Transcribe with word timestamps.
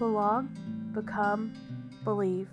Belong, 0.00 0.48
become, 0.94 1.52
believe. 2.04 2.48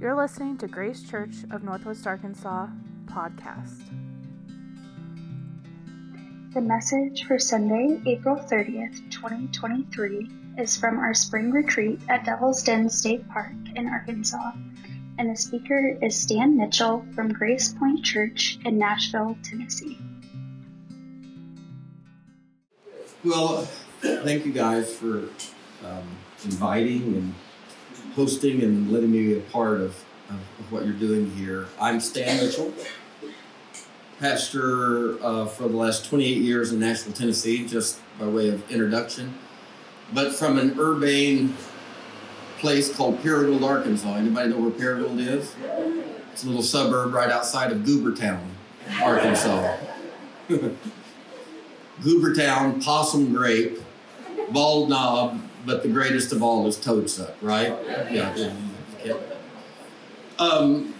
You're 0.00 0.16
listening 0.16 0.58
to 0.58 0.66
Grace 0.66 1.08
Church 1.08 1.36
of 1.52 1.62
Northwest 1.62 2.04
Arkansas 2.04 2.66
podcast. 3.06 3.80
The 6.52 6.60
message 6.60 7.26
for 7.26 7.38
Sunday, 7.38 8.02
April 8.06 8.34
30th, 8.34 9.08
2023, 9.12 10.28
is 10.58 10.76
from 10.76 10.98
our 10.98 11.14
spring 11.14 11.52
retreat 11.52 12.00
at 12.08 12.24
Devil's 12.24 12.64
Den 12.64 12.90
State 12.90 13.28
Park 13.28 13.54
in 13.76 13.86
Arkansas, 13.86 14.50
and 15.18 15.30
the 15.30 15.36
speaker 15.36 15.96
is 16.02 16.20
Stan 16.20 16.56
Mitchell 16.56 17.06
from 17.14 17.32
Gracepointe 17.32 18.02
Church 18.02 18.58
in 18.64 18.78
Nashville, 18.78 19.38
Tennessee. 19.44 19.96
Well, 23.24 23.68
thank 24.00 24.44
you 24.44 24.52
guys 24.52 24.92
for 24.92 25.28
um, 25.84 26.04
inviting 26.44 27.14
and 27.14 27.34
hosting 28.14 28.62
and 28.62 28.92
letting 28.92 29.10
me 29.10 29.26
be 29.28 29.38
a 29.38 29.40
part 29.40 29.80
of, 29.80 30.04
of, 30.28 30.36
of 30.36 30.72
what 30.72 30.84
you're 30.84 30.92
doing 30.92 31.30
here. 31.32 31.66
I'm 31.80 32.00
Stan 32.00 32.38
Mitchell, 32.38 32.72
pastor 34.20 35.22
uh, 35.24 35.46
for 35.46 35.68
the 35.68 35.76
last 35.76 36.06
28 36.06 36.36
years 36.38 36.72
in 36.72 36.80
Nashville, 36.80 37.12
Tennessee, 37.12 37.66
just 37.66 38.00
by 38.18 38.26
way 38.26 38.48
of 38.48 38.70
introduction, 38.70 39.34
but 40.12 40.34
from 40.34 40.58
an 40.58 40.78
urbane 40.78 41.56
place 42.58 42.94
called 42.94 43.18
Paragould, 43.22 43.62
Arkansas. 43.62 44.14
Anybody 44.14 44.50
know 44.50 44.60
where 44.60 44.70
Paragould 44.70 45.18
is? 45.18 45.54
It's 46.32 46.44
a 46.44 46.46
little 46.46 46.62
suburb 46.62 47.12
right 47.12 47.30
outside 47.30 47.72
of 47.72 47.78
Goobertown, 47.78 48.40
Arkansas. 49.02 49.76
Goobertown, 52.00 52.82
Possum 52.82 53.32
Grape, 53.32 53.78
Bald 54.50 54.88
Knob, 54.88 55.40
but 55.64 55.82
the 55.82 55.88
greatest 55.88 56.32
of 56.32 56.42
all 56.42 56.66
is 56.66 56.76
Toadsuck, 56.76 57.34
right? 57.40 57.74
Yeah. 58.10 58.54
yeah. 59.04 59.14
Um, 60.38 60.94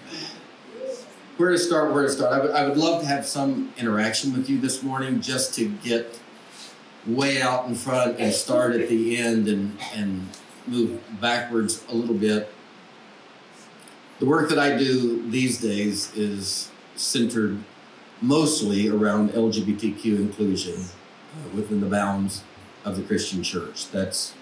where 1.37 1.51
to 1.51 1.59
start? 1.59 1.93
Where 1.93 2.05
to 2.05 2.11
start? 2.11 2.33
I 2.33 2.39
would, 2.39 2.51
I 2.53 2.69
would 2.69 2.77
love 2.77 3.03
to 3.03 3.09
have 3.09 3.27
some 3.27 3.73
interaction 3.77 4.33
with 4.33 4.49
you 4.49 4.61
this 4.61 4.83
morning 4.83 5.21
just 5.21 5.55
to 5.57 5.69
get 5.69 6.19
way 7.07 7.43
out 7.43 7.67
in 7.67 7.75
front 7.75 8.21
and 8.21 8.33
start 8.33 8.75
at 8.75 8.89
the 8.89 9.17
end 9.17 9.49
and, 9.49 9.77
and 9.95 10.29
move 10.67 11.01
backwards 11.21 11.85
a 11.89 11.95
little 11.95 12.15
bit. 12.15 12.53
The 14.21 14.27
work 14.27 14.49
that 14.51 14.59
I 14.59 14.77
do 14.77 15.29
these 15.31 15.61
days 15.61 16.15
is 16.15 16.71
centered 16.95 17.59
mostly 18.21 18.89
around 18.89 19.31
LGBTQ 19.31 20.05
inclusion 20.17 20.75
uh, 20.81 21.57
within 21.57 21.81
the 21.81 21.89
bounds 21.89 22.45
of 22.85 22.97
the 22.97 23.03
Christian 23.03 23.43
church. 23.43 23.91
That's 23.91 24.35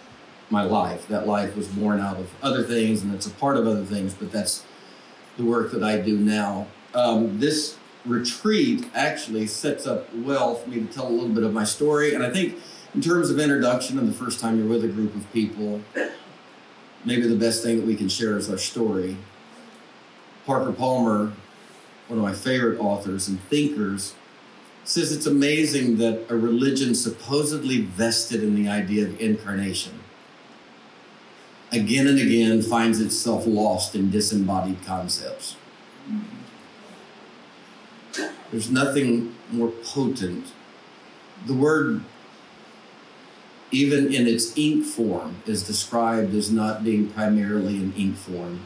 my 0.50 0.62
life. 0.62 1.06
That 1.08 1.26
life 1.26 1.56
was 1.56 1.68
born 1.68 2.00
out 2.00 2.16
of 2.16 2.30
other 2.42 2.62
things 2.62 3.02
and 3.02 3.14
it's 3.14 3.26
a 3.26 3.30
part 3.30 3.56
of 3.56 3.66
other 3.66 3.84
things, 3.84 4.14
but 4.14 4.32
that's 4.32 4.64
the 5.36 5.44
work 5.44 5.72
that 5.72 5.82
I 5.82 5.98
do 5.98 6.18
now. 6.18 6.66
Um, 6.94 7.38
this 7.40 7.78
retreat 8.04 8.88
actually 8.94 9.46
sets 9.46 9.86
up 9.86 10.12
well 10.14 10.54
for 10.54 10.68
me 10.68 10.80
to 10.80 10.86
tell 10.86 11.06
a 11.06 11.10
little 11.10 11.28
bit 11.28 11.44
of 11.44 11.52
my 11.52 11.64
story. 11.64 12.14
And 12.14 12.24
I 12.24 12.30
think, 12.30 12.56
in 12.94 13.00
terms 13.00 13.30
of 13.30 13.38
introduction 13.38 13.98
and 13.98 14.08
the 14.08 14.12
first 14.12 14.40
time 14.40 14.58
you're 14.58 14.66
with 14.66 14.84
a 14.84 14.88
group 14.88 15.14
of 15.14 15.30
people, 15.32 15.80
maybe 17.04 17.28
the 17.28 17.36
best 17.36 17.62
thing 17.62 17.76
that 17.76 17.86
we 17.86 17.94
can 17.94 18.08
share 18.08 18.36
is 18.36 18.50
our 18.50 18.58
story. 18.58 19.16
Parker 20.44 20.72
Palmer 20.72 21.32
one 22.10 22.18
of 22.18 22.24
my 22.24 22.32
favorite 22.32 22.78
authors 22.80 23.28
and 23.28 23.40
thinkers, 23.44 24.14
says 24.84 25.12
it's 25.12 25.26
amazing 25.26 25.98
that 25.98 26.26
a 26.28 26.36
religion 26.36 26.94
supposedly 26.94 27.82
vested 27.82 28.42
in 28.42 28.56
the 28.56 28.68
idea 28.68 29.04
of 29.04 29.20
incarnation 29.20 30.00
again 31.72 32.06
and 32.06 32.18
again 32.18 32.62
finds 32.62 33.00
itself 33.00 33.46
lost 33.46 33.94
in 33.94 34.10
disembodied 34.10 34.84
concepts. 34.84 35.56
There's 38.50 38.70
nothing 38.70 39.34
more 39.52 39.68
potent. 39.68 40.46
The 41.46 41.54
word, 41.54 42.02
even 43.70 44.12
in 44.12 44.26
its 44.26 44.56
ink 44.58 44.84
form, 44.84 45.36
is 45.46 45.62
described 45.62 46.34
as 46.34 46.50
not 46.50 46.82
being 46.82 47.08
primarily 47.08 47.76
an 47.76 47.94
ink 47.96 48.16
form, 48.16 48.60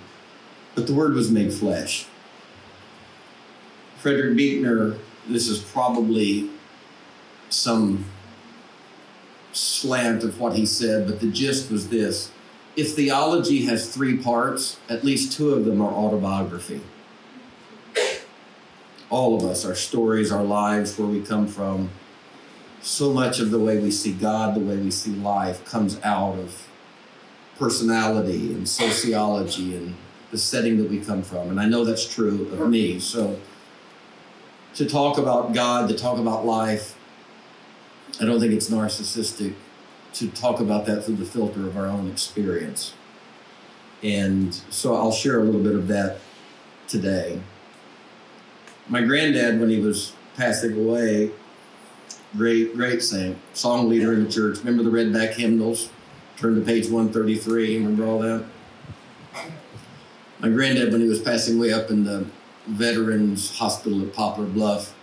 but 0.74 0.86
the 0.86 0.94
word 0.94 1.12
was 1.12 1.30
made 1.30 1.52
flesh. 1.52 2.06
Frederick 3.98 4.36
Buechner, 4.36 4.96
this 5.28 5.48
is 5.48 5.60
probably 5.60 6.50
some 7.50 8.06
slant 9.52 10.24
of 10.24 10.40
what 10.40 10.56
he 10.56 10.66
said, 10.66 11.06
but 11.06 11.20
the 11.20 11.30
gist 11.30 11.70
was 11.70 11.88
this. 11.88 12.30
If 12.76 12.94
theology 12.94 13.66
has 13.66 13.92
three 13.92 14.16
parts, 14.16 14.78
at 14.88 15.04
least 15.04 15.32
two 15.32 15.50
of 15.50 15.64
them 15.64 15.80
are 15.80 15.92
autobiography. 15.92 16.80
All 19.10 19.36
of 19.36 19.44
us, 19.44 19.64
our 19.64 19.76
stories, 19.76 20.32
our 20.32 20.42
lives, 20.42 20.98
where 20.98 21.06
we 21.06 21.20
come 21.20 21.46
from, 21.46 21.90
so 22.82 23.12
much 23.12 23.38
of 23.38 23.50
the 23.50 23.58
way 23.58 23.78
we 23.78 23.90
see 23.90 24.12
God, 24.12 24.56
the 24.56 24.60
way 24.60 24.76
we 24.76 24.90
see 24.90 25.12
life, 25.12 25.64
comes 25.64 26.00
out 26.02 26.38
of 26.38 26.68
personality 27.58 28.52
and 28.52 28.68
sociology 28.68 29.76
and 29.76 29.94
the 30.32 30.38
setting 30.38 30.78
that 30.78 30.90
we 30.90 30.98
come 30.98 31.22
from. 31.22 31.50
And 31.50 31.60
I 31.60 31.66
know 31.66 31.84
that's 31.84 32.12
true 32.12 32.48
of 32.48 32.68
me. 32.68 32.98
So 32.98 33.38
to 34.74 34.84
talk 34.84 35.18
about 35.18 35.52
God, 35.52 35.88
to 35.88 35.94
talk 35.94 36.18
about 36.18 36.44
life. 36.44 36.96
I 38.20 38.24
don't 38.24 38.40
think 38.40 38.52
it's 38.52 38.70
narcissistic 38.70 39.54
to 40.14 40.28
talk 40.28 40.60
about 40.60 40.86
that 40.86 41.04
through 41.04 41.16
the 41.16 41.24
filter 41.24 41.66
of 41.66 41.76
our 41.76 41.86
own 41.86 42.10
experience. 42.10 42.94
And 44.02 44.54
so 44.70 44.94
I'll 44.94 45.12
share 45.12 45.40
a 45.40 45.42
little 45.42 45.62
bit 45.62 45.74
of 45.74 45.88
that 45.88 46.18
today. 46.88 47.40
My 48.88 49.00
granddad, 49.02 49.60
when 49.60 49.70
he 49.70 49.80
was 49.80 50.12
passing 50.36 50.76
away, 50.76 51.30
great, 52.36 52.74
great 52.74 53.02
saint, 53.02 53.38
song 53.54 53.88
leader 53.88 54.12
in 54.12 54.24
the 54.24 54.30
church. 54.30 54.58
Remember 54.58 54.82
the 54.82 54.90
redback 54.90 55.34
hymnals? 55.34 55.88
Turn 56.36 56.54
to 56.56 56.60
page 56.60 56.84
133. 56.84 57.78
Remember 57.78 58.04
all 58.04 58.18
that? 58.18 58.44
My 60.40 60.48
granddad, 60.48 60.92
when 60.92 61.00
he 61.00 61.08
was 61.08 61.20
passing 61.20 61.56
away 61.56 61.72
up 61.72 61.90
in 61.90 62.04
the 62.04 62.26
Veterans 62.66 63.56
Hospital 63.58 64.02
at 64.02 64.12
Poplar 64.12 64.46
Bluff. 64.46 64.93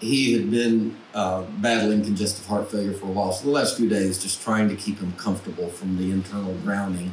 He 0.00 0.32
had 0.32 0.50
been 0.50 0.96
uh, 1.14 1.42
battling 1.58 2.02
congestive 2.02 2.46
heart 2.46 2.70
failure 2.70 2.94
for 2.94 3.06
a 3.06 3.10
while, 3.10 3.32
so 3.32 3.44
the 3.44 3.50
last 3.50 3.76
few 3.76 3.88
days 3.88 4.22
just 4.22 4.42
trying 4.42 4.68
to 4.70 4.74
keep 4.76 4.98
him 4.98 5.12
comfortable 5.12 5.68
from 5.68 5.98
the 5.98 6.10
internal 6.10 6.54
drowning. 6.58 7.12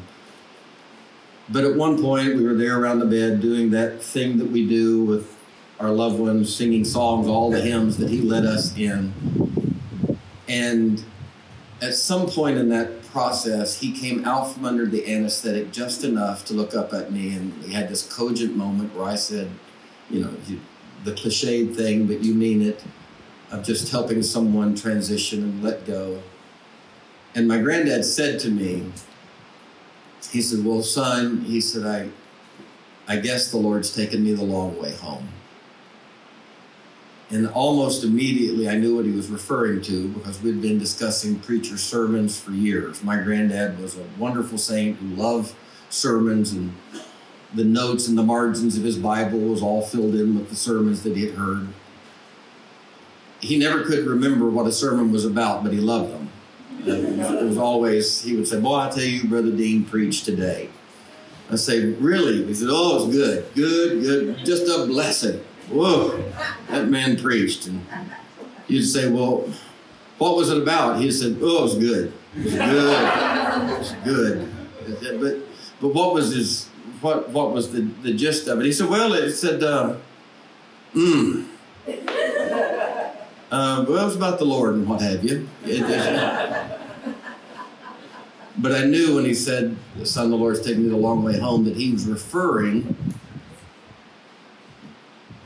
But 1.50 1.64
at 1.64 1.76
one 1.76 2.02
point, 2.02 2.36
we 2.36 2.44
were 2.44 2.54
there 2.54 2.80
around 2.80 3.00
the 3.00 3.06
bed 3.06 3.42
doing 3.42 3.72
that 3.72 4.02
thing 4.02 4.38
that 4.38 4.50
we 4.50 4.68
do 4.68 5.04
with 5.04 5.36
our 5.80 5.92
loved 5.92 6.20
ones, 6.20 6.54
singing 6.54 6.84
songs, 6.84 7.28
all 7.28 7.52
the 7.52 7.62
hymns 7.62 7.98
that 7.98 8.10
he 8.10 8.22
led 8.22 8.46
us 8.46 8.76
in. 8.78 9.14
And 10.48 11.04
at 11.82 11.94
some 11.94 12.28
point 12.28 12.58
in 12.58 12.70
that 12.70 13.04
process, 13.04 13.80
he 13.80 13.92
came 13.92 14.26
out 14.26 14.54
from 14.54 14.66
under 14.66 14.86
the 14.86 15.08
anesthetic 15.14 15.72
just 15.72 16.04
enough 16.04 16.46
to 16.46 16.54
look 16.54 16.76
up 16.76 16.94
at 16.94 17.12
me, 17.12 17.34
and 17.36 17.64
we 17.64 17.74
had 17.74 17.90
this 17.90 18.04
cogent 18.14 18.56
moment 18.56 18.96
where 18.96 19.06
I 19.06 19.16
said, 19.16 19.50
you 20.10 20.22
know, 20.22 20.34
you, 20.48 20.60
the 21.04 21.12
cliched 21.12 21.76
thing, 21.76 22.08
but 22.08 22.24
you 22.24 22.34
mean 22.34 22.62
it, 22.62 22.84
of 23.52 23.64
just 23.64 23.92
helping 23.92 24.22
someone 24.24 24.76
transition 24.76 25.44
and 25.44 25.64
let 25.64 25.86
go. 25.86 26.22
And 27.36 27.48
my 27.48 27.60
granddad 27.60 28.04
said 28.04 28.40
to 28.42 28.50
me, 28.50 28.92
he 30.32 30.42
said, 30.42 30.66
Well, 30.66 30.82
son, 30.82 31.42
he 31.42 31.62
said, 31.62 31.86
I, 31.86 32.10
I 33.08 33.18
guess 33.18 33.52
the 33.52 33.58
Lord's 33.58 33.94
taken 33.94 34.24
me 34.24 34.34
the 34.34 34.44
long 34.44 34.82
way 34.82 34.94
home. 34.94 35.30
And 37.30 37.48
almost 37.50 38.04
immediately 38.04 38.70
I 38.70 38.76
knew 38.76 38.96
what 38.96 39.06
he 39.06 39.12
was 39.12 39.30
referring 39.30 39.82
to 39.84 40.08
because 40.10 40.42
we'd 40.42 40.62
been 40.62 40.80
discussing 40.80 41.40
preacher 41.40 41.78
sermons 41.78 42.40
for 42.40 42.52
years. 42.52 43.04
My 43.04 43.18
granddad 43.18 43.80
was 43.80 43.98
a 43.98 44.04
wonderful 44.18 44.58
saint 44.58 44.98
who 44.98 45.08
loved 45.08 45.54
sermons 45.90 46.54
and 46.54 46.74
the 47.54 47.64
notes 47.64 48.08
and 48.08 48.18
the 48.18 48.24
margins 48.24 48.78
of 48.78 48.84
his 48.84 48.98
Bible 48.98 49.40
was 49.40 49.62
all 49.62 49.82
filled 49.82 50.16
in 50.16 50.38
with 50.38 50.50
the 50.50 50.56
sermons 50.56 51.04
that 51.04 51.16
he 51.16 51.26
had 51.26 51.36
heard. 51.36 51.68
He 53.40 53.58
never 53.58 53.84
could 53.84 54.06
remember 54.06 54.50
what 54.50 54.66
a 54.66 54.72
sermon 54.72 55.12
was 55.12 55.26
about, 55.26 55.64
but 55.64 55.72
he 55.72 55.80
loved 55.80 56.12
them. 56.12 56.30
It 56.86 57.44
was 57.44 57.58
always, 57.58 58.22
he 58.22 58.36
would 58.36 58.48
say, 58.48 58.60
Boy, 58.60 58.76
I 58.76 58.90
tell 58.90 59.04
you, 59.04 59.28
Brother 59.28 59.52
Dean 59.52 59.86
preached 59.86 60.26
today. 60.26 60.70
I 61.52 61.56
say, 61.56 61.86
Really? 61.86 62.46
He 62.46 62.54
said, 62.54 62.70
Oh, 62.72 63.04
it 63.04 63.08
was 63.08 63.16
good, 63.16 63.54
good, 63.56 64.02
good, 64.02 64.46
just 64.46 64.64
a 64.64 64.86
blessing 64.86 65.42
whoa, 65.70 66.24
that 66.70 66.88
man 66.88 67.18
preached. 67.18 67.68
And 67.68 67.86
you'd 68.68 68.86
say, 68.86 69.10
well, 69.10 69.50
what 70.18 70.36
was 70.36 70.50
it 70.50 70.62
about? 70.62 71.00
He 71.00 71.12
said, 71.12 71.38
oh, 71.42 71.60
it 71.60 71.62
was 71.64 71.76
good. 71.76 72.14
It 72.36 72.46
was 72.46 72.54
good. 72.54 73.70
It 73.70 73.80
was 73.80 75.00
good. 75.00 75.22
But, 75.22 75.82
but 75.82 75.94
what 75.94 76.14
was 76.14 76.34
his, 76.34 76.67
what, 77.02 77.30
what 77.30 77.52
was 77.52 77.72
the, 77.72 77.82
the 77.82 78.14
gist 78.14 78.48
of 78.48 78.60
it? 78.60 78.66
He 78.66 78.72
said, 78.72 78.90
well, 78.90 79.14
it 79.14 79.32
said, 79.32 79.64
uh, 79.64 79.96
mm. 80.94 81.48
Uh, 83.50 83.86
well, 83.88 84.02
it 84.02 84.06
was 84.06 84.16
about 84.18 84.40
the 84.40 84.46
Lord 84.46 84.76
and 84.76 84.86
what 84.86 85.00
have 85.00 85.24
you. 85.24 85.48
It, 85.64 85.82
it, 85.82 86.78
But 88.58 88.72
I 88.74 88.86
knew 88.86 89.16
when 89.16 89.26
he 89.26 89.34
said, 89.34 89.78
The 89.98 90.06
Son 90.06 90.26
of 90.26 90.32
the 90.32 90.38
Lord 90.38 90.56
is 90.56 90.62
taking 90.62 90.84
me 90.84 90.90
the 90.90 90.98
long 90.98 91.24
way 91.24 91.40
home, 91.40 91.64
that 91.66 91.78
he 91.78 91.92
was 91.92 92.08
referring. 92.08 92.96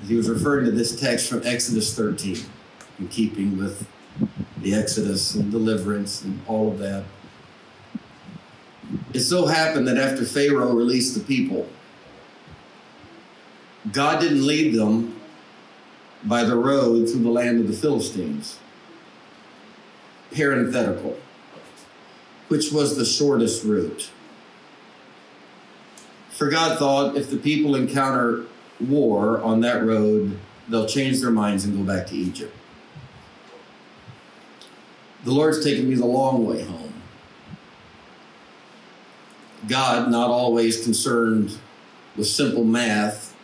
He 0.08 0.16
was 0.16 0.30
referring 0.30 0.66
to 0.66 0.72
this 0.72 1.00
text 1.00 1.30
from 1.30 1.42
Exodus 1.46 1.96
13, 1.96 2.38
in 3.00 3.08
keeping 3.10 3.58
with 3.58 3.88
the 4.58 4.74
Exodus 4.74 5.36
and 5.36 5.52
deliverance 5.52 6.24
and 6.24 6.40
all 6.48 6.72
of 6.72 6.80
that. 6.80 7.04
It 9.14 9.22
so 9.22 9.46
happened 9.46 9.88
that 9.88 9.98
after 9.98 10.26
Pharaoh 10.26 10.74
released 10.74 11.16
the 11.16 11.22
people, 11.22 11.68
God 13.92 14.20
didn't 14.20 14.46
lead 14.46 14.74
them 14.74 15.20
by 16.24 16.44
the 16.44 16.56
road 16.56 17.10
through 17.10 17.24
the 17.24 17.30
land 17.30 17.60
of 17.60 17.68
the 17.68 17.74
Philistines. 17.74 18.60
Parenthetical, 20.32 21.18
which 22.48 22.72
was 22.72 22.96
the 22.96 23.06
shortest 23.06 23.64
route. 23.64 24.10
For 26.30 26.50
God 26.50 26.80
thought 26.80 27.18
if 27.18 27.30
the 27.30 27.38
people 27.38 27.76
encounter 27.76 28.46
war 28.80 29.42
on 29.42 29.62
that 29.62 29.84
road, 29.84 30.40
they'll 30.70 30.88
change 30.88 31.22
their 31.22 31.32
minds 31.32 31.66
and 31.66 31.78
go 31.78 31.84
back 31.84 32.08
to 32.08 32.16
Egypt. 32.16 32.56
The 35.24 35.32
Lord's 35.32 35.64
taken 35.64 35.88
me 35.90 35.96
the 35.96 36.06
long 36.06 36.46
way 36.46 36.64
home. 36.64 36.91
God, 39.68 40.10
not 40.10 40.30
always 40.30 40.84
concerned 40.84 41.58
with 42.16 42.28
simple 42.28 42.64
math, 42.64 43.36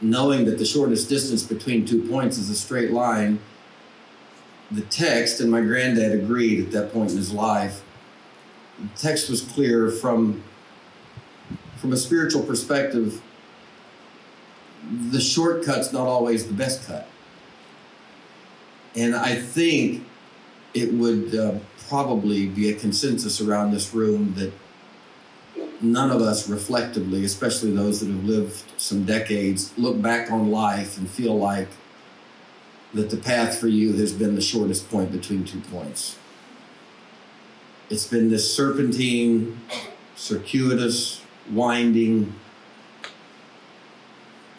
knowing 0.00 0.44
that 0.46 0.58
the 0.58 0.64
shortest 0.64 1.08
distance 1.08 1.42
between 1.42 1.84
two 1.84 2.08
points 2.08 2.38
is 2.38 2.48
a 2.50 2.54
straight 2.54 2.90
line, 2.90 3.40
the 4.70 4.82
text, 4.82 5.40
and 5.40 5.50
my 5.50 5.60
granddad 5.60 6.12
agreed 6.12 6.66
at 6.66 6.72
that 6.72 6.92
point 6.92 7.10
in 7.10 7.16
his 7.16 7.32
life, 7.32 7.82
the 8.78 8.88
text 8.96 9.28
was 9.28 9.42
clear 9.42 9.90
from, 9.90 10.42
from 11.76 11.92
a 11.92 11.96
spiritual 11.96 12.42
perspective. 12.42 13.20
The 15.10 15.20
shortcut's 15.20 15.92
not 15.92 16.06
always 16.06 16.46
the 16.46 16.52
best 16.52 16.86
cut. 16.86 17.08
And 18.94 19.16
I 19.16 19.34
think 19.34 20.06
it 20.74 20.92
would 20.92 21.34
uh, 21.34 21.58
probably 21.88 22.46
be 22.46 22.70
a 22.70 22.74
consensus 22.74 23.40
around 23.40 23.72
this 23.72 23.94
room 23.94 24.34
that 24.34 24.52
none 25.80 26.10
of 26.10 26.20
us 26.20 26.48
reflectively, 26.48 27.24
especially 27.24 27.70
those 27.72 28.00
that 28.00 28.06
have 28.06 28.24
lived 28.24 28.64
some 28.76 29.04
decades, 29.04 29.72
look 29.78 30.00
back 30.00 30.30
on 30.30 30.50
life 30.50 30.98
and 30.98 31.08
feel 31.08 31.38
like 31.38 31.68
that 32.94 33.10
the 33.10 33.16
path 33.16 33.58
for 33.58 33.68
you 33.68 33.92
has 33.94 34.12
been 34.12 34.34
the 34.34 34.40
shortest 34.40 34.90
point 34.90 35.12
between 35.12 35.44
two 35.44 35.60
points. 35.60 36.18
It's 37.90 38.06
been 38.06 38.30
this 38.30 38.54
serpentine, 38.54 39.60
circuitous, 40.16 41.22
winding 41.50 42.34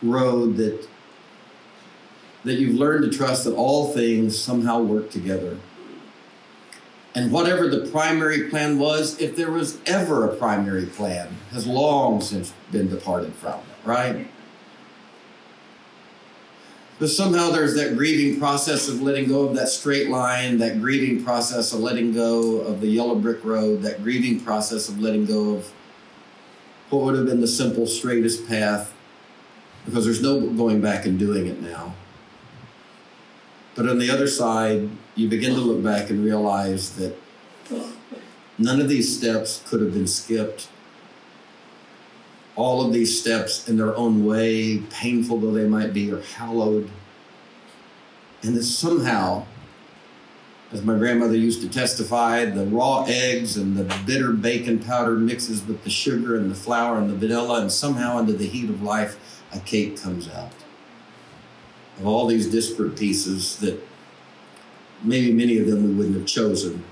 road 0.01 0.57
that 0.57 0.87
that 2.45 2.53
you've 2.53 2.75
learned 2.75 3.03
to 3.03 3.15
trust 3.15 3.43
that 3.43 3.53
all 3.53 3.91
things 3.91 4.39
somehow 4.39 4.81
work 4.81 5.11
together 5.11 5.57
and 7.19 7.33
whatever 7.33 7.67
the 7.67 7.85
primary 7.91 8.49
plan 8.49 8.79
was, 8.79 9.19
if 9.19 9.35
there 9.35 9.51
was 9.51 9.77
ever 9.85 10.25
a 10.25 10.35
primary 10.37 10.85
plan, 10.85 11.27
has 11.51 11.67
long 11.67 12.21
since 12.21 12.53
been 12.71 12.89
departed 12.89 13.33
from, 13.33 13.59
right? 13.83 14.25
But 16.97 17.09
somehow 17.09 17.49
there's 17.49 17.75
that 17.75 17.97
grieving 17.97 18.39
process 18.39 18.87
of 18.87 19.01
letting 19.01 19.27
go 19.27 19.43
of 19.43 19.55
that 19.55 19.67
straight 19.67 20.09
line, 20.09 20.59
that 20.59 20.79
grieving 20.79 21.21
process 21.21 21.73
of 21.73 21.81
letting 21.81 22.13
go 22.13 22.61
of 22.61 22.79
the 22.79 22.87
yellow 22.87 23.15
brick 23.15 23.43
road, 23.43 23.81
that 23.81 24.01
grieving 24.01 24.39
process 24.39 24.87
of 24.87 25.01
letting 25.01 25.25
go 25.25 25.55
of 25.55 25.73
what 26.89 27.03
would 27.03 27.15
have 27.15 27.25
been 27.25 27.41
the 27.41 27.47
simple, 27.47 27.85
straightest 27.85 28.47
path, 28.47 28.93
because 29.85 30.05
there's 30.05 30.21
no 30.21 30.39
going 30.39 30.79
back 30.79 31.05
and 31.05 31.19
doing 31.19 31.47
it 31.47 31.61
now. 31.61 31.95
But 33.75 33.89
on 33.89 33.99
the 33.99 34.09
other 34.09 34.27
side, 34.27 34.89
you 35.19 35.27
begin 35.27 35.53
to 35.53 35.59
look 35.59 35.83
back 35.83 36.09
and 36.09 36.23
realize 36.23 36.95
that 36.95 37.13
none 38.57 38.79
of 38.79 38.87
these 38.87 39.17
steps 39.17 39.61
could 39.67 39.81
have 39.81 39.93
been 39.93 40.07
skipped. 40.07 40.69
All 42.55 42.85
of 42.85 42.93
these 42.93 43.19
steps, 43.19 43.67
in 43.67 43.75
their 43.75 43.95
own 43.95 44.25
way, 44.25 44.77
painful 44.89 45.37
though 45.39 45.51
they 45.51 45.67
might 45.67 45.93
be, 45.93 46.09
are 46.11 46.21
hallowed. 46.21 46.89
And 48.43 48.55
that 48.55 48.63
somehow, 48.63 49.45
as 50.71 50.83
my 50.83 50.97
grandmother 50.97 51.35
used 51.35 51.61
to 51.63 51.69
testify, 51.69 52.45
the 52.45 52.65
raw 52.65 53.03
eggs 53.05 53.57
and 53.57 53.75
the 53.75 53.83
bitter 54.05 54.31
bacon 54.31 54.79
powder 54.79 55.11
mixes 55.11 55.65
with 55.67 55.83
the 55.83 55.89
sugar 55.89 56.37
and 56.37 56.49
the 56.49 56.55
flour 56.55 56.97
and 56.97 57.09
the 57.09 57.15
vanilla, 57.15 57.59
and 57.59 57.71
somehow, 57.71 58.17
under 58.17 58.31
the 58.31 58.47
heat 58.47 58.69
of 58.69 58.81
life, 58.81 59.43
a 59.51 59.59
cake 59.59 60.01
comes 60.01 60.29
out 60.29 60.53
of 61.97 62.07
all 62.07 62.25
these 62.25 62.49
disparate 62.49 62.97
pieces 62.97 63.57
that 63.57 63.88
maybe 65.03 65.31
many 65.31 65.57
of 65.57 65.67
them 65.67 65.83
we 65.83 65.93
wouldn't 65.93 66.15
have 66.15 66.25
chosen. 66.25 66.83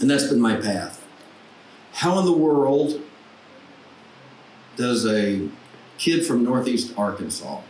And 0.00 0.10
that's 0.10 0.26
been 0.26 0.40
my 0.40 0.56
path. 0.56 1.04
How 1.92 2.18
in 2.18 2.24
the 2.24 2.32
world 2.32 3.00
does 4.76 5.06
a 5.06 5.48
kid 5.98 6.24
from 6.24 6.44
Northeast 6.44 6.94
Arkansas, 6.96 7.60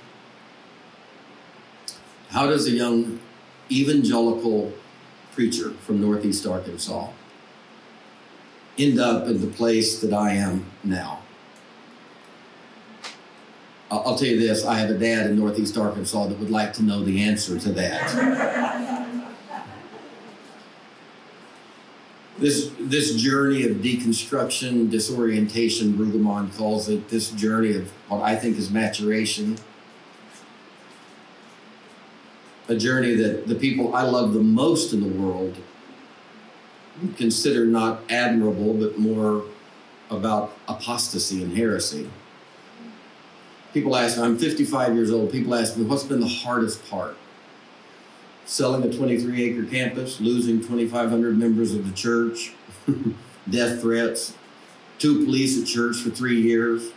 how 2.30 2.46
does 2.46 2.66
a 2.66 2.70
young 2.70 3.18
evangelical 3.70 4.72
preacher 5.32 5.72
from 5.72 6.00
Northeast 6.00 6.46
Arkansas 6.46 7.08
end 8.78 8.98
up 8.98 9.26
in 9.26 9.40
the 9.40 9.48
place 9.48 10.00
that 10.00 10.12
I 10.12 10.32
am 10.34 10.66
now? 10.84 11.20
I'll 13.90 14.16
tell 14.16 14.28
you 14.28 14.40
this 14.40 14.64
I 14.64 14.76
have 14.76 14.88
a 14.88 14.98
dad 14.98 15.26
in 15.26 15.38
Northeast 15.38 15.76
Arkansas 15.76 16.28
that 16.28 16.38
would 16.38 16.50
like 16.50 16.72
to 16.74 16.82
know 16.82 17.04
the 17.04 17.22
answer 17.22 17.58
to 17.58 17.72
that. 17.72 18.88
this, 22.42 22.70
this 22.78 23.14
journey 23.14 23.64
of 23.64 23.78
deconstruction, 23.78 24.90
disorientation, 24.90 25.94
Brueggemann 25.94 26.54
calls 26.56 26.88
it, 26.88 27.08
this 27.08 27.30
journey 27.30 27.76
of 27.76 27.90
what 28.08 28.22
I 28.22 28.36
think 28.36 28.58
is 28.58 28.70
maturation. 28.70 29.56
A 32.68 32.76
journey 32.76 33.14
that 33.14 33.46
the 33.46 33.54
people 33.54 33.94
I 33.94 34.02
love 34.02 34.34
the 34.34 34.42
most 34.42 34.92
in 34.92 35.00
the 35.00 35.22
world 35.22 35.56
consider 37.16 37.64
not 37.64 38.02
admirable, 38.11 38.75
but 38.75 38.99
more 38.99 39.44
about 40.11 40.52
apostasy 40.68 41.42
and 41.42 41.56
heresy 41.56 42.11
people 43.72 43.96
ask 43.96 44.18
me, 44.18 44.25
I'm 44.25 44.38
55 44.38 44.94
years 44.94 45.11
old, 45.11 45.32
people 45.32 45.54
ask 45.54 45.76
me, 45.76 45.84
what's 45.84 46.04
been 46.04 46.20
the 46.20 46.28
hardest 46.28 46.88
part? 46.90 47.16
Selling 48.44 48.82
a 48.82 48.92
23 48.92 49.42
acre 49.42 49.64
campus, 49.64 50.20
losing 50.20 50.61
2,500 50.61 51.38
members 51.38 51.75
of 51.75 51.88
the 51.88 51.94
church, 51.94 52.52
death 53.50 53.80
threats, 53.80 54.34
two 54.99 55.25
police 55.25 55.61
at 55.61 55.66
church 55.66 55.96
for 55.96 56.11
three 56.11 56.40
years, 56.40 56.90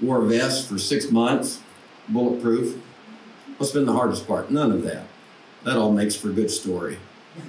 wore 0.00 0.22
a 0.22 0.26
vest 0.26 0.68
for 0.68 0.78
six 0.78 1.10
months, 1.10 1.60
bulletproof. 2.08 2.80
What's 3.56 3.72
been 3.72 3.86
the 3.86 3.92
hardest 3.92 4.26
part? 4.26 4.50
None 4.50 4.72
of 4.72 4.82
that. 4.84 5.06
That 5.64 5.76
all 5.76 5.92
makes 5.92 6.14
for 6.14 6.30
a 6.30 6.32
good 6.32 6.50
story. 6.50 6.98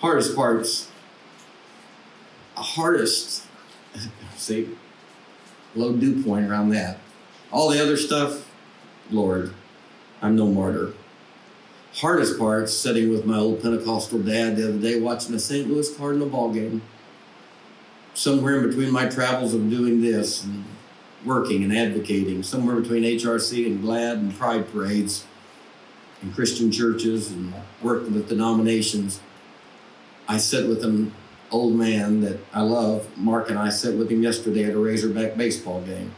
hardest 0.00 0.34
parts, 0.34 0.90
hardest, 2.56 3.44
see, 4.36 4.68
low 5.74 5.92
dew 5.92 6.22
point 6.22 6.50
around 6.50 6.70
that. 6.70 6.98
All 7.52 7.68
the 7.68 7.82
other 7.82 7.96
stuff, 7.96 8.48
Lord, 9.10 9.52
I'm 10.22 10.36
no 10.36 10.46
martyr. 10.46 10.92
Hardest 11.94 12.38
part, 12.38 12.68
sitting 12.68 13.10
with 13.10 13.24
my 13.24 13.38
old 13.38 13.62
Pentecostal 13.62 14.20
dad 14.20 14.56
the 14.56 14.68
other 14.68 14.78
day 14.78 15.00
watching 15.00 15.34
a 15.34 15.38
St. 15.38 15.68
Louis 15.68 15.96
Cardinal 15.96 16.28
ball 16.28 16.52
game. 16.52 16.82
Somewhere 18.14 18.60
in 18.60 18.68
between 18.68 18.90
my 18.90 19.06
travels 19.06 19.54
of 19.54 19.70
doing 19.70 20.02
this 20.02 20.44
and 20.44 20.64
working 21.24 21.64
and 21.64 21.76
advocating, 21.76 22.42
somewhere 22.42 22.76
between 22.76 23.02
HRC 23.02 23.66
and 23.66 23.82
GLAAD 23.82 24.14
and 24.14 24.38
Pride 24.38 24.70
parades 24.70 25.24
and 26.22 26.34
Christian 26.34 26.70
churches 26.70 27.30
and 27.30 27.52
working 27.82 28.14
with 28.14 28.28
denominations, 28.28 29.20
I 30.28 30.36
sit 30.36 30.68
with 30.68 30.84
an 30.84 31.12
old 31.50 31.74
man 31.74 32.20
that 32.20 32.38
I 32.52 32.60
love, 32.60 33.08
Mark 33.16 33.50
and 33.50 33.58
I 33.58 33.70
sat 33.70 33.94
with 33.94 34.10
him 34.10 34.22
yesterday 34.22 34.64
at 34.64 34.74
a 34.74 34.78
Razorback 34.78 35.36
baseball 35.36 35.80
game. 35.82 36.14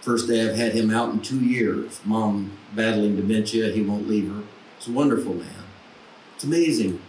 First 0.00 0.28
day 0.28 0.48
I've 0.48 0.56
had 0.56 0.72
him 0.72 0.90
out 0.90 1.12
in 1.12 1.20
two 1.20 1.40
years. 1.40 2.00
Mom 2.04 2.52
battling 2.74 3.16
dementia, 3.16 3.70
he 3.70 3.82
won't 3.82 4.08
leave 4.08 4.32
her. 4.32 4.42
He's 4.78 4.88
a 4.88 4.92
wonderful 4.92 5.34
man. 5.34 5.64
It's 6.34 6.44
amazing 6.44 7.00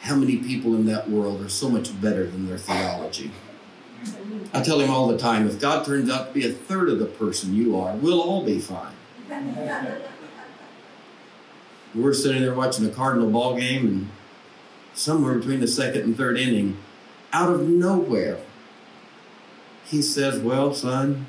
how 0.00 0.16
many 0.16 0.36
people 0.36 0.74
in 0.74 0.86
that 0.86 1.08
world 1.08 1.40
are 1.40 1.48
so 1.48 1.68
much 1.68 2.00
better 2.00 2.26
than 2.26 2.48
their 2.48 2.58
theology. 2.58 3.30
I 4.52 4.62
tell 4.62 4.80
him 4.80 4.90
all 4.90 5.08
the 5.08 5.18
time 5.18 5.46
if 5.46 5.60
God 5.60 5.84
turns 5.84 6.10
out 6.10 6.28
to 6.28 6.34
be 6.34 6.46
a 6.46 6.52
third 6.52 6.88
of 6.88 6.98
the 6.98 7.06
person 7.06 7.54
you 7.54 7.78
are, 7.78 7.94
we'll 7.96 8.20
all 8.20 8.44
be 8.44 8.58
fine. 8.58 8.94
We're 11.94 12.14
sitting 12.14 12.42
there 12.42 12.54
watching 12.54 12.86
a 12.86 12.90
Cardinal 12.90 13.30
ball 13.30 13.56
game 13.56 13.86
and 13.86 14.08
somewhere 14.94 15.34
between 15.34 15.60
the 15.60 15.68
second 15.68 16.02
and 16.02 16.16
third 16.16 16.38
inning, 16.38 16.76
out 17.32 17.52
of 17.52 17.68
nowhere, 17.68 18.38
he 19.84 20.02
says, 20.02 20.38
Well, 20.38 20.74
son, 20.74 21.26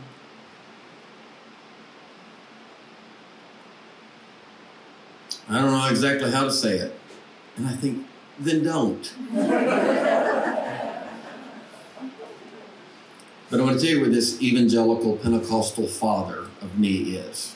I 5.49 5.59
don't 5.59 5.71
know 5.71 5.87
exactly 5.87 6.29
how 6.29 6.43
to 6.43 6.51
say 6.51 6.77
it. 6.77 6.93
And 7.57 7.67
I 7.67 7.73
think, 7.73 8.05
then 8.37 8.63
don't. 8.63 9.11
but 13.49 13.59
I 13.59 13.63
want 13.63 13.79
to 13.79 13.85
tell 13.85 13.95
you 13.95 14.01
where 14.01 14.09
this 14.09 14.39
evangelical 14.41 15.17
Pentecostal 15.17 15.87
father 15.87 16.45
of 16.61 16.77
me 16.77 17.15
is. 17.15 17.55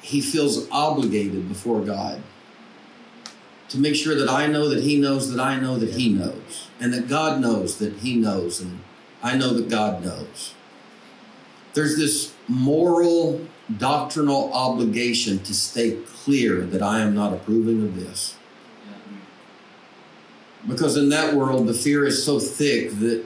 He 0.00 0.22
feels 0.22 0.66
obligated 0.70 1.46
before 1.48 1.82
God 1.82 2.22
to 3.68 3.78
make 3.78 3.96
sure 3.96 4.14
that 4.14 4.30
I 4.30 4.46
know 4.46 4.68
that 4.68 4.82
he 4.82 4.98
knows 4.98 5.30
that 5.30 5.40
I 5.40 5.60
know 5.60 5.76
that 5.78 5.92
he 5.94 6.08
knows, 6.08 6.68
and 6.80 6.92
that 6.94 7.06
God 7.08 7.40
knows 7.40 7.78
that 7.78 7.96
he 7.96 8.16
knows, 8.16 8.60
and 8.60 8.80
I 9.22 9.36
know 9.36 9.52
that 9.54 9.68
God 9.68 10.04
knows. 10.04 10.54
There's 11.74 11.96
this 11.96 12.34
moral 12.48 13.46
doctrinal 13.78 14.52
obligation 14.52 15.38
to 15.40 15.54
stay 15.54 15.98
clear 16.06 16.62
that 16.62 16.82
I 16.82 17.00
am 17.00 17.14
not 17.14 17.32
approving 17.32 17.82
of 17.82 17.96
this. 17.96 18.36
Because 20.68 20.96
in 20.96 21.10
that 21.10 21.34
world, 21.34 21.66
the 21.66 21.74
fear 21.74 22.06
is 22.06 22.24
so 22.24 22.38
thick 22.38 22.90
that 23.00 23.24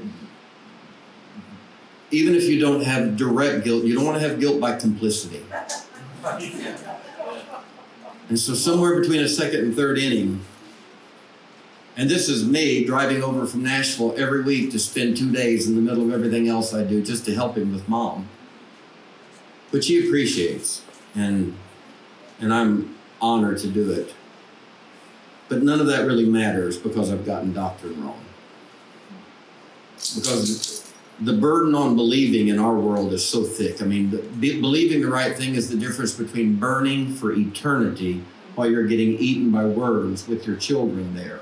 even 2.10 2.34
if 2.34 2.44
you 2.44 2.58
don't 2.58 2.82
have 2.82 3.16
direct 3.16 3.64
guilt, 3.64 3.84
you 3.84 3.94
don't 3.94 4.04
want 4.04 4.20
to 4.20 4.28
have 4.28 4.40
guilt 4.40 4.60
by 4.60 4.76
complicity. 4.76 5.42
And 8.28 8.38
so, 8.38 8.54
somewhere 8.54 9.00
between 9.00 9.20
a 9.20 9.28
second 9.28 9.60
and 9.60 9.74
third 9.76 9.98
inning, 9.98 10.40
and 11.96 12.10
this 12.10 12.28
is 12.28 12.46
me 12.46 12.84
driving 12.84 13.22
over 13.22 13.46
from 13.46 13.62
Nashville 13.62 14.14
every 14.16 14.42
week 14.42 14.70
to 14.72 14.78
spend 14.78 15.16
two 15.16 15.32
days 15.32 15.68
in 15.68 15.76
the 15.76 15.80
middle 15.80 16.04
of 16.04 16.12
everything 16.12 16.48
else 16.48 16.74
I 16.74 16.84
do 16.84 17.02
just 17.02 17.24
to 17.26 17.34
help 17.34 17.56
him 17.56 17.72
with 17.72 17.88
mom 17.88 18.28
which 19.70 19.86
he 19.86 20.06
appreciates, 20.06 20.82
and 21.14 21.56
and 22.40 22.52
I'm 22.52 22.96
honored 23.20 23.58
to 23.58 23.68
do 23.68 23.90
it. 23.90 24.14
But 25.48 25.62
none 25.62 25.80
of 25.80 25.86
that 25.86 26.06
really 26.06 26.26
matters 26.26 26.76
because 26.76 27.10
I've 27.10 27.24
gotten 27.24 27.52
doctrine 27.52 28.04
wrong. 28.04 28.20
Because 30.14 30.92
the 31.20 31.32
burden 31.32 31.74
on 31.74 31.96
believing 31.96 32.48
in 32.48 32.58
our 32.58 32.76
world 32.76 33.12
is 33.12 33.26
so 33.26 33.42
thick. 33.42 33.82
I 33.82 33.86
mean, 33.86 34.10
believing 34.38 35.00
the 35.00 35.08
right 35.08 35.36
thing 35.36 35.54
is 35.54 35.68
the 35.68 35.76
difference 35.76 36.14
between 36.14 36.56
burning 36.56 37.14
for 37.14 37.32
eternity 37.32 38.22
while 38.54 38.70
you're 38.70 38.86
getting 38.86 39.18
eaten 39.18 39.50
by 39.50 39.64
worms 39.64 40.28
with 40.28 40.46
your 40.46 40.56
children 40.56 41.14
there 41.14 41.40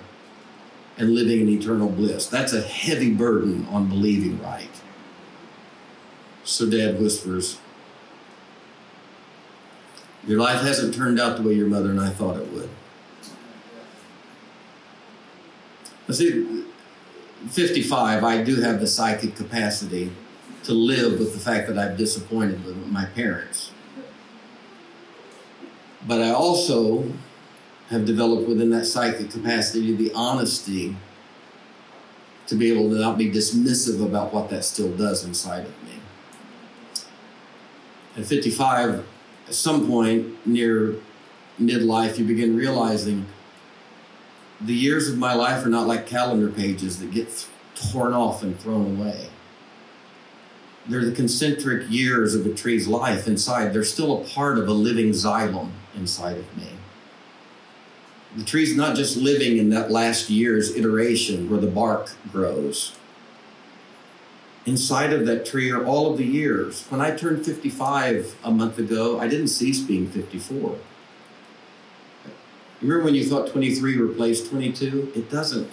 and 0.96 1.14
living 1.14 1.42
in 1.42 1.48
eternal 1.48 1.88
bliss. 1.88 2.26
That's 2.26 2.52
a 2.52 2.62
heavy 2.62 3.12
burden 3.12 3.66
on 3.70 3.88
believing 3.88 4.40
right. 4.42 4.70
So 6.44 6.70
dad 6.70 7.00
whispers, 7.00 7.58
your 10.26 10.40
life 10.40 10.60
hasn't 10.62 10.94
turned 10.94 11.20
out 11.20 11.36
the 11.36 11.42
way 11.42 11.54
your 11.54 11.68
mother 11.68 11.90
and 11.90 12.00
I 12.00 12.10
thought 12.10 12.36
it 12.36 12.50
would. 12.52 12.68
I 16.08 16.12
see, 16.12 16.64
55, 17.48 18.24
I 18.24 18.42
do 18.42 18.60
have 18.60 18.80
the 18.80 18.86
psychic 18.86 19.36
capacity 19.36 20.12
to 20.64 20.72
live 20.72 21.18
with 21.18 21.32
the 21.32 21.38
fact 21.38 21.68
that 21.68 21.78
I've 21.78 21.96
disappointed 21.96 22.64
my 22.90 23.04
parents. 23.06 23.70
But 26.06 26.20
I 26.20 26.30
also 26.30 27.12
have 27.88 28.04
developed 28.04 28.48
within 28.48 28.70
that 28.70 28.86
psychic 28.86 29.30
capacity 29.30 29.94
the 29.94 30.12
honesty 30.12 30.96
to 32.46 32.54
be 32.54 32.70
able 32.72 32.88
to 32.90 32.96
not 32.96 33.18
be 33.18 33.30
dismissive 33.30 34.04
about 34.04 34.32
what 34.32 34.48
that 34.50 34.64
still 34.64 34.90
does 34.96 35.24
inside 35.24 35.66
of 35.66 35.82
me. 35.84 36.00
At 38.16 38.24
55, 38.24 39.04
at 39.46 39.54
some 39.54 39.86
point 39.86 40.46
near 40.46 40.96
midlife, 41.60 42.18
you 42.18 42.24
begin 42.24 42.56
realizing 42.56 43.26
the 44.60 44.74
years 44.74 45.08
of 45.08 45.18
my 45.18 45.34
life 45.34 45.64
are 45.64 45.68
not 45.68 45.86
like 45.86 46.06
calendar 46.06 46.48
pages 46.48 46.98
that 47.00 47.10
get 47.12 47.46
torn 47.74 48.12
off 48.12 48.42
and 48.42 48.58
thrown 48.58 48.98
away. 48.98 49.28
They're 50.88 51.04
the 51.04 51.12
concentric 51.12 51.90
years 51.90 52.34
of 52.34 52.46
a 52.46 52.54
tree's 52.54 52.86
life 52.86 53.26
inside. 53.26 53.72
They're 53.72 53.84
still 53.84 54.22
a 54.22 54.24
part 54.24 54.56
of 54.56 54.68
a 54.68 54.72
living 54.72 55.10
xylem 55.10 55.70
inside 55.94 56.38
of 56.38 56.56
me. 56.56 56.68
The 58.36 58.44
tree's 58.44 58.76
not 58.76 58.96
just 58.96 59.16
living 59.16 59.58
in 59.58 59.70
that 59.70 59.90
last 59.90 60.30
year's 60.30 60.74
iteration 60.74 61.50
where 61.50 61.60
the 61.60 61.66
bark 61.66 62.10
grows 62.30 62.94
inside 64.66 65.12
of 65.12 65.24
that 65.26 65.46
tree 65.46 65.70
are 65.70 65.84
all 65.84 66.10
of 66.10 66.18
the 66.18 66.26
years. 66.26 66.84
When 66.88 67.00
I 67.00 67.16
turned 67.16 67.46
55 67.46 68.36
a 68.44 68.50
month 68.50 68.78
ago, 68.78 69.18
I 69.18 69.28
didn't 69.28 69.48
cease 69.48 69.80
being 69.80 70.08
54. 70.08 70.78
Remember 72.82 73.04
when 73.04 73.14
you 73.14 73.24
thought 73.24 73.50
23 73.50 73.96
replaced 73.96 74.50
22? 74.50 75.12
It 75.14 75.30
doesn't. 75.30 75.70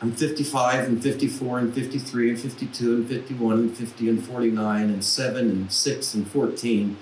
I'm 0.00 0.12
55 0.12 0.88
and 0.88 1.02
54 1.02 1.58
and 1.58 1.74
53 1.74 2.30
and 2.30 2.38
52 2.38 2.94
and 2.94 3.08
51 3.08 3.52
and 3.54 3.76
50 3.76 4.08
and 4.08 4.24
49 4.24 4.82
and 4.84 5.04
7 5.04 5.50
and 5.50 5.72
6 5.72 6.14
and 6.14 6.30
14. 6.30 6.96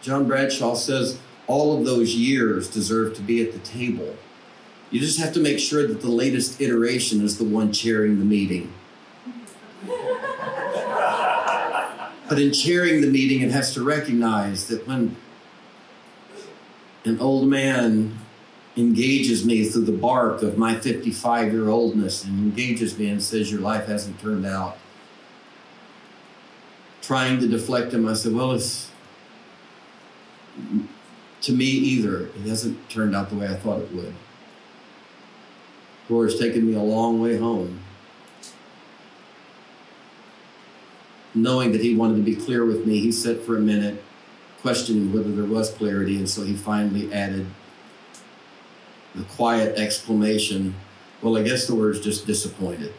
John 0.00 0.26
Bradshaw 0.26 0.74
says 0.74 1.18
all 1.46 1.76
of 1.76 1.84
those 1.84 2.14
years 2.14 2.68
deserve 2.68 3.14
to 3.16 3.22
be 3.22 3.42
at 3.46 3.52
the 3.52 3.58
table 3.58 4.16
you 4.94 5.00
just 5.00 5.18
have 5.18 5.32
to 5.32 5.40
make 5.40 5.58
sure 5.58 5.84
that 5.88 6.02
the 6.02 6.08
latest 6.08 6.60
iteration 6.60 7.20
is 7.24 7.36
the 7.36 7.44
one 7.44 7.72
chairing 7.72 8.20
the 8.20 8.24
meeting. 8.24 8.72
but 12.28 12.38
in 12.38 12.52
chairing 12.52 13.00
the 13.00 13.10
meeting, 13.10 13.40
it 13.40 13.50
has 13.50 13.74
to 13.74 13.82
recognize 13.82 14.68
that 14.68 14.86
when 14.86 15.16
an 17.04 17.18
old 17.18 17.48
man 17.48 18.16
engages 18.76 19.44
me 19.44 19.64
through 19.64 19.82
the 19.82 19.90
bark 19.90 20.42
of 20.42 20.56
my 20.56 20.76
55 20.76 21.52
year 21.52 21.68
oldness 21.68 22.22
and 22.24 22.38
engages 22.38 22.96
me 22.96 23.08
and 23.08 23.20
says, 23.20 23.50
Your 23.50 23.62
life 23.62 23.86
hasn't 23.86 24.20
turned 24.20 24.46
out. 24.46 24.78
Trying 27.02 27.40
to 27.40 27.48
deflect 27.48 27.92
him, 27.92 28.06
I 28.06 28.12
said, 28.12 28.32
Well, 28.32 28.52
it's 28.52 28.92
to 31.40 31.52
me 31.52 31.64
either. 31.64 32.26
It 32.26 32.46
hasn't 32.46 32.88
turned 32.88 33.16
out 33.16 33.30
the 33.30 33.34
way 33.34 33.48
I 33.48 33.54
thought 33.54 33.80
it 33.80 33.92
would. 33.92 34.14
Lord, 36.08 36.30
it's 36.30 36.38
taken 36.38 36.66
me 36.66 36.74
a 36.74 36.82
long 36.82 37.20
way 37.20 37.38
home. 37.38 37.80
Knowing 41.34 41.72
that 41.72 41.80
he 41.80 41.94
wanted 41.94 42.16
to 42.16 42.22
be 42.22 42.36
clear 42.36 42.64
with 42.64 42.86
me, 42.86 43.00
he 43.00 43.10
sat 43.10 43.40
for 43.42 43.56
a 43.56 43.60
minute, 43.60 44.02
questioning 44.60 45.12
whether 45.12 45.32
there 45.32 45.44
was 45.44 45.70
clarity, 45.70 46.16
and 46.16 46.28
so 46.28 46.42
he 46.42 46.54
finally 46.54 47.12
added 47.12 47.46
the 49.14 49.24
quiet 49.24 49.78
exclamation, 49.78 50.74
Well, 51.22 51.36
I 51.36 51.42
guess 51.42 51.66
the 51.66 51.74
word's 51.74 52.00
just 52.00 52.26
disappointed. 52.26 52.92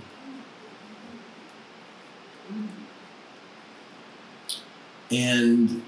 And 5.12 5.84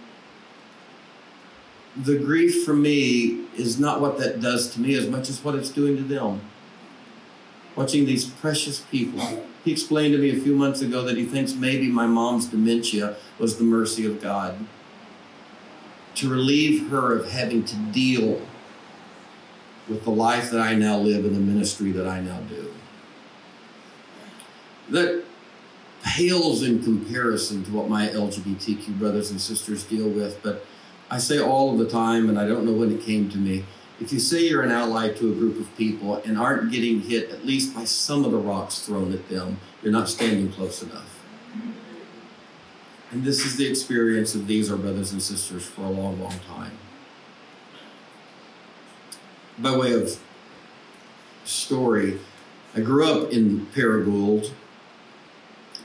the 1.95 2.19
grief 2.19 2.63
for 2.63 2.73
me 2.73 3.45
is 3.57 3.79
not 3.79 3.99
what 3.99 4.19
that 4.19 4.39
does 4.39 4.71
to 4.75 4.79
me 4.79 4.93
as 4.93 5.07
much 5.07 5.29
as 5.29 5.43
what 5.43 5.55
it's 5.55 5.69
doing 5.69 5.97
to 5.97 6.03
them 6.03 6.41
watching 7.77 8.05
these 8.05 8.25
precious 8.25 8.79
people. 8.79 9.21
He 9.63 9.71
explained 9.71 10.13
to 10.13 10.19
me 10.19 10.31
a 10.31 10.41
few 10.41 10.55
months 10.55 10.81
ago 10.81 11.03
that 11.03 11.15
he 11.15 11.25
thinks 11.25 11.53
maybe 11.53 11.87
my 11.87 12.07
mom's 12.07 12.47
dementia 12.47 13.15
was 13.37 13.57
the 13.57 13.63
mercy 13.63 14.05
of 14.05 14.19
God 14.19 14.57
to 16.15 16.29
relieve 16.29 16.89
her 16.89 17.15
of 17.15 17.29
having 17.29 17.63
to 17.63 17.75
deal 17.75 18.41
with 19.87 20.03
the 20.03 20.09
life 20.09 20.49
that 20.49 20.59
I 20.59 20.73
now 20.73 20.97
live 20.97 21.23
and 21.23 21.35
the 21.35 21.39
ministry 21.39 21.91
that 21.91 22.07
I 22.07 22.19
now 22.19 22.39
do. 22.49 22.73
That 24.89 25.23
pales 26.03 26.63
in 26.63 26.81
comparison 26.81 27.63
to 27.65 27.71
what 27.71 27.87
my 27.87 28.07
LGBTQ 28.07 28.97
brothers 28.97 29.29
and 29.29 29.39
sisters 29.39 29.83
deal 29.83 30.09
with, 30.09 30.41
but 30.41 30.65
I 31.11 31.19
say 31.19 31.39
all 31.39 31.71
of 31.71 31.77
the 31.77 31.87
time, 31.87 32.27
and 32.27 32.39
I 32.39 32.47
don't 32.47 32.65
know 32.65 32.73
when 32.73 32.91
it 32.91 33.01
came 33.01 33.29
to 33.29 33.37
me 33.37 33.65
if 33.99 34.13
you 34.13 34.19
say 34.19 34.47
you're 34.47 34.61
an 34.61 34.71
ally 34.71 35.09
to 35.09 35.31
a 35.31 35.35
group 35.35 35.59
of 35.59 35.75
people 35.75 36.17
and 36.17 36.37
aren't 36.37 36.71
getting 36.71 37.01
hit 37.01 37.31
at 37.31 37.45
least 37.45 37.73
by 37.73 37.83
some 37.83 38.25
of 38.25 38.31
the 38.31 38.37
rocks 38.37 38.79
thrown 38.79 39.11
at 39.11 39.27
them, 39.29 39.59
you're 39.81 39.91
not 39.91 40.07
standing 40.07 40.51
close 40.51 40.83
enough. 40.83 41.23
And 43.11 43.23
this 43.23 43.45
is 43.45 43.55
the 43.55 43.65
experience 43.67 44.35
of 44.35 44.47
these, 44.47 44.69
our 44.69 44.77
brothers 44.77 45.11
and 45.13 45.21
sisters, 45.21 45.65
for 45.65 45.81
a 45.81 45.89
long, 45.89 46.21
long 46.21 46.35
time. 46.47 46.73
By 49.57 49.75
way 49.75 49.93
of 49.93 50.19
story, 51.45 52.19
I 52.75 52.81
grew 52.81 53.09
up 53.09 53.31
in 53.31 53.65
Paragould. 53.67 54.51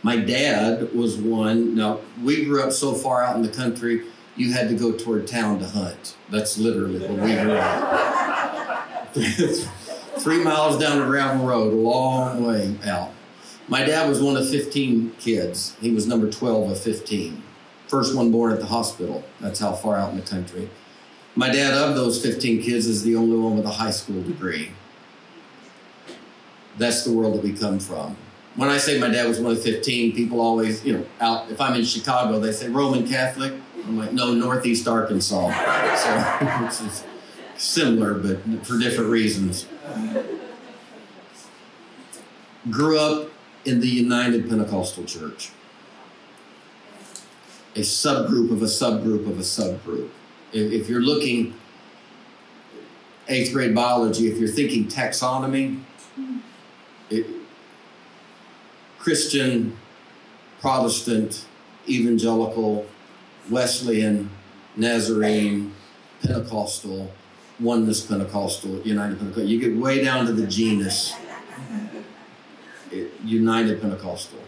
My 0.03 0.17
dad 0.17 0.93
was 0.93 1.17
one. 1.17 1.75
Now, 1.75 2.01
we 2.23 2.45
grew 2.45 2.63
up 2.63 2.73
so 2.73 2.93
far 2.93 3.23
out 3.23 3.37
in 3.37 3.43
the 3.43 3.49
country 3.49 4.03
you 4.37 4.53
had 4.53 4.69
to 4.69 4.75
go 4.75 4.93
toward 4.93 5.27
town 5.27 5.59
to 5.59 5.67
hunt. 5.69 6.17
That's 6.31 6.59
literally 6.59 7.01
what 7.01 7.11
we 7.11 7.35
grew 7.35 7.53
up. 7.57 9.09
Three 10.21 10.43
miles 10.43 10.79
down 10.79 11.01
a 11.01 11.05
gravel 11.05 11.47
road, 11.47 11.73
a 11.73 11.77
long 11.77 12.47
way 12.47 12.77
out. 12.85 13.11
My 13.69 13.85
dad 13.85 14.09
was 14.09 14.23
one 14.23 14.37
of 14.37 14.49
15 14.49 15.13
kids. 15.19 15.77
He 15.81 15.91
was 15.91 16.07
number 16.07 16.31
12 16.31 16.71
of 16.71 16.81
15. 16.81 17.43
First 17.89 18.15
one 18.15 18.31
born 18.31 18.53
at 18.53 18.61
the 18.61 18.67
hospital. 18.67 19.25
That's 19.41 19.61
how 19.61 19.73
far 19.73 19.97
out 19.97 20.11
in 20.13 20.17
the 20.17 20.27
country. 20.27 20.71
My 21.35 21.49
dad, 21.49 21.73
of 21.73 21.95
those 21.95 22.23
15 22.23 22.63
kids, 22.63 22.87
is 22.87 23.03
the 23.03 23.17
only 23.17 23.39
one 23.39 23.57
with 23.57 23.65
a 23.65 23.71
high 23.71 23.91
school 23.91 24.23
degree. 24.23 24.73
That's 26.77 27.05
the 27.05 27.13
world 27.13 27.35
that 27.35 27.43
we 27.43 27.53
come 27.53 27.79
from. 27.79 28.17
When 28.57 28.69
I 28.69 28.77
say 28.77 28.99
my 28.99 29.09
dad 29.09 29.27
was 29.27 29.41
one 29.41 29.53
of 29.53 29.63
15, 29.63 30.15
people 30.15 30.41
always, 30.41 30.85
you 30.85 30.93
know, 30.99 31.07
out, 31.21 31.51
if 31.51 31.61
I'm 31.61 31.75
in 31.75 31.85
Chicago, 31.85 32.39
they 32.39 32.53
say 32.53 32.69
Roman 32.69 33.07
Catholic. 33.09 33.55
I'm 33.87 33.99
like, 33.99 34.13
no, 34.13 34.33
Northeast 34.33 34.87
Arkansas. 34.87 35.51
So 35.97 36.85
it's 36.87 37.05
similar, 37.57 38.15
but 38.15 38.67
for 38.67 38.79
different 38.79 39.11
reasons. 39.11 39.67
Grew 42.71 42.99
up 42.99 43.31
in 43.65 43.81
the 43.81 43.89
United 43.89 44.49
Pentecostal 44.49 45.05
Church, 45.05 45.51
a 47.75 47.81
subgroup 47.81 48.53
of 48.53 48.63
a 48.63 48.67
subgroup 48.67 49.27
of 49.29 49.39
a 49.39 49.43
subgroup. 49.43 50.11
If, 50.53 50.73
if 50.73 50.89
you're 50.89 51.03
looking 51.03 51.55
eighth 53.29 53.53
grade 53.53 53.75
biology, 53.75 54.29
if 54.29 54.39
you're 54.39 54.49
thinking 54.49 54.87
taxonomy, 54.87 55.81
it, 57.11 57.27
Christian, 58.99 59.77
Protestant, 60.61 61.47
evangelical, 61.89 62.87
Wesleyan, 63.51 64.31
Nazarene, 64.77 65.75
Pentecostal, 66.23 67.13
Oneness 67.61 68.01
Pentecostal, 68.01 68.81
United 68.83 69.19
Pentecostal. 69.19 69.49
You 69.49 69.61
get 69.61 69.77
way 69.77 70.03
down 70.03 70.27
to 70.27 70.33
the 70.33 70.47
genus 70.47 71.15
United 73.25 73.81
Pentecostal. 73.81 74.39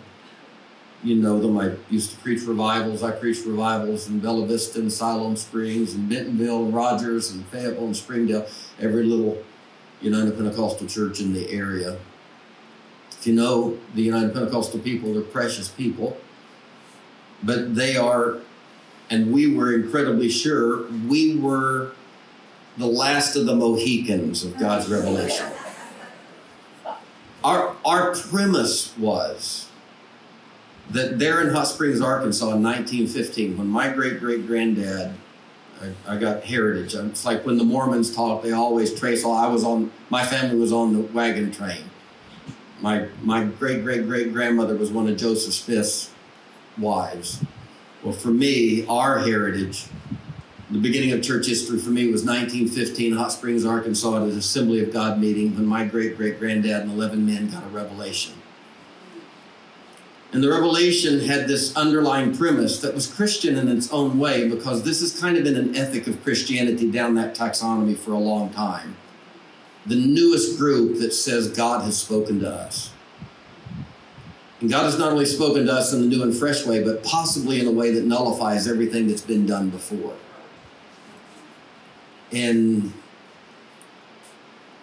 You 1.02 1.16
know 1.16 1.38
them. 1.38 1.58
I 1.58 1.72
used 1.90 2.12
to 2.12 2.16
preach 2.18 2.42
revivals. 2.42 3.02
I 3.02 3.10
preached 3.10 3.44
revivals 3.44 4.08
in 4.08 4.20
Bella 4.20 4.46
Vista 4.46 4.78
and 4.80 4.90
Siloam 4.90 5.36
Springs 5.36 5.94
and 5.94 6.08
Bentonville 6.08 6.64
and 6.64 6.74
Rogers 6.74 7.30
and 7.30 7.46
Fayetteville 7.48 7.86
and 7.86 7.96
Springdale, 7.96 8.46
every 8.80 9.04
little 9.04 9.42
United 10.00 10.36
Pentecostal 10.36 10.86
church 10.86 11.20
in 11.20 11.34
the 11.34 11.50
area. 11.50 11.98
If 13.10 13.26
you 13.26 13.34
know 13.34 13.78
the 13.94 14.02
United 14.02 14.32
Pentecostal 14.32 14.80
people, 14.80 15.12
they're 15.12 15.22
precious 15.22 15.68
people, 15.68 16.16
but 17.42 17.74
they 17.74 17.96
are, 17.96 18.38
and 19.14 19.32
we 19.32 19.54
were 19.54 19.72
incredibly 19.72 20.28
sure, 20.28 20.90
we 21.06 21.36
were 21.36 21.92
the 22.76 22.86
last 22.86 23.36
of 23.36 23.46
the 23.46 23.54
Mohicans 23.54 24.42
of 24.42 24.58
God's 24.58 24.88
revelation. 24.88 25.46
Our, 27.44 27.76
our 27.84 28.16
premise 28.16 28.96
was 28.98 29.68
that 30.90 31.20
there 31.20 31.40
in 31.40 31.54
Hot 31.54 31.68
Springs, 31.68 32.00
Arkansas 32.00 32.46
in 32.46 32.62
1915, 32.62 33.56
when 33.56 33.68
my 33.68 33.90
great 33.90 34.18
great 34.18 34.48
granddad, 34.48 35.14
I, 35.80 36.14
I, 36.14 36.16
got 36.16 36.42
heritage. 36.42 36.94
It's 36.94 37.24
like 37.24 37.46
when 37.46 37.56
the 37.56 37.64
Mormons 37.64 38.14
talk, 38.14 38.42
they 38.42 38.52
always 38.52 38.98
trace 38.98 39.24
all. 39.24 39.36
I 39.36 39.46
was 39.46 39.62
on, 39.62 39.92
my 40.10 40.24
family 40.24 40.58
was 40.58 40.72
on 40.72 40.92
the 40.92 41.00
wagon 41.12 41.52
train. 41.52 41.84
My, 42.80 43.06
my 43.22 43.44
great 43.44 43.84
great 43.84 44.06
great 44.06 44.32
grandmother 44.32 44.74
was 44.74 44.90
one 44.90 45.08
of 45.08 45.16
Joseph 45.16 45.54
Smith's 45.54 46.10
wives. 46.76 47.40
Well, 48.04 48.12
for 48.12 48.28
me, 48.28 48.86
our 48.86 49.18
heritage 49.18 49.86
the 50.74 50.80
beginning 50.80 51.12
of 51.12 51.22
church 51.22 51.46
history 51.46 51.78
for 51.78 51.90
me 51.90 52.10
was 52.10 52.24
1915, 52.24 53.12
Hot 53.16 53.30
Springs, 53.30 53.64
Arkansas, 53.64 54.16
at 54.16 54.22
an 54.22 54.36
Assembly 54.36 54.82
of 54.82 54.92
God 54.92 55.20
meeting 55.20 55.54
when 55.54 55.66
my 55.66 55.84
great 55.84 56.16
great 56.16 56.40
granddad 56.40 56.82
and 56.82 56.90
11 56.90 57.24
men 57.24 57.48
got 57.48 57.62
a 57.62 57.68
revelation. 57.68 58.34
And 60.32 60.42
the 60.42 60.50
revelation 60.50 61.20
had 61.20 61.46
this 61.46 61.76
underlying 61.76 62.36
premise 62.36 62.80
that 62.80 62.92
was 62.92 63.06
Christian 63.06 63.56
in 63.56 63.68
its 63.68 63.92
own 63.92 64.18
way 64.18 64.48
because 64.48 64.82
this 64.82 65.00
has 65.00 65.18
kind 65.18 65.36
of 65.36 65.44
been 65.44 65.56
an 65.56 65.76
ethic 65.76 66.08
of 66.08 66.24
Christianity 66.24 66.90
down 66.90 67.14
that 67.14 67.36
taxonomy 67.36 67.96
for 67.96 68.10
a 68.10 68.18
long 68.18 68.50
time. 68.50 68.96
The 69.86 69.94
newest 69.94 70.58
group 70.58 70.98
that 70.98 71.12
says 71.12 71.46
God 71.48 71.84
has 71.84 71.96
spoken 71.96 72.40
to 72.40 72.50
us. 72.50 72.90
And 74.60 74.70
God 74.70 74.84
has 74.84 74.98
not 74.98 75.12
only 75.12 75.26
spoken 75.26 75.66
to 75.66 75.72
us 75.72 75.92
in 75.92 76.02
a 76.02 76.06
new 76.06 76.22
and 76.22 76.34
fresh 76.34 76.64
way, 76.64 76.82
but 76.82 77.02
possibly 77.02 77.60
in 77.60 77.66
a 77.66 77.72
way 77.72 77.90
that 77.90 78.04
nullifies 78.04 78.68
everything 78.68 79.08
that's 79.08 79.22
been 79.22 79.46
done 79.46 79.70
before. 79.70 80.14
And 82.32 82.92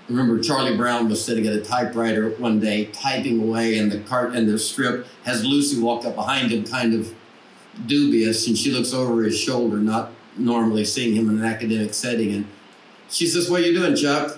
remember 0.08 0.42
Charlie 0.42 0.76
Brown 0.76 1.10
was 1.10 1.24
sitting 1.24 1.48
at 1.48 1.54
a 1.54 1.62
typewriter 1.62 2.32
one 2.32 2.60
day 2.60 2.86
typing 2.88 3.42
away 3.42 3.78
and 3.78 3.92
the 3.92 4.00
cart 4.00 4.36
and 4.36 4.48
the 4.48 4.60
strip 4.60 5.08
has 5.24 5.46
Lucy 5.46 5.82
walked 5.82 6.06
up 6.06 6.16
behind 6.16 6.52
him 6.52 6.64
kind 6.64 6.94
of 6.94 7.14
dubious 7.86 8.48
and 8.48 8.58
she 8.58 8.72
looks 8.72 8.94
over 8.94 9.24
his 9.24 9.38
shoulder 9.38 9.78
not 9.78 10.12
normally 10.38 10.86
seeing 10.86 11.16
him 11.16 11.30
in 11.30 11.40
an 11.40 11.46
academic 11.46 11.94
setting. 11.94 12.34
And 12.34 12.46
she 13.10 13.26
says 13.26 13.50
what 13.50 13.62
are 13.62 13.64
you 13.66 13.74
doing 13.74 13.96
Chuck? 13.96 14.38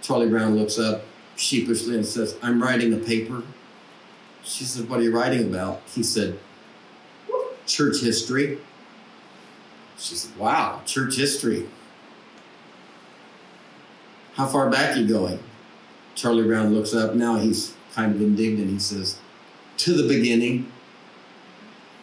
Charlie 0.00 0.28
Brown 0.28 0.56
looks 0.56 0.78
up 0.78 1.02
sheepishly 1.36 1.96
and 1.96 2.06
says 2.06 2.36
I'm 2.42 2.62
writing 2.62 2.92
a 2.92 2.98
paper 2.98 3.42
she 4.44 4.64
said 4.64 4.88
what 4.88 5.00
are 5.00 5.02
you 5.02 5.14
writing 5.14 5.48
about 5.48 5.82
he 5.86 6.02
said 6.02 6.38
church 7.66 8.00
history 8.00 8.58
she 10.02 10.16
said, 10.16 10.36
Wow, 10.36 10.82
church 10.84 11.16
history. 11.16 11.68
How 14.34 14.46
far 14.46 14.68
back 14.68 14.96
are 14.96 15.00
you 15.00 15.06
going? 15.06 15.38
Charlie 16.16 16.44
Brown 16.44 16.74
looks 16.74 16.92
up. 16.92 17.14
Now 17.14 17.36
he's 17.36 17.74
kind 17.94 18.14
of 18.14 18.20
indignant. 18.20 18.68
He 18.68 18.80
says, 18.80 19.18
To 19.78 19.94
the 19.94 20.08
beginning. 20.08 20.70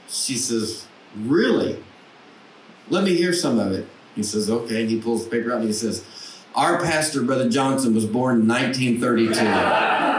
She 0.07 0.35
says, 0.35 0.87
Really? 1.15 1.83
Let 2.89 3.03
me 3.03 3.15
hear 3.15 3.33
some 3.33 3.59
of 3.59 3.73
it. 3.73 3.85
He 4.15 4.23
says, 4.23 4.49
Okay. 4.49 4.85
He 4.85 5.01
pulls 5.01 5.25
the 5.25 5.29
paper 5.29 5.51
out 5.51 5.59
and 5.59 5.67
he 5.67 5.73
says, 5.73 6.05
Our 6.55 6.79
pastor, 6.81 7.21
Brother 7.21 7.49
Johnson, 7.49 7.93
was 7.93 8.05
born 8.05 8.41
in 8.41 8.47
1932. 8.47 10.18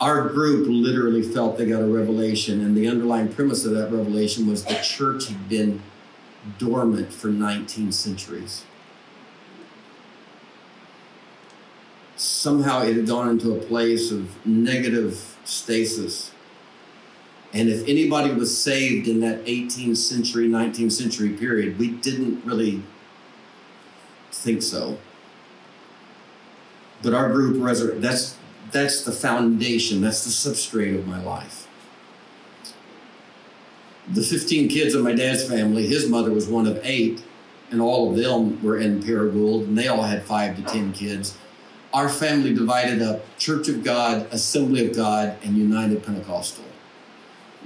Our 0.00 0.28
group 0.28 0.66
literally 0.68 1.22
felt 1.22 1.58
they 1.58 1.66
got 1.66 1.82
a 1.82 1.86
revelation, 1.86 2.60
and 2.60 2.76
the 2.76 2.88
underlying 2.88 3.28
premise 3.28 3.64
of 3.64 3.72
that 3.72 3.90
revelation 3.90 4.46
was 4.46 4.64
the 4.64 4.74
church 4.76 5.28
had 5.28 5.48
been 5.48 5.82
dormant 6.58 7.12
for 7.12 7.28
19 7.28 7.92
centuries. 7.92 8.64
Somehow 12.16 12.82
it 12.82 12.96
had 12.96 13.06
gone 13.06 13.30
into 13.30 13.54
a 13.54 13.58
place 13.58 14.10
of 14.10 14.44
negative 14.46 15.36
stasis. 15.44 16.30
And 17.52 17.68
if 17.68 17.86
anybody 17.88 18.32
was 18.32 18.56
saved 18.56 19.08
in 19.08 19.20
that 19.20 19.44
18th 19.46 19.96
century, 19.96 20.48
19th 20.48 20.92
century 20.92 21.30
period, 21.30 21.78
we 21.78 21.90
didn't 21.90 22.44
really 22.44 22.82
think 24.30 24.62
so. 24.62 24.98
But 27.02 27.14
our 27.14 27.32
group 27.32 27.62
resurrected. 27.62 28.02
That's 28.02 28.36
that's 28.70 29.02
the 29.02 29.12
foundation, 29.12 30.00
that's 30.00 30.24
the 30.24 30.50
substrate 30.50 30.98
of 30.98 31.06
my 31.06 31.22
life. 31.22 31.66
The 34.10 34.22
15 34.22 34.68
kids 34.68 34.94
of 34.94 35.04
my 35.04 35.14
dad's 35.14 35.44
family, 35.46 35.86
his 35.86 36.08
mother 36.08 36.30
was 36.30 36.48
one 36.48 36.66
of 36.66 36.80
eight, 36.82 37.22
and 37.70 37.80
all 37.80 38.10
of 38.10 38.16
them 38.16 38.62
were 38.62 38.78
in 38.78 39.02
Paragould, 39.02 39.64
and 39.64 39.76
they 39.76 39.88
all 39.88 40.02
had 40.02 40.22
five 40.24 40.56
to 40.56 40.62
10 40.62 40.92
kids. 40.92 41.36
Our 41.92 42.08
family 42.08 42.54
divided 42.54 43.02
up 43.02 43.22
Church 43.38 43.68
of 43.68 43.84
God, 43.84 44.26
Assembly 44.30 44.86
of 44.86 44.96
God, 44.96 45.36
and 45.42 45.56
United 45.56 46.02
Pentecostal. 46.02 46.64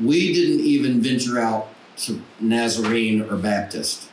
We 0.02 0.32
didn't 0.32 0.64
even 0.64 1.00
venture 1.00 1.38
out 1.38 1.68
to 1.98 2.20
Nazarene 2.40 3.22
or 3.22 3.36
Baptist. 3.36 4.08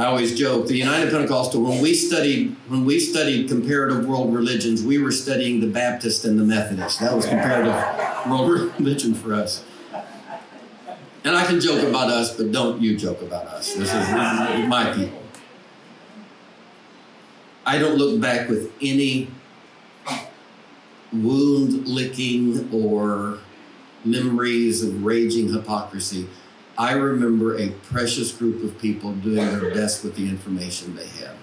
I 0.00 0.06
always 0.06 0.34
joke 0.34 0.66
the 0.66 0.78
United 0.78 1.10
Pentecostal 1.10 1.60
when 1.60 1.82
we 1.82 1.92
studied 1.92 2.56
when 2.68 2.86
we 2.86 2.98
studied 2.98 3.50
comparative 3.50 4.06
world 4.06 4.34
religions 4.34 4.82
we 4.82 4.96
were 4.96 5.12
studying 5.12 5.60
the 5.60 5.66
Baptist 5.66 6.24
and 6.24 6.38
the 6.38 6.42
Methodist. 6.42 7.00
That 7.00 7.14
was 7.14 7.26
comparative 7.26 7.74
world 8.26 8.72
religion 8.78 9.12
for 9.12 9.34
us. 9.34 9.62
And 11.22 11.36
I 11.36 11.44
can 11.44 11.60
joke 11.60 11.86
about 11.86 12.08
us 12.08 12.34
but 12.34 12.50
don't 12.50 12.80
you 12.80 12.96
joke 12.96 13.20
about 13.20 13.44
us. 13.48 13.74
This 13.74 13.92
is, 13.92 14.08
my 14.68 14.90
people. 14.96 15.22
I 17.66 17.76
don't 17.76 17.96
look 17.96 18.18
back 18.22 18.48
with 18.48 18.72
any 18.80 19.28
wound 21.12 21.86
licking 21.86 22.70
or 22.72 23.36
memories 24.02 24.82
of 24.82 25.04
raging 25.04 25.52
hypocrisy 25.52 26.26
I 26.80 26.92
remember 26.92 27.58
a 27.58 27.68
precious 27.92 28.32
group 28.32 28.64
of 28.64 28.78
people 28.78 29.12
doing 29.12 29.58
their 29.58 29.74
best 29.74 30.02
with 30.02 30.16
the 30.16 30.26
information 30.26 30.96
they 30.96 31.08
had. 31.08 31.36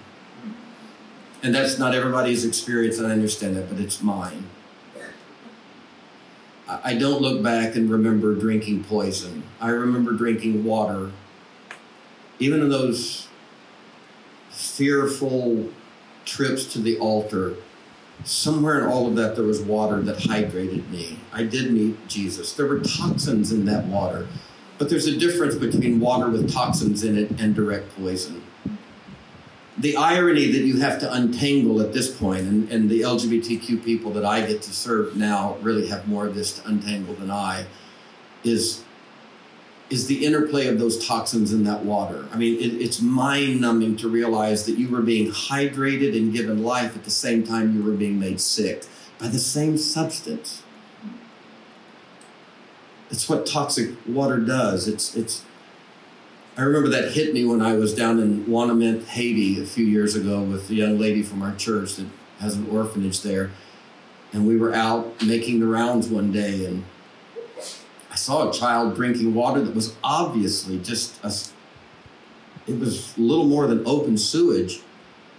And 1.44 1.54
that's 1.54 1.78
not 1.78 1.94
everybody's 1.94 2.44
experience, 2.44 2.98
and 2.98 3.06
I 3.06 3.12
understand 3.12 3.54
that, 3.54 3.68
but 3.68 3.78
it's 3.78 4.02
mine. 4.02 4.46
I 6.68 6.94
don't 6.94 7.22
look 7.22 7.40
back 7.40 7.76
and 7.76 7.88
remember 7.88 8.34
drinking 8.34 8.82
poison. 8.82 9.44
I 9.60 9.68
remember 9.68 10.10
drinking 10.10 10.64
water. 10.64 11.12
Even 12.40 12.60
in 12.60 12.68
those 12.68 13.28
fearful 14.50 15.68
trips 16.24 16.64
to 16.72 16.80
the 16.80 16.98
altar, 16.98 17.54
somewhere 18.24 18.80
in 18.80 18.86
all 18.86 19.06
of 19.06 19.14
that, 19.14 19.36
there 19.36 19.44
was 19.44 19.62
water 19.62 20.00
that 20.00 20.16
hydrated 20.16 20.90
me. 20.90 21.20
I 21.32 21.44
did 21.44 21.72
meet 21.72 22.08
Jesus. 22.08 22.54
There 22.54 22.66
were 22.66 22.80
toxins 22.80 23.52
in 23.52 23.66
that 23.66 23.84
water, 23.84 24.26
but 24.78 24.88
there's 24.88 25.06
a 25.06 25.16
difference 25.16 25.56
between 25.56 26.00
water 26.00 26.28
with 26.28 26.52
toxins 26.52 27.04
in 27.04 27.18
it 27.18 27.30
and 27.40 27.54
direct 27.54 27.94
poison 27.96 28.42
the 29.78 29.96
irony 29.96 30.50
that 30.50 30.62
you 30.62 30.78
have 30.80 30.98
to 31.00 31.12
untangle 31.12 31.80
at 31.80 31.92
this 31.92 32.14
point, 32.14 32.40
and, 32.40 32.70
and 32.70 32.90
the 32.90 33.02
LGBTQ 33.02 33.84
people 33.84 34.10
that 34.12 34.24
I 34.24 34.44
get 34.44 34.60
to 34.62 34.72
serve 34.72 35.16
now 35.16 35.56
really 35.62 35.86
have 35.86 36.08
more 36.08 36.26
of 36.26 36.34
this 36.34 36.58
to 36.58 36.68
untangle 36.68 37.14
than 37.14 37.30
I, 37.30 37.66
is 38.44 38.84
is 39.90 40.06
the 40.06 40.26
interplay 40.26 40.66
of 40.66 40.78
those 40.78 41.06
toxins 41.06 41.50
in 41.50 41.64
that 41.64 41.82
water. 41.82 42.28
I 42.30 42.36
mean, 42.36 42.58
it, 42.58 42.74
it's 42.74 43.00
mind 43.00 43.58
numbing 43.62 43.96
to 43.98 44.08
realize 44.08 44.66
that 44.66 44.76
you 44.76 44.90
were 44.90 45.00
being 45.00 45.30
hydrated 45.30 46.14
and 46.14 46.30
given 46.30 46.62
life 46.62 46.94
at 46.94 47.04
the 47.04 47.10
same 47.10 47.42
time 47.42 47.74
you 47.74 47.82
were 47.82 47.96
being 47.96 48.20
made 48.20 48.38
sick 48.38 48.84
by 49.18 49.28
the 49.28 49.38
same 49.38 49.78
substance. 49.78 50.62
It's 53.10 53.28
what 53.28 53.46
toxic 53.46 53.90
water 54.06 54.38
does. 54.38 54.86
It's 54.86 55.16
it's 55.16 55.44
I 56.58 56.62
remember 56.62 56.88
that 56.88 57.12
hit 57.12 57.32
me 57.32 57.44
when 57.44 57.62
I 57.62 57.74
was 57.76 57.94
down 57.94 58.18
in 58.18 58.44
Ouanaminthe, 58.46 59.06
Haiti, 59.06 59.62
a 59.62 59.64
few 59.64 59.86
years 59.86 60.16
ago 60.16 60.42
with 60.42 60.68
a 60.70 60.74
young 60.74 60.98
lady 60.98 61.22
from 61.22 61.40
our 61.40 61.54
church 61.54 61.94
that 61.96 62.06
has 62.40 62.56
an 62.56 62.68
orphanage 62.68 63.22
there. 63.22 63.52
And 64.32 64.44
we 64.44 64.56
were 64.56 64.74
out 64.74 65.22
making 65.24 65.60
the 65.60 65.66
rounds 65.66 66.08
one 66.08 66.32
day, 66.32 66.66
and 66.66 66.84
I 68.10 68.16
saw 68.16 68.50
a 68.50 68.52
child 68.52 68.96
drinking 68.96 69.34
water 69.34 69.60
that 69.62 69.72
was 69.72 69.94
obviously 70.02 70.80
just 70.80 71.24
a, 71.24 71.32
it 72.66 72.80
was 72.80 73.16
little 73.16 73.46
more 73.46 73.68
than 73.68 73.86
open 73.86 74.18
sewage. 74.18 74.80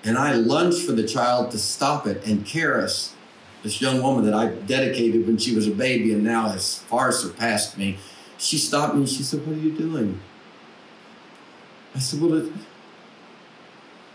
And 0.05 0.17
I 0.17 0.35
lunged 0.35 0.85
for 0.85 0.93
the 0.93 1.05
child 1.05 1.51
to 1.51 1.59
stop 1.59 2.07
it. 2.07 2.25
And 2.25 2.45
Karis, 2.45 3.11
this 3.63 3.81
young 3.81 4.01
woman 4.01 4.25
that 4.25 4.33
I 4.33 4.47
dedicated 4.47 5.27
when 5.27 5.37
she 5.37 5.55
was 5.55 5.67
a 5.67 5.71
baby 5.71 6.13
and 6.13 6.23
now 6.23 6.49
has 6.49 6.79
far 6.79 7.11
surpassed 7.11 7.77
me, 7.77 7.97
she 8.37 8.57
stopped 8.57 8.93
me 8.93 9.01
and 9.01 9.09
she 9.09 9.23
said, 9.23 9.45
What 9.45 9.57
are 9.57 9.59
you 9.59 9.71
doing? 9.71 10.19
I 11.95 11.99
said, 11.99 12.21
well, 12.21 12.33
it, 12.33 12.51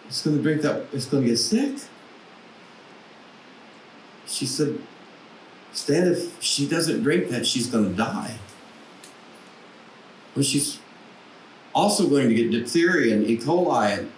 it's 0.06 0.22
going 0.22 0.36
to 0.36 0.42
drink 0.42 0.62
that, 0.62 0.86
it's 0.92 1.06
going 1.06 1.24
to 1.24 1.28
get 1.30 1.38
sick. 1.38 1.76
She 4.26 4.46
said, 4.46 4.78
Stan, 5.72 6.08
if 6.08 6.42
she 6.42 6.68
doesn't 6.68 7.02
drink 7.02 7.28
that, 7.30 7.46
she's 7.46 7.66
going 7.66 7.90
to 7.90 7.94
die. 7.94 8.38
Well, 10.34 10.44
she's 10.44 10.78
also 11.74 12.08
going 12.08 12.28
to 12.28 12.34
get 12.34 12.50
diphtheria 12.50 13.14
and 13.14 13.26
E. 13.26 13.36
coli. 13.36 13.98
And, 13.98 14.12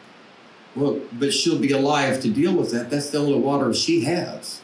well, 0.74 1.00
but 1.12 1.32
she'll 1.32 1.58
be 1.58 1.72
alive 1.72 2.20
to 2.22 2.30
deal 2.30 2.54
with 2.54 2.70
that. 2.72 2.90
That's 2.90 3.10
the 3.10 3.18
only 3.18 3.38
water 3.38 3.72
she 3.72 4.02
has. 4.02 4.60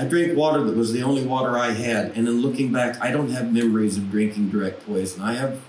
I 0.00 0.04
drank 0.04 0.34
water 0.34 0.64
that 0.64 0.74
was 0.74 0.94
the 0.94 1.02
only 1.02 1.26
water 1.26 1.58
I 1.58 1.72
had. 1.72 2.12
And 2.12 2.26
in 2.26 2.40
looking 2.40 2.72
back, 2.72 2.98
I 3.02 3.10
don't 3.10 3.28
have 3.32 3.52
memories 3.52 3.98
of 3.98 4.10
drinking 4.10 4.48
direct 4.48 4.86
poison. 4.86 5.20
I 5.20 5.34
have 5.34 5.60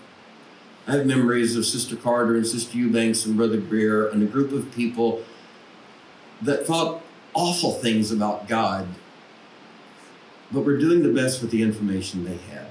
I 0.88 0.94
have 0.94 1.06
memories 1.06 1.58
of 1.58 1.66
Sister 1.66 1.98
Carter 1.98 2.38
and 2.38 2.48
Sister 2.48 2.78
Eubanks 2.78 3.26
and 3.26 3.36
Brother 3.36 3.58
Greer 3.58 4.08
and 4.08 4.24
a 4.24 4.26
group 4.26 4.54
of 4.54 4.74
people 4.74 5.22
that 6.42 6.66
thought 6.66 7.04
awful 7.34 7.74
things 7.74 8.10
about 8.10 8.48
God, 8.48 8.88
but 10.50 10.62
were 10.62 10.78
doing 10.78 11.04
the 11.04 11.12
best 11.12 11.42
with 11.42 11.52
the 11.52 11.62
information 11.62 12.24
they 12.24 12.38
had. 12.38 12.70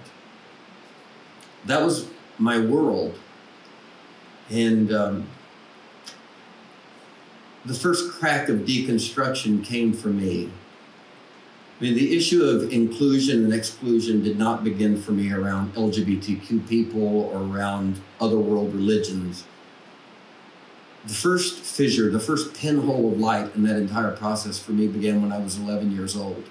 That 1.67 1.83
was 1.83 2.09
my 2.39 2.59
world. 2.59 3.19
And 4.49 4.91
um, 4.93 5.29
the 7.67 7.75
first 7.75 8.13
crack 8.13 8.49
of 8.49 8.61
deconstruction 8.61 9.63
came 9.63 9.93
for 9.93 10.09
me 10.09 10.51
I 11.81 11.85
mean, 11.85 11.95
the 11.95 12.15
issue 12.15 12.45
of 12.45 12.71
inclusion 12.71 13.43
and 13.43 13.55
exclusion 13.55 14.23
did 14.23 14.39
not 14.39 14.63
begin 14.63 15.01
for 15.01 15.13
me 15.13 15.33
around 15.33 15.75
LGBTQ 15.75 16.69
people 16.69 17.23
or 17.33 17.39
around 17.39 17.99
other 18.21 18.39
world 18.39 18.75
religions. 18.75 19.45
The 21.07 21.15
first 21.15 21.61
fissure, 21.61 22.11
the 22.11 22.21
first 22.21 22.53
pinhole 22.53 23.11
of 23.11 23.19
light 23.19 23.55
in 23.57 23.63
that 23.63 23.77
entire 23.77 24.15
process 24.15 24.59
for 24.59 24.73
me 24.73 24.89
began 24.89 25.23
when 25.23 25.33
I 25.33 25.39
was 25.39 25.59
11 25.59 25.93
years 25.93 26.15
old. 26.15 26.45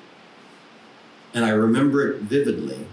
And 1.36 1.46
I 1.46 1.50
remember 1.50 2.10
it 2.10 2.22
vividly. 2.22 2.88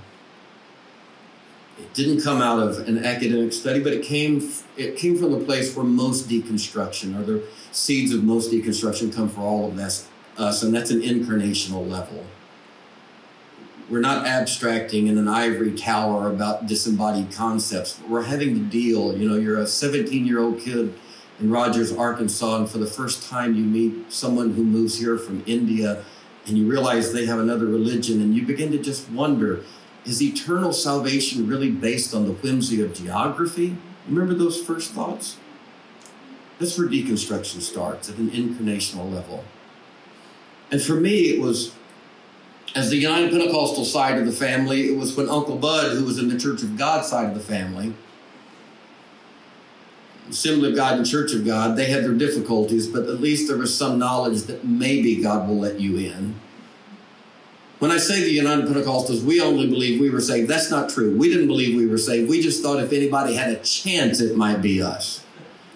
It 1.79 1.95
didn't 1.95 2.21
come 2.21 2.43
out 2.43 2.59
of 2.59 2.87
an 2.87 3.03
academic 3.03 3.55
study, 3.55 3.83
but 3.83 3.95
it 3.95 4.05
came 4.05 4.47
it 4.77 4.97
came 4.97 5.17
from 5.17 5.33
the 5.33 5.41
place 5.41 5.75
where 5.75 5.87
most 5.87 6.29
deconstruction 6.29 7.19
or 7.19 7.23
the 7.23 7.43
seeds 7.73 8.13
of 8.13 8.25
most 8.25 8.51
deconstruction 8.51 9.15
come 9.15 9.31
for 9.31 9.41
all 9.41 9.69
of 9.69 9.79
us 9.79 10.07
us, 10.39 10.63
and 10.63 10.75
that's 10.75 10.91
an 10.91 11.01
incarnational 11.01 11.89
level. 11.89 12.25
We're 13.89 14.01
not 14.01 14.27
abstracting 14.27 15.07
in 15.07 15.17
an 15.17 15.29
ivory 15.29 15.73
tower 15.73 16.29
about 16.29 16.67
disembodied 16.67 17.33
concepts. 17.33 18.01
We're 18.09 18.25
having 18.25 18.55
to 18.55 18.61
deal. 18.61 19.17
You 19.17 19.29
know, 19.29 19.37
you're 19.37 19.59
a 19.59 19.67
17 19.67 20.27
year 20.27 20.41
old 20.41 20.61
kid 20.61 20.95
in 21.39 21.51
Rogers, 21.51 21.93
Arkansas, 21.93 22.57
and 22.57 22.69
for 22.69 22.79
the 22.79 22.87
first 22.87 23.29
time 23.29 23.55
you 23.55 23.65
meet 23.65 24.13
someone 24.13 24.55
who 24.55 24.65
moves 24.65 24.99
here 24.99 25.19
from 25.19 25.45
India 25.47 26.03
and 26.47 26.57
you 26.57 26.67
realize 26.67 27.13
they 27.13 27.27
have 27.27 27.41
another 27.41 27.67
religion, 27.67 28.21
and 28.21 28.35
you 28.35 28.47
begin 28.47 28.71
to 28.71 28.79
just 28.79 29.11
wonder 29.11 29.65
is 30.05 30.23
eternal 30.23 30.73
salvation 30.73 31.49
really 31.49 31.71
based 31.71 32.15
on 32.15 32.27
the 32.27 32.33
whimsy 32.33 32.81
of 32.81 32.95
geography? 32.95 33.77
Remember 34.09 34.35
those 34.35 34.63
first 34.63 34.93
thoughts? 34.93 35.37
That's 36.61 36.79
where 36.79 36.87
deconstruction 36.87 37.61
starts 37.61 38.09
at 38.09 38.17
an 38.17 38.31
incarnational 38.31 39.13
level. 39.13 39.45
And 40.71 40.83
for 40.83 40.95
me, 40.95 41.31
it 41.31 41.41
was, 41.41 41.75
as 42.75 42.91
the 42.91 42.97
United 42.97 43.31
Pentecostal 43.31 43.85
side 43.85 44.19
of 44.19 44.27
the 44.27 44.33
family, 44.33 44.89
it 44.89 44.97
was 44.97 45.17
when 45.17 45.29
Uncle 45.29 45.57
Bud, 45.57 45.97
who 45.97 46.05
was 46.05 46.19
in 46.19 46.29
the 46.29 46.39
Church 46.39 46.63
of 46.63 46.77
God 46.77 47.05
side 47.05 47.29
of 47.29 47.35
the 47.35 47.41
family, 47.41 47.95
Assembly 50.29 50.71
of 50.71 50.77
God 50.77 50.97
and 50.97 51.07
Church 51.07 51.33
of 51.33 51.47
God, 51.47 51.77
they 51.77 51.87
had 51.87 52.03
their 52.03 52.13
difficulties, 52.13 52.89
but 52.89 53.05
at 53.05 53.21
least 53.21 53.49
there 53.49 53.57
was 53.57 53.77
some 53.77 53.99
knowledge 53.99 54.43
that 54.43 54.65
maybe 54.65 55.23
God 55.23 55.49
will 55.49 55.59
let 55.59 55.81
you 55.81 55.97
in. 55.99 56.35
When 57.79 57.91
I 57.91 57.99
say 57.99 58.23
the 58.23 58.31
United 58.31 58.67
Pentecostals, 58.67 59.23
we 59.23 59.41
only 59.41 59.69
believe 59.69 60.01
we 60.01 60.11
were 60.11 60.21
saved. 60.21 60.49
That's 60.49 60.71
not 60.71 60.89
true. 60.89 61.17
We 61.17 61.29
didn't 61.29 61.47
believe 61.47 61.77
we 61.77 61.87
were 61.87 61.99
saved. 61.99 62.29
We 62.29 62.41
just 62.41 62.63
thought 62.63 62.83
if 62.83 62.93
anybody 62.93 63.35
had 63.35 63.51
a 63.51 63.57
chance, 63.57 64.21
it 64.21 64.35
might 64.37 64.63
be 64.63 64.83
us. 64.83 65.23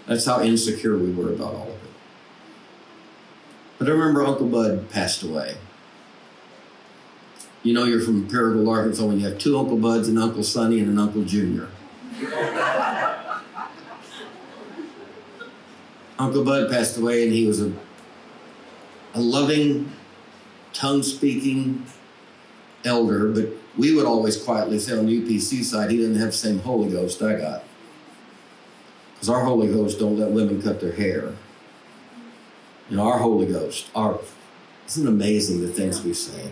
That's 0.07 0.25
how 0.25 0.41
insecure 0.41 0.97
we 0.97 1.13
were 1.13 1.33
about 1.33 1.55
all. 1.55 1.70
But 3.81 3.89
I 3.89 3.93
remember 3.93 4.23
Uncle 4.23 4.47
Bud 4.47 4.89
passed 4.91 5.23
away. 5.23 5.57
You 7.63 7.73
know, 7.73 7.85
you're 7.85 8.03
from 8.03 8.29
Paragould, 8.29 8.69
Arkansas, 8.69 9.07
when 9.07 9.19
you 9.19 9.27
have 9.27 9.39
two 9.39 9.59
Uncle 9.59 9.79
Buds, 9.79 10.07
an 10.07 10.19
Uncle 10.19 10.43
Sonny, 10.43 10.81
and 10.81 10.91
an 10.91 10.99
Uncle 10.99 11.25
Junior. 11.25 11.69
Uncle 16.19 16.45
Bud 16.45 16.71
passed 16.71 16.99
away, 16.99 17.23
and 17.25 17.33
he 17.33 17.47
was 17.47 17.63
a, 17.63 17.73
a 19.15 19.21
loving, 19.21 19.91
tongue 20.75 21.03
speaking 21.03 21.87
elder, 22.85 23.29
but 23.29 23.49
we 23.79 23.95
would 23.95 24.05
always 24.05 24.37
quietly 24.37 24.79
say 24.79 24.99
on 24.99 25.07
the 25.07 25.23
UPC 25.23 25.65
side, 25.65 25.91
he 25.91 25.97
didn't 25.97 26.17
have 26.17 26.33
the 26.33 26.33
same 26.33 26.59
Holy 26.59 26.91
Ghost 26.93 27.23
I 27.23 27.37
got. 27.37 27.65
Because 29.15 29.31
our 29.31 29.43
Holy 29.43 29.69
Ghost 29.69 29.99
don't 29.99 30.19
let 30.19 30.33
women 30.33 30.61
cut 30.61 30.83
their 30.83 30.93
hair. 30.93 31.33
Know, 32.91 33.09
our 33.09 33.19
Holy 33.19 33.47
Ghost, 33.47 33.91
our 33.95 34.19
isn't 34.89 35.07
amazing 35.07 35.61
the 35.61 35.69
things 35.69 36.03
we 36.03 36.13
say? 36.13 36.51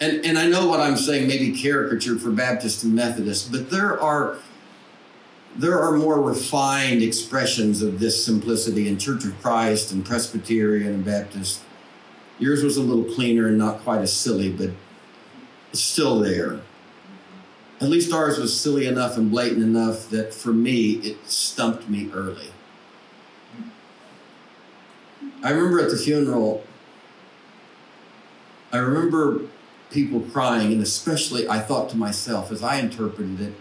And 0.00 0.24
and 0.26 0.36
I 0.36 0.46
know 0.46 0.66
what 0.66 0.80
I'm 0.80 0.96
saying 0.96 1.28
may 1.28 1.38
be 1.38 1.56
caricatured 1.56 2.20
for 2.20 2.30
Baptists 2.30 2.82
and 2.82 2.94
Methodists, 2.94 3.48
but 3.48 3.70
there 3.70 4.00
are 4.00 4.38
there 5.54 5.80
are 5.80 5.92
more 5.92 6.20
refined 6.20 7.02
expressions 7.02 7.82
of 7.82 8.00
this 8.00 8.24
simplicity 8.24 8.88
in 8.88 8.98
Church 8.98 9.24
of 9.24 9.40
Christ 9.40 9.92
and 9.92 10.04
Presbyterian 10.04 10.92
and 10.94 11.04
Baptist. 11.04 11.60
Yours 12.38 12.64
was 12.64 12.76
a 12.76 12.82
little 12.82 13.14
cleaner 13.14 13.46
and 13.46 13.58
not 13.58 13.80
quite 13.80 14.00
as 14.00 14.12
silly, 14.12 14.50
but 14.50 14.70
it's 15.70 15.80
still 15.80 16.18
there. 16.18 16.60
At 17.80 17.88
least 17.88 18.12
ours 18.12 18.38
was 18.38 18.58
silly 18.58 18.86
enough 18.86 19.16
and 19.16 19.30
blatant 19.30 19.62
enough 19.62 20.08
that 20.10 20.32
for 20.32 20.52
me, 20.52 20.92
it 20.94 21.28
stumped 21.28 21.88
me 21.88 22.10
early. 22.12 22.48
I 25.42 25.50
remember 25.50 25.80
at 25.80 25.90
the 25.90 25.96
funeral, 25.96 26.64
I 28.72 28.78
remember 28.78 29.42
people 29.90 30.20
crying, 30.20 30.72
and 30.72 30.80
especially 30.80 31.48
I 31.48 31.58
thought 31.58 31.90
to 31.90 31.96
myself 31.96 32.50
as 32.52 32.62
I 32.62 32.78
interpreted 32.78 33.40
it, 33.40 33.54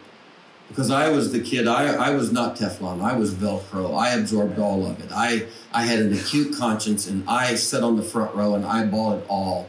because 0.69 0.89
I 0.89 1.09
was 1.09 1.33
the 1.33 1.41
kid, 1.41 1.67
I, 1.67 1.93
I 1.95 2.11
was 2.11 2.31
not 2.31 2.55
Teflon, 2.55 3.01
I 3.01 3.13
was 3.17 3.33
Velcro. 3.33 3.97
I 3.97 4.13
absorbed 4.13 4.57
all 4.57 4.85
of 4.85 5.03
it. 5.03 5.11
I, 5.11 5.47
I 5.73 5.83
had 5.83 5.99
an 5.99 6.13
acute 6.13 6.55
conscience, 6.57 7.07
and 7.07 7.27
I 7.27 7.55
sat 7.55 7.83
on 7.83 7.97
the 7.97 8.03
front 8.03 8.33
row 8.35 8.55
and 8.55 8.65
I 8.65 8.85
bought 8.85 9.17
it 9.17 9.25
all. 9.27 9.67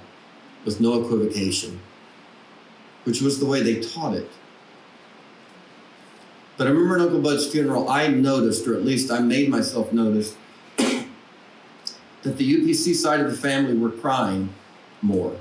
with 0.64 0.80
no 0.80 1.02
equivocation, 1.02 1.80
which 3.04 3.20
was 3.20 3.38
the 3.40 3.46
way 3.46 3.62
they 3.62 3.80
taught 3.80 4.14
it. 4.14 4.30
But 6.56 6.66
I 6.66 6.70
remember 6.70 6.96
at 6.96 7.00
Uncle 7.02 7.20
Bud's 7.20 7.50
funeral, 7.50 7.88
I 7.88 8.08
noticed, 8.08 8.66
or 8.66 8.74
at 8.74 8.84
least 8.84 9.10
I 9.10 9.20
made 9.20 9.48
myself 9.48 9.92
notice, 9.92 10.36
that 12.22 12.38
the 12.38 12.56
UPC 12.56 12.94
side 12.94 13.20
of 13.20 13.30
the 13.30 13.36
family 13.36 13.76
were 13.76 13.90
crying 13.90 14.52
more. 15.00 15.36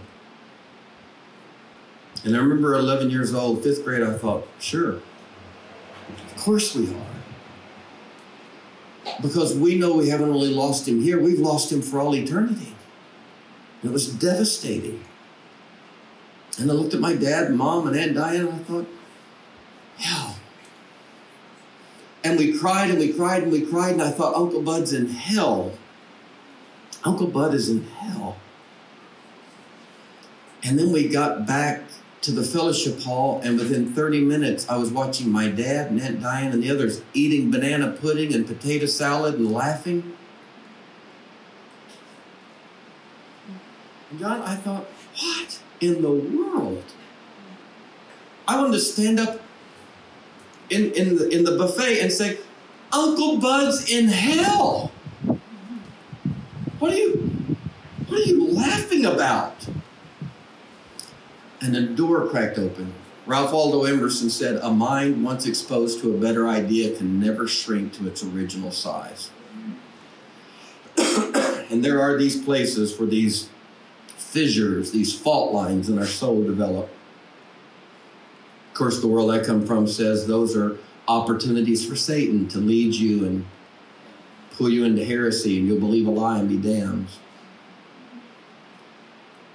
And 2.24 2.36
I 2.36 2.39
remember 2.39 2.74
11 2.74 3.10
years 3.10 3.34
old, 3.34 3.63
fifth 3.63 3.84
grade, 3.84 4.04
I 4.04 4.13
thought, 4.13 4.48
sure, 4.60 5.02
of 6.10 6.36
course 6.38 6.76
we 6.76 6.94
are. 6.94 7.06
Because 9.22 9.56
we 9.56 9.76
know 9.76 9.96
we 9.96 10.10
haven't 10.10 10.30
only 10.30 10.54
lost 10.54 10.88
him 10.88 11.02
here, 11.02 11.20
we've 11.20 11.39
lost 11.39 11.72
him 11.72 11.82
for 11.82 12.00
all 12.00 12.15
eternity. 12.15 12.76
It 13.84 13.91
was 13.91 14.08
devastating. 14.08 15.04
And 16.60 16.70
I 16.70 16.74
looked 16.74 16.94
at 16.94 17.00
my 17.00 17.15
dad, 17.15 17.52
mom, 17.52 17.88
and 17.88 17.98
Aunt 17.98 18.13
Diane, 18.13 18.48
and 18.48 18.50
I 18.50 18.58
thought, 18.60 18.88
hell. 19.98 20.36
And 22.24 22.38
we 22.38 22.58
cried 22.58 22.91
and 22.91 23.00
we 23.00 23.13
cried 23.13 23.44
and 23.44 23.52
we 23.52 23.62
cried, 23.62 23.94
and 23.94 24.02
I 24.02 24.12
thought, 24.12 24.36
Uncle 24.36 24.62
Bud's 24.62 24.94
in 24.94 25.08
hell. 25.08 25.72
Uncle 27.04 27.28
Bud 27.28 27.54
is 27.54 27.70
in 27.70 27.84
hell. 27.84 28.38
And 30.64 30.78
then 30.78 30.92
we 30.92 31.08
got 31.08 31.48
back 31.48 31.84
to 32.22 32.32
the 32.32 32.44
fellowship 32.44 33.02
hall, 33.02 33.42
and 33.44 33.58
within 33.58 33.94
30 33.94 34.22
minutes, 34.22 34.70
I 34.70 34.78
was 34.78 34.92
watching 34.92 35.32
my 35.32 35.48
dad 35.48 35.90
and 35.90 36.00
Aunt 36.00 36.22
Diane 36.22 36.52
and 36.52 36.62
the 36.62 36.70
others 36.70 37.02
eating 37.14 37.50
banana 37.50 37.92
pudding 37.92 38.34
and 38.34 38.46
potato 38.46 38.86
salad 38.86 39.36
and 39.36 39.52
laughing. 39.52 40.16
John, 44.20 44.42
I 44.42 44.56
thought, 44.56 44.86
what 45.20 45.60
in 45.80 46.02
the 46.04 46.12
world? 46.12 46.84
I 48.48 48.60
wanted 48.60 48.74
to 48.74 48.80
stand 48.80 49.20
up 49.20 49.42
in, 50.70 50.92
in, 50.92 51.16
the, 51.16 51.30
in 51.30 51.44
the 51.44 51.58
buffet 51.58 52.02
and 52.02 52.12
say, 52.12 52.38
Uncle 52.92 53.38
Bud's 53.38 53.90
in 53.90 54.10
hell. 54.10 54.92
What 56.78 56.94
are 56.94 56.98
you, 56.98 57.18
what 58.08 58.20
are 58.20 58.24
about? 59.06 59.68
and 61.62 61.76
a 61.76 61.82
door 61.82 62.28
cracked 62.28 62.58
open. 62.58 62.94
Ralph 63.26 63.54
Waldo 63.54 63.84
Emerson 63.84 64.30
said, 64.30 64.60
A 64.62 64.72
mind 64.72 65.24
once 65.24 65.46
exposed 65.46 66.02
to 66.02 66.14
a 66.14 66.20
better 66.20 66.48
idea 66.48 66.98
can 66.98 67.20
never 67.20 67.48
shrink 67.48 67.94
to 67.94 68.08
its 68.08 68.24
original 68.24 68.72
size. 68.72 69.30
and 70.98 71.86
there 71.86 72.02
are 72.02 72.18
these 72.18 72.42
places 72.42 73.00
where 73.00 73.08
these 73.08 73.50
fissures, 74.08 74.92
these 74.92 75.18
fault 75.18 75.54
lines 75.54 75.88
in 75.88 76.00
our 76.00 76.08
soul 76.08 76.44
develop. 76.44 76.90
Of 78.70 78.74
course, 78.74 79.00
the 79.00 79.08
world 79.08 79.30
I 79.30 79.44
come 79.44 79.66
from 79.66 79.86
says 79.88 80.26
those 80.26 80.58
are 80.58 80.78
opportunities 81.08 81.88
for 81.88 81.96
Satan 81.96 82.48
to 82.50 82.58
lead 82.58 82.96
you 82.96 83.26
and 83.26 83.46
pull 84.58 84.70
you 84.70 84.84
into 84.84 85.06
heresy, 85.06 85.60
and 85.60 85.68
you'll 85.68 85.80
believe 85.80 86.08
a 86.08 86.12
lie 86.12 86.40
and 86.40 86.50
be 86.50 86.58
damned. 86.58 87.08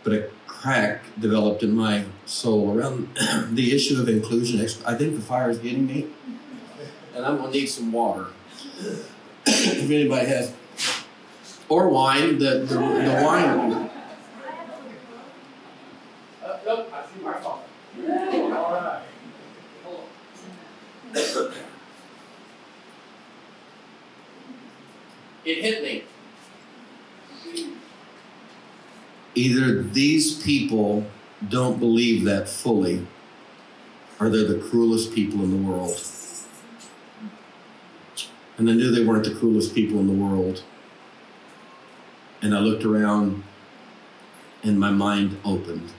But 0.06 0.14
a 0.14 0.30
crack 0.46 1.02
developed 1.18 1.64
in 1.64 1.74
my 1.74 2.04
soul 2.26 2.78
around 2.78 3.08
the 3.56 3.74
issue 3.74 4.00
of 4.00 4.08
inclusion. 4.08 4.60
I 4.86 4.94
think 4.94 5.16
the 5.16 5.20
fire 5.20 5.50
is 5.50 5.58
getting 5.58 5.84
me, 5.84 6.06
and 7.12 7.26
I'm 7.26 7.38
gonna 7.38 7.50
need 7.50 7.66
some 7.66 7.90
water. 7.90 8.26
if 9.46 9.90
anybody 9.90 10.28
has, 10.28 10.54
or 11.68 11.88
wine, 11.88 12.38
the 12.38 12.60
the, 12.60 12.76
the 12.76 13.20
wine. 13.24 13.90
Uh, 16.44 16.58
nope, 16.64 16.92
I 16.94 17.04
see 17.04 17.24
my. 17.24 17.40
All 17.42 17.64
right. 18.72 19.02
It 25.44 25.64
hit 25.64 25.82
me. 25.82 26.04
Either 29.36 29.82
these 29.82 30.42
people 30.42 31.06
don't 31.46 31.78
believe 31.78 32.24
that 32.24 32.48
fully, 32.48 33.06
or 34.18 34.30
they're 34.30 34.48
the 34.48 34.58
cruelest 34.58 35.14
people 35.14 35.42
in 35.44 35.50
the 35.50 35.70
world. 35.70 36.02
And 38.56 38.70
I 38.70 38.72
knew 38.72 38.90
they 38.90 39.04
weren't 39.04 39.24
the 39.24 39.34
cruelest 39.34 39.74
people 39.74 39.98
in 40.00 40.06
the 40.06 40.14
world. 40.14 40.62
And 42.40 42.54
I 42.54 42.60
looked 42.60 42.84
around 42.84 43.44
and 44.62 44.80
my 44.80 44.90
mind 44.90 45.36
opened. 45.44 45.90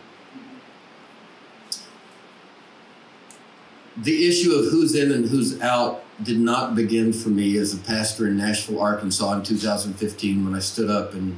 The 3.95 4.27
issue 4.27 4.53
of 4.53 4.65
who's 4.71 4.95
in 4.95 5.11
and 5.11 5.29
who's 5.29 5.61
out 5.61 6.03
did 6.23 6.39
not 6.39 6.73
begin 6.73 7.13
for 7.13 7.29
me 7.29 7.57
as 7.57 7.75
a 7.75 7.77
pastor 7.77 8.27
in 8.27 8.37
Nashville, 8.37 8.81
Arkansas 8.81 9.33
in 9.33 9.43
2015 9.43 10.43
when 10.43 10.55
I 10.55 10.59
stood 10.59 10.89
up 10.89 11.13
and 11.13 11.37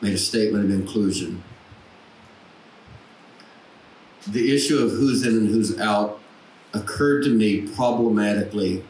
made 0.00 0.14
a 0.14 0.18
statement 0.18 0.64
of 0.64 0.70
inclusion. 0.70 1.42
The 4.26 4.54
issue 4.54 4.78
of 4.78 4.90
who's 4.90 5.26
in 5.26 5.36
and 5.36 5.48
who's 5.48 5.78
out 5.78 6.20
occurred 6.72 7.24
to 7.24 7.30
me 7.30 7.62
problematically 7.62 8.84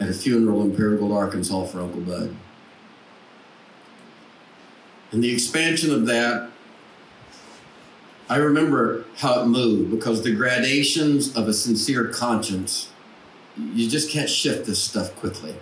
at 0.00 0.08
a 0.08 0.12
funeral 0.12 0.62
in 0.62 0.72
Paragould, 0.72 1.14
Arkansas 1.14 1.66
for 1.66 1.80
Uncle 1.80 2.00
Bud. 2.00 2.34
And 5.12 5.22
the 5.22 5.32
expansion 5.32 5.92
of 5.92 6.06
that, 6.06 6.50
I 8.28 8.36
remember 8.36 9.04
how 9.16 9.42
it 9.42 9.46
moved 9.46 9.90
because 9.90 10.22
the 10.22 10.34
gradations 10.34 11.36
of 11.36 11.46
a 11.46 11.52
sincere 11.52 12.08
conscience, 12.08 12.90
you 13.56 13.88
just 13.88 14.10
can't 14.10 14.30
shift 14.30 14.66
this 14.66 14.82
stuff 14.82 15.14
quickly. 15.14 15.54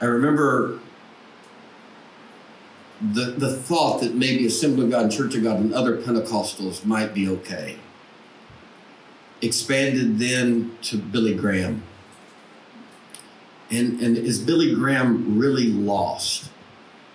I 0.00 0.04
remember 0.04 0.78
the, 3.02 3.32
the 3.32 3.56
thought 3.56 4.00
that 4.00 4.14
maybe 4.14 4.46
Assembly 4.46 4.84
of 4.84 4.90
God 4.90 5.02
and 5.04 5.12
Church 5.12 5.34
of 5.34 5.42
God 5.42 5.58
and 5.58 5.74
other 5.74 5.96
Pentecostals 5.96 6.84
might 6.84 7.12
be 7.12 7.28
okay 7.28 7.76
expanded 9.42 10.18
then 10.18 10.78
to 10.82 10.96
Billy 10.96 11.34
Graham. 11.34 11.82
And, 13.70 14.00
and 14.00 14.16
is 14.16 14.38
Billy 14.38 14.74
Graham 14.74 15.38
really 15.38 15.66
lost? 15.66 16.50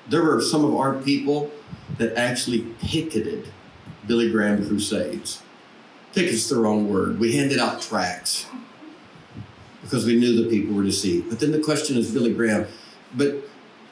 There 0.09 0.23
were 0.23 0.41
some 0.41 0.65
of 0.65 0.75
our 0.75 0.95
people 0.95 1.51
that 1.97 2.17
actually 2.17 2.61
picketed 2.81 3.51
Billy 4.05 4.29
Graham 4.29 4.67
crusades. 4.67 5.41
Picket's 6.13 6.49
the 6.49 6.57
wrong 6.57 6.91
word. 6.91 7.19
We 7.19 7.35
handed 7.35 7.59
out 7.59 7.81
tracts 7.81 8.45
because 9.81 10.05
we 10.05 10.19
knew 10.19 10.43
the 10.43 10.49
people 10.49 10.75
were 10.75 10.83
deceived. 10.83 11.29
But 11.29 11.39
then 11.39 11.51
the 11.51 11.59
question 11.59 11.97
is 11.97 12.11
Billy 12.11 12.33
Graham. 12.33 12.67
But 13.15 13.35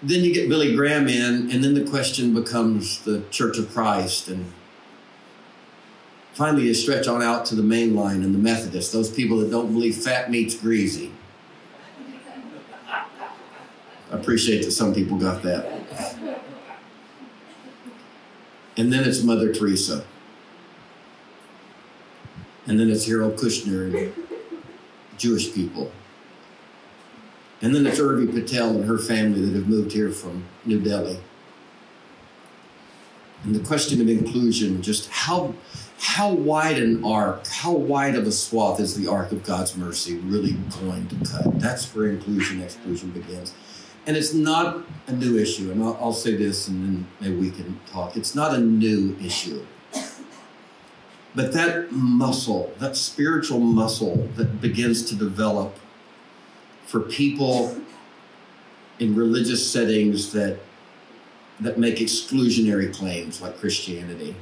then 0.10 0.24
you 0.24 0.34
get 0.34 0.48
Billy 0.48 0.76
Graham 0.76 1.08
in, 1.08 1.50
and 1.50 1.64
then 1.64 1.74
the 1.74 1.84
question 1.84 2.34
becomes 2.34 3.00
the 3.02 3.24
Church 3.32 3.58
of 3.58 3.72
Christ. 3.74 4.28
And 4.28 4.52
finally, 6.34 6.68
you 6.68 6.74
stretch 6.74 7.08
on 7.08 7.24
out 7.24 7.46
to 7.48 7.56
the 7.56 7.64
main 7.64 7.96
line 7.96 8.24
and 8.24 8.34
the 8.34 8.40
Methodists, 8.40 8.94
those 8.94 9.10
people 9.10 9.40
that 9.40 9.50
don't 9.50 9.74
believe 9.74 9.96
fat 9.96 10.30
meat's 10.30 10.56
greasy. 10.56 11.12
I 14.12 14.18
appreciate 14.18 14.64
that 14.64 14.72
some 14.72 14.94
people 14.94 15.18
got 15.18 15.42
that. 15.44 15.66
And 18.78 18.94
then 18.94 19.08
it's 19.08 19.24
Mother 19.24 19.52
Teresa. 19.54 20.06
And 22.68 22.80
then 22.80 22.90
it's 22.90 23.08
Harold 23.08 23.38
Kushner 23.38 23.94
and 23.94 24.14
Jewish 25.18 25.54
people. 25.54 25.92
And 27.62 27.74
then 27.74 27.86
it's 27.88 28.00
Irvi 28.00 28.32
Patel 28.32 28.72
and 28.72 28.86
her 28.86 28.98
family 28.98 29.42
that 29.42 29.56
have 29.56 29.68
moved 29.68 29.94
here 29.94 30.12
from 30.12 30.44
New 30.66 30.80
Delhi. 30.82 31.20
And 33.44 33.56
the 33.56 33.66
question 33.66 34.02
of 34.02 34.10
inclusion, 34.10 34.82
just 34.82 35.10
how 35.10 35.54
how 35.98 36.34
wide 36.34 36.78
an 36.78 37.04
arc, 37.04 37.48
how 37.48 37.72
wide 37.72 38.16
of 38.16 38.28
a 38.28 38.32
swath 38.32 38.80
is 38.80 38.96
the 38.96 39.10
arc 39.10 39.32
of 39.32 39.44
God's 39.44 39.78
mercy 39.78 40.18
really 40.18 40.54
going 40.82 41.08
to 41.08 41.16
cut? 41.30 41.60
That's 41.60 41.96
where 41.96 42.08
inclusion 42.08 42.62
exclusion 42.62 43.12
begins. 43.12 43.54
And 44.06 44.16
it's 44.18 44.34
not 44.34 44.84
a 45.08 45.14
new 45.14 45.38
issue. 45.38 45.72
And 45.72 45.84
I'll, 45.84 45.98
I'll 46.00 46.14
say 46.14 46.36
this 46.36 46.68
and 46.68 46.84
then 46.84 47.08
maybe 47.20 47.36
we 47.36 47.52
can 47.52 47.80
talk. 47.88 48.18
It's 48.18 48.36
not 48.36 48.54
a 48.54 48.60
new 48.60 49.18
issue. 49.24 49.66
But 51.34 51.54
that 51.54 51.92
muscle, 51.92 52.72
that 52.80 52.96
spiritual 52.96 53.60
muscle 53.60 54.30
that 54.36 54.62
begins 54.62 55.04
to 55.10 55.16
develop 55.16 55.78
for 56.86 57.02
people 57.02 57.76
in 59.00 59.16
religious 59.16 59.70
settings 59.70 60.32
that 60.34 60.60
that 61.60 61.78
make 61.78 61.98
exclusionary 61.98 62.94
claims 62.94 63.42
like 63.42 63.58
Christianity. 63.60 64.36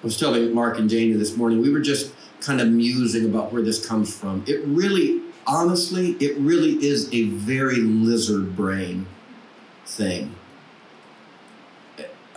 I 0.00 0.06
was 0.06 0.16
telling 0.16 0.54
Mark 0.54 0.78
and 0.78 0.88
Janie 0.88 1.14
this 1.14 1.36
morning, 1.36 1.60
we 1.60 1.70
were 1.70 1.80
just 1.80 2.12
kind 2.40 2.60
of 2.60 2.68
musing 2.68 3.24
about 3.24 3.52
where 3.52 3.62
this 3.62 3.84
comes 3.84 4.16
from. 4.16 4.44
It 4.46 4.64
really, 4.64 5.22
honestly, 5.44 6.12
it 6.20 6.36
really 6.38 6.74
is 6.84 7.12
a 7.12 7.24
very 7.30 7.78
lizard 7.78 8.54
brain 8.54 9.06
thing. 9.86 10.34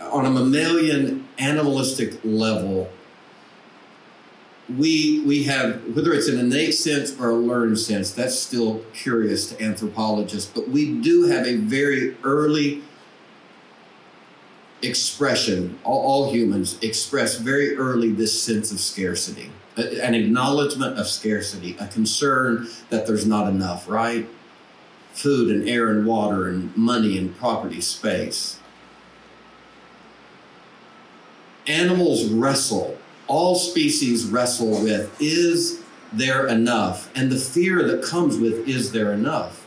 on 0.00 0.26
a 0.26 0.30
mammalian 0.30 1.26
animalistic 1.38 2.18
level, 2.24 2.90
we 4.76 5.20
we 5.20 5.44
have 5.44 5.82
whether 5.94 6.12
it's 6.12 6.28
an 6.28 6.38
innate 6.38 6.74
sense 6.74 7.18
or 7.18 7.30
a 7.30 7.34
learned 7.34 7.78
sense 7.78 8.12
that's 8.12 8.38
still 8.38 8.84
curious 8.92 9.50
to 9.50 9.62
anthropologists 9.62 10.50
but 10.52 10.68
we 10.68 11.00
do 11.00 11.24
have 11.24 11.46
a 11.46 11.56
very 11.56 12.16
early 12.22 12.82
expression 14.82 15.78
all, 15.84 16.00
all 16.00 16.32
humans 16.32 16.78
express 16.82 17.38
very 17.38 17.76
early 17.76 18.10
this 18.10 18.42
sense 18.42 18.72
of 18.72 18.80
scarcity 18.80 19.50
an 19.76 20.14
acknowledgement 20.14 20.98
of 20.98 21.06
scarcity 21.06 21.76
a 21.80 21.86
concern 21.86 22.68
that 22.90 23.06
there's 23.06 23.26
not 23.26 23.48
enough 23.48 23.88
right? 23.88 24.28
Food 25.12 25.54
and 25.54 25.68
air 25.68 25.88
and 25.88 26.06
water 26.06 26.48
and 26.48 26.74
money 26.76 27.18
and 27.18 27.36
property 27.36 27.80
space. 27.80 28.58
Animals 31.66 32.24
wrestle 32.24 32.98
all 33.32 33.54
species 33.54 34.26
wrestle 34.26 34.82
with 34.82 35.16
is 35.18 35.82
there 36.12 36.46
enough? 36.46 37.10
And 37.16 37.32
the 37.32 37.38
fear 37.38 37.82
that 37.88 38.04
comes 38.04 38.36
with 38.36 38.68
is 38.68 38.92
there 38.92 39.10
enough? 39.10 39.66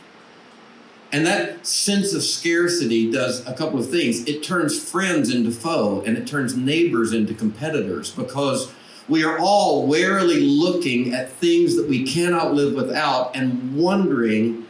And 1.10 1.26
that 1.26 1.66
sense 1.66 2.14
of 2.14 2.22
scarcity 2.22 3.10
does 3.10 3.44
a 3.44 3.54
couple 3.54 3.80
of 3.80 3.90
things. 3.90 4.24
It 4.28 4.44
turns 4.44 4.78
friends 4.78 5.34
into 5.34 5.50
foe 5.50 6.00
and 6.06 6.16
it 6.16 6.28
turns 6.28 6.56
neighbors 6.56 7.12
into 7.12 7.34
competitors 7.34 8.12
because 8.12 8.72
we 9.08 9.24
are 9.24 9.38
all 9.40 9.88
warily 9.88 10.42
looking 10.42 11.12
at 11.12 11.32
things 11.32 11.74
that 11.74 11.88
we 11.88 12.06
cannot 12.06 12.54
live 12.54 12.74
without 12.74 13.34
and 13.34 13.76
wondering 13.76 14.64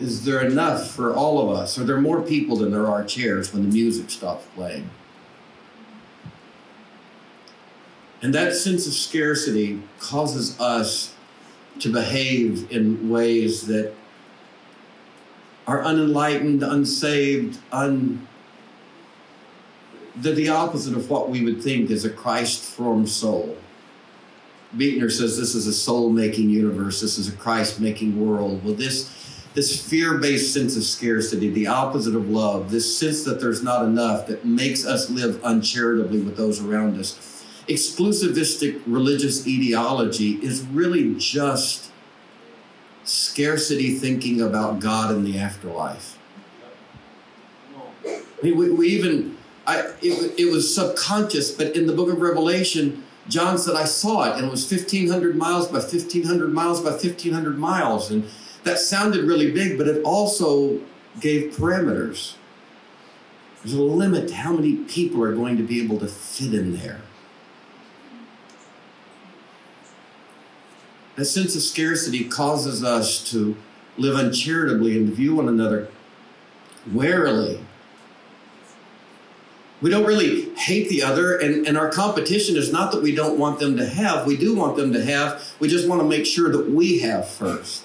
is 0.00 0.24
there 0.24 0.40
enough 0.40 0.90
for 0.90 1.14
all 1.14 1.38
of 1.38 1.56
us? 1.56 1.78
Are 1.78 1.84
there 1.84 2.00
more 2.00 2.22
people 2.22 2.56
than 2.56 2.72
there 2.72 2.86
are 2.86 3.04
chairs 3.04 3.52
when 3.52 3.62
the 3.62 3.72
music 3.72 4.10
stops 4.10 4.46
playing? 4.54 4.90
And 8.24 8.32
that 8.32 8.54
sense 8.54 8.86
of 8.86 8.94
scarcity 8.94 9.82
causes 9.98 10.58
us 10.58 11.12
to 11.78 11.92
behave 11.92 12.72
in 12.72 13.10
ways 13.10 13.66
that 13.66 13.92
are 15.66 15.84
unenlightened, 15.84 16.62
unsaved, 16.62 17.58
un 17.70 18.26
they're 20.16 20.32
the 20.32 20.48
opposite 20.48 20.96
of 20.96 21.10
what 21.10 21.28
we 21.28 21.44
would 21.44 21.62
think 21.62 21.90
is 21.90 22.06
a 22.06 22.10
Christ 22.10 22.62
formed 22.62 23.10
soul. 23.10 23.58
Buechner 24.74 25.10
says 25.10 25.36
this 25.36 25.54
is 25.54 25.66
a 25.66 25.74
soul 25.74 26.08
making 26.08 26.48
universe, 26.48 27.02
this 27.02 27.18
is 27.18 27.28
a 27.28 27.36
Christ 27.36 27.78
making 27.78 28.18
world. 28.18 28.64
Well, 28.64 28.72
this, 28.72 29.44
this 29.52 29.86
fear 29.86 30.16
based 30.16 30.54
sense 30.54 30.78
of 30.78 30.84
scarcity, 30.84 31.50
the 31.50 31.66
opposite 31.66 32.14
of 32.14 32.30
love, 32.30 32.70
this 32.70 32.96
sense 32.96 33.22
that 33.24 33.38
there's 33.38 33.62
not 33.62 33.84
enough 33.84 34.28
that 34.28 34.46
makes 34.46 34.86
us 34.86 35.10
live 35.10 35.44
uncharitably 35.44 36.22
with 36.22 36.38
those 36.38 36.62
around 36.62 36.98
us 36.98 37.33
exclusivistic 37.68 38.80
religious 38.86 39.46
ideology 39.46 40.32
is 40.42 40.62
really 40.66 41.14
just 41.16 41.90
scarcity 43.04 43.98
thinking 43.98 44.40
about 44.40 44.80
God 44.80 45.14
and 45.14 45.26
the 45.26 45.38
afterlife. 45.38 46.18
We, 48.42 48.52
we 48.52 48.88
even, 48.88 49.36
I, 49.66 49.92
it, 50.02 50.38
it 50.38 50.52
was 50.52 50.74
subconscious, 50.74 51.50
but 51.50 51.74
in 51.76 51.86
the 51.86 51.94
book 51.94 52.12
of 52.12 52.20
Revelation, 52.20 53.04
John 53.28 53.56
said, 53.56 53.74
I 53.74 53.84
saw 53.84 54.24
it, 54.24 54.36
and 54.36 54.46
it 54.46 54.50
was 54.50 54.70
1,500 54.70 55.36
miles 55.36 55.68
by 55.68 55.78
1,500 55.78 56.52
miles 56.52 56.80
by 56.80 56.90
1,500 56.90 57.58
miles. 57.58 58.10
And 58.10 58.24
that 58.64 58.78
sounded 58.78 59.24
really 59.24 59.50
big, 59.50 59.78
but 59.78 59.88
it 59.88 60.02
also 60.02 60.80
gave 61.20 61.56
parameters. 61.56 62.34
There's 63.62 63.74
a 63.74 63.82
limit 63.82 64.28
to 64.28 64.34
how 64.34 64.52
many 64.52 64.76
people 64.76 65.22
are 65.22 65.34
going 65.34 65.56
to 65.56 65.62
be 65.62 65.82
able 65.82 65.98
to 66.00 66.08
fit 66.08 66.52
in 66.52 66.76
there. 66.76 67.00
That 71.16 71.26
sense 71.26 71.54
of 71.54 71.62
scarcity 71.62 72.24
causes 72.24 72.82
us 72.82 73.30
to 73.30 73.56
live 73.96 74.16
uncharitably 74.16 74.96
and 74.96 75.12
view 75.12 75.36
one 75.36 75.48
another 75.48 75.88
warily. 76.92 77.64
We 79.80 79.90
don't 79.90 80.06
really 80.06 80.54
hate 80.54 80.88
the 80.88 81.02
other, 81.02 81.36
and, 81.36 81.66
and 81.66 81.76
our 81.76 81.90
competition 81.90 82.56
is 82.56 82.72
not 82.72 82.90
that 82.92 83.02
we 83.02 83.14
don't 83.14 83.38
want 83.38 83.58
them 83.58 83.76
to 83.76 83.86
have. 83.86 84.26
We 84.26 84.36
do 84.36 84.56
want 84.56 84.76
them 84.76 84.92
to 84.92 85.04
have. 85.04 85.52
We 85.60 85.68
just 85.68 85.88
want 85.88 86.00
to 86.00 86.08
make 86.08 86.26
sure 86.26 86.50
that 86.50 86.70
we 86.70 87.00
have 87.00 87.28
first. 87.28 87.84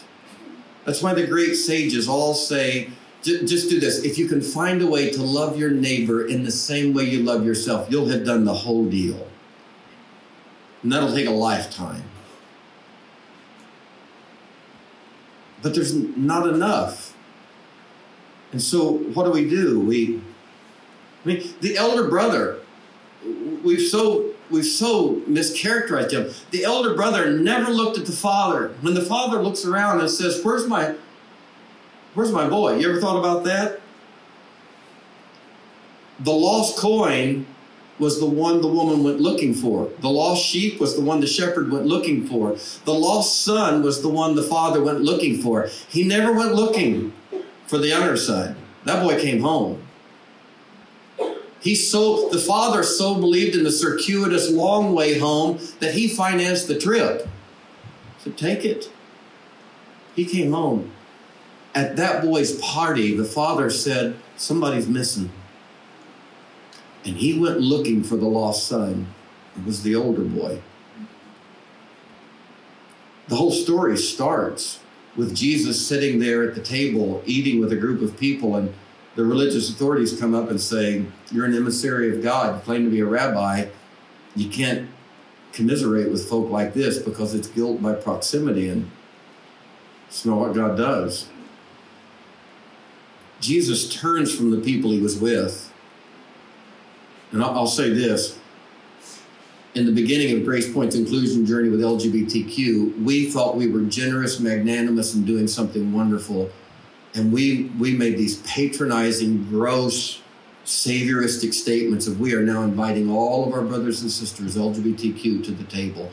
That's 0.85 1.03
why 1.03 1.13
the 1.13 1.27
great 1.27 1.55
sages 1.55 2.07
all 2.07 2.33
say, 2.33 2.89
just 3.21 3.69
do 3.69 3.79
this. 3.79 4.03
If 4.05 4.17
you 4.17 4.27
can 4.27 4.41
find 4.41 4.81
a 4.81 4.87
way 4.87 5.09
to 5.11 5.21
love 5.21 5.59
your 5.59 5.71
neighbor 5.71 6.25
in 6.25 6.43
the 6.43 6.51
same 6.51 6.93
way 6.93 7.03
you 7.03 7.21
love 7.21 7.45
yourself, 7.45 7.91
you'll 7.91 8.07
have 8.07 8.25
done 8.25 8.45
the 8.45 8.53
whole 8.53 8.85
deal. 8.85 9.27
And 10.81 10.91
that'll 10.91 11.13
take 11.13 11.27
a 11.27 11.31
lifetime. 11.31 12.03
But 15.62 15.74
there's 15.76 15.93
not 15.93 16.48
enough. 16.48 17.15
And 18.52 18.62
so, 18.62 18.93
what 18.93 19.26
do 19.26 19.32
we 19.32 19.50
do? 19.50 19.80
We, 19.80 20.22
I 21.24 21.28
mean, 21.28 21.54
the 21.62 21.78
elder 21.78 22.08
brother, 22.08 22.60
we've 23.63 23.88
so 23.88 24.34
we've 24.50 24.65
so 24.65 25.17
mischaracterized 25.28 26.12
him. 26.12 26.34
The 26.52 26.63
elder 26.63 26.95
brother 26.95 27.32
never 27.32 27.72
looked 27.72 27.98
at 27.98 28.06
the 28.06 28.12
father. 28.12 28.69
When 28.82 28.95
the 28.95 29.02
father 29.02 29.41
looks 29.41 29.65
around 29.65 30.00
and 30.00 30.10
says, 30.10 30.43
"Where's 30.43 30.67
my, 30.67 30.95
where's 32.15 32.32
my 32.32 32.50
boy?" 32.50 32.78
You 32.78 32.89
ever 32.89 33.00
thought 33.00 33.19
about 33.19 33.43
that? 33.43 33.82
The 36.19 36.32
lost 36.32 36.78
coin 36.78 37.45
was 37.99 38.19
the 38.19 38.25
one 38.25 38.62
the 38.62 38.67
woman 38.67 39.03
went 39.03 39.19
looking 39.19 39.53
for. 39.53 39.89
The 39.99 40.09
lost 40.09 40.43
sheep 40.43 40.79
was 40.79 40.95
the 40.95 41.01
one 41.01 41.19
the 41.19 41.27
shepherd 41.27 41.71
went 41.71 41.85
looking 41.85 42.25
for. 42.25 42.57
The 42.85 42.93
lost 42.93 43.43
son 43.43 43.83
was 43.83 44.01
the 44.01 44.09
one 44.09 44.35
the 44.35 44.43
father 44.43 44.81
went 44.81 45.01
looking 45.01 45.41
for. 45.41 45.69
He 45.89 46.03
never 46.03 46.33
went 46.33 46.55
looking 46.55 47.13
for 47.67 47.77
the 47.77 47.89
younger 47.89 48.17
son. 48.17 48.55
That 48.85 49.03
boy 49.03 49.19
came 49.19 49.41
home. 49.41 49.83
He 51.62 51.75
so 51.75 52.29
the 52.29 52.39
father 52.39 52.83
so 52.83 53.15
believed 53.15 53.55
in 53.55 53.63
the 53.63 53.71
circuitous 53.71 54.49
long 54.49 54.93
way 54.93 55.19
home 55.19 55.59
that 55.79 55.93
he 55.93 56.07
financed 56.07 56.67
the 56.67 56.79
trip. 56.79 57.27
So 58.19 58.31
take 58.31 58.63
it. 58.63 58.89
He 60.15 60.25
came 60.25 60.53
home. 60.53 60.91
At 61.75 61.97
that 61.97 62.23
boy's 62.23 62.57
party, 62.59 63.15
the 63.15 63.25
father 63.25 63.69
said, 63.69 64.15
Somebody's 64.38 64.88
missing. 64.88 65.31
And 67.05 67.17
he 67.17 67.39
went 67.39 67.62
looking 67.62 68.03
for 68.03 68.17
the 68.17 68.27
lost 68.27 68.67
son. 68.67 69.07
It 69.57 69.65
was 69.65 69.83
the 69.83 69.95
older 69.95 70.23
boy. 70.23 70.62
The 73.27 73.35
whole 73.35 73.51
story 73.51 73.95
starts 73.97 74.79
with 75.15 75.35
Jesus 75.35 75.85
sitting 75.85 76.19
there 76.19 76.47
at 76.47 76.55
the 76.55 76.62
table 76.62 77.21
eating 77.25 77.59
with 77.59 77.71
a 77.71 77.75
group 77.75 78.01
of 78.01 78.19
people, 78.19 78.55
and 78.55 78.73
the 79.15 79.23
religious 79.23 79.69
authorities 79.69 80.19
come 80.19 80.33
up 80.33 80.49
and 80.49 80.59
say, 80.59 81.05
You're 81.31 81.45
an 81.45 81.55
emissary 81.55 82.15
of 82.15 82.23
God, 82.23 82.55
you 82.55 82.62
claim 82.62 82.85
to 82.85 82.89
be 82.89 82.99
a 83.01 83.05
rabbi. 83.05 83.67
You 84.35 84.49
can't 84.49 84.89
commiserate 85.51 86.12
with 86.12 86.29
folk 86.29 86.49
like 86.49 86.73
this 86.73 86.99
because 86.99 87.33
it's 87.33 87.47
guilt 87.47 87.81
by 87.81 87.93
proximity, 87.93 88.69
and 88.69 88.89
it's 90.07 90.25
not 90.25 90.38
what 90.38 90.55
God 90.55 90.77
does. 90.77 91.27
Jesus 93.41 93.93
turns 93.93 94.35
from 94.35 94.51
the 94.51 94.59
people 94.59 94.91
he 94.91 94.99
was 94.99 95.19
with 95.19 95.68
and 97.31 97.43
I'll, 97.43 97.67
say 97.67 97.89
this 97.89 98.39
in 99.75 99.85
the 99.85 99.91
beginning 99.91 100.35
of 100.35 100.47
Gracepointe's 100.47 100.95
inclusion 100.95 101.45
journey 101.45 101.69
with 101.69 101.79
LGBTQ, 101.79 103.03
we 103.03 103.29
thought 103.29 103.55
we 103.55 103.67
were 103.67 103.81
generous, 103.81 104.39
magnanimous, 104.39 105.13
and 105.13 105.25
doing 105.25 105.47
something 105.47 105.93
wonderful. 105.93 106.49
And 107.13 107.32
we, 107.32 107.71
we 107.80 107.95
made 107.95 108.17
these 108.17 108.38
patronizing, 108.41 109.45
gross, 109.45 110.21
savioristic 110.65 111.53
statements 111.53 112.07
of 112.07 112.19
we 112.19 112.34
are 112.34 112.41
now 112.41 112.63
inviting 112.63 113.09
all 113.09 113.47
of 113.47 113.53
our 113.53 113.61
brothers 113.61 114.01
and 114.01 114.11
sisters, 114.11 114.55
LGBTQ, 114.55 115.43
to 115.45 115.51
the 115.51 115.63
table. 115.65 116.11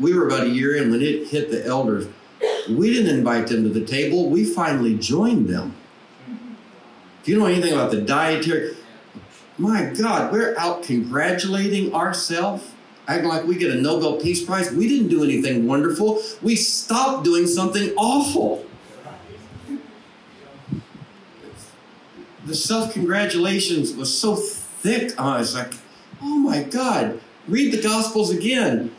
We 0.00 0.14
were 0.14 0.26
about 0.26 0.46
a 0.46 0.50
year 0.50 0.76
in 0.76 0.90
when 0.90 1.00
it 1.00 1.28
hit 1.28 1.50
the 1.50 1.64
elders. 1.64 2.06
We 2.68 2.92
didn't 2.92 3.16
invite 3.16 3.48
them 3.48 3.62
to 3.64 3.68
the 3.68 3.84
table, 3.84 4.30
we 4.30 4.44
finally 4.44 4.96
joined 4.96 5.48
them. 5.48 5.76
If 7.22 7.28
you 7.28 7.38
know 7.38 7.46
anything 7.46 7.72
about 7.72 7.90
the 7.90 8.02
dietary, 8.02 8.76
my 9.58 9.84
God, 9.84 10.32
we're 10.32 10.56
out 10.58 10.82
congratulating 10.82 11.94
ourselves, 11.94 12.72
acting 13.06 13.28
like 13.28 13.44
we 13.44 13.56
get 13.56 13.70
a 13.70 13.80
Nobel 13.80 14.20
Peace 14.20 14.44
Prize. 14.44 14.70
We 14.72 14.88
didn't 14.88 15.08
do 15.08 15.22
anything 15.22 15.66
wonderful. 15.66 16.20
We 16.42 16.56
stopped 16.56 17.24
doing 17.24 17.46
something 17.46 17.92
awful. 17.96 18.66
The 22.44 22.54
self 22.54 22.92
congratulations 22.92 23.94
was 23.94 24.16
so 24.16 24.36
thick. 24.36 25.18
I 25.18 25.38
was 25.38 25.54
like, 25.54 25.72
oh 26.20 26.38
my 26.38 26.62
God, 26.64 27.20
read 27.48 27.72
the 27.72 27.80
Gospels 27.80 28.30
again. 28.30 28.94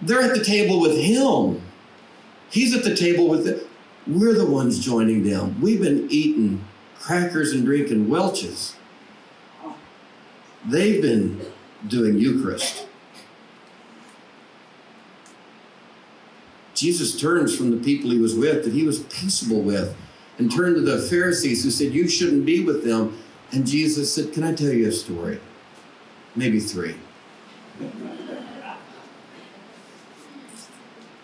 They're 0.00 0.22
at 0.22 0.36
the 0.36 0.44
table 0.44 0.80
with 0.80 0.96
Him. 0.96 1.62
He's 2.50 2.76
at 2.76 2.84
the 2.84 2.94
table 2.94 3.28
with 3.28 3.44
them. 3.46 3.60
We're 4.06 4.34
the 4.34 4.46
ones 4.46 4.84
joining 4.84 5.22
them. 5.22 5.60
We've 5.60 5.80
been 5.80 6.08
eating 6.10 6.64
crackers 6.98 7.52
and 7.52 7.64
drinking 7.64 8.08
Welch's 8.08 8.74
they've 10.66 11.02
been 11.02 11.40
doing 11.86 12.18
Eucharist. 12.18 12.86
Jesus 16.74 17.20
turns 17.20 17.54
from 17.56 17.70
the 17.70 17.76
people 17.76 18.10
he 18.10 18.18
was 18.18 18.34
with 18.34 18.64
that 18.64 18.72
he 18.72 18.84
was 18.84 19.00
peaceable 19.00 19.60
with 19.60 19.96
and 20.38 20.50
turned 20.50 20.74
to 20.76 20.80
the 20.80 20.98
Pharisees 20.98 21.62
who 21.62 21.70
said, 21.70 21.92
You 21.92 22.08
shouldn't 22.08 22.46
be 22.46 22.64
with 22.64 22.84
them. 22.84 23.18
And 23.52 23.66
Jesus 23.66 24.12
said, 24.12 24.32
Can 24.32 24.42
I 24.42 24.54
tell 24.54 24.72
you 24.72 24.88
a 24.88 24.92
story? 24.92 25.38
Maybe 26.34 26.58
three. 26.58 26.96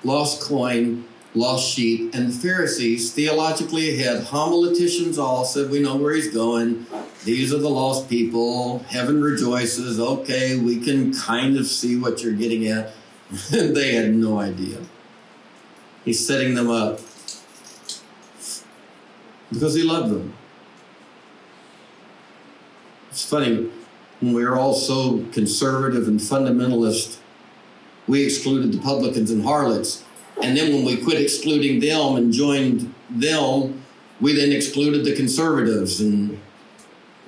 Lost 0.04 0.42
coin, 0.42 1.07
lost 1.34 1.68
sheep, 1.68 2.14
and 2.14 2.28
the 2.28 2.32
Pharisees, 2.32 3.12
theologically 3.12 3.94
ahead, 3.94 4.24
homiletians 4.24 5.18
all 5.18 5.44
said, 5.44 5.70
We 5.70 5.80
know 5.80 5.96
where 5.96 6.14
he's 6.14 6.32
going. 6.32 6.86
These 7.24 7.52
are 7.52 7.58
the 7.58 7.68
lost 7.68 8.08
people. 8.08 8.80
Heaven 8.88 9.22
rejoices. 9.22 10.00
Okay, 10.00 10.58
we 10.58 10.80
can 10.80 11.12
kind 11.12 11.56
of 11.56 11.66
see 11.66 11.98
what 11.98 12.22
you're 12.22 12.32
getting 12.32 12.66
at. 12.66 12.92
they 13.50 13.94
had 13.94 14.14
no 14.14 14.38
idea. 14.38 14.78
He's 16.04 16.26
setting 16.26 16.54
them 16.54 16.70
up 16.70 17.00
because 19.52 19.74
he 19.74 19.82
loved 19.82 20.12
them. 20.12 20.34
It's 23.10 23.28
funny, 23.28 23.70
when 24.20 24.32
we 24.32 24.44
were 24.44 24.56
all 24.56 24.74
so 24.74 25.24
conservative 25.32 26.08
and 26.08 26.20
fundamentalist, 26.20 27.18
we 28.06 28.24
excluded 28.24 28.72
the 28.72 28.78
publicans 28.78 29.30
and 29.30 29.42
harlots. 29.42 30.04
And 30.42 30.56
then 30.56 30.72
when 30.72 30.84
we 30.84 30.96
quit 30.96 31.20
excluding 31.20 31.80
them 31.80 32.16
and 32.16 32.32
joined 32.32 32.94
them, 33.10 33.82
we 34.20 34.34
then 34.34 34.52
excluded 34.52 35.04
the 35.04 35.14
conservatives. 35.14 36.00
And 36.00 36.40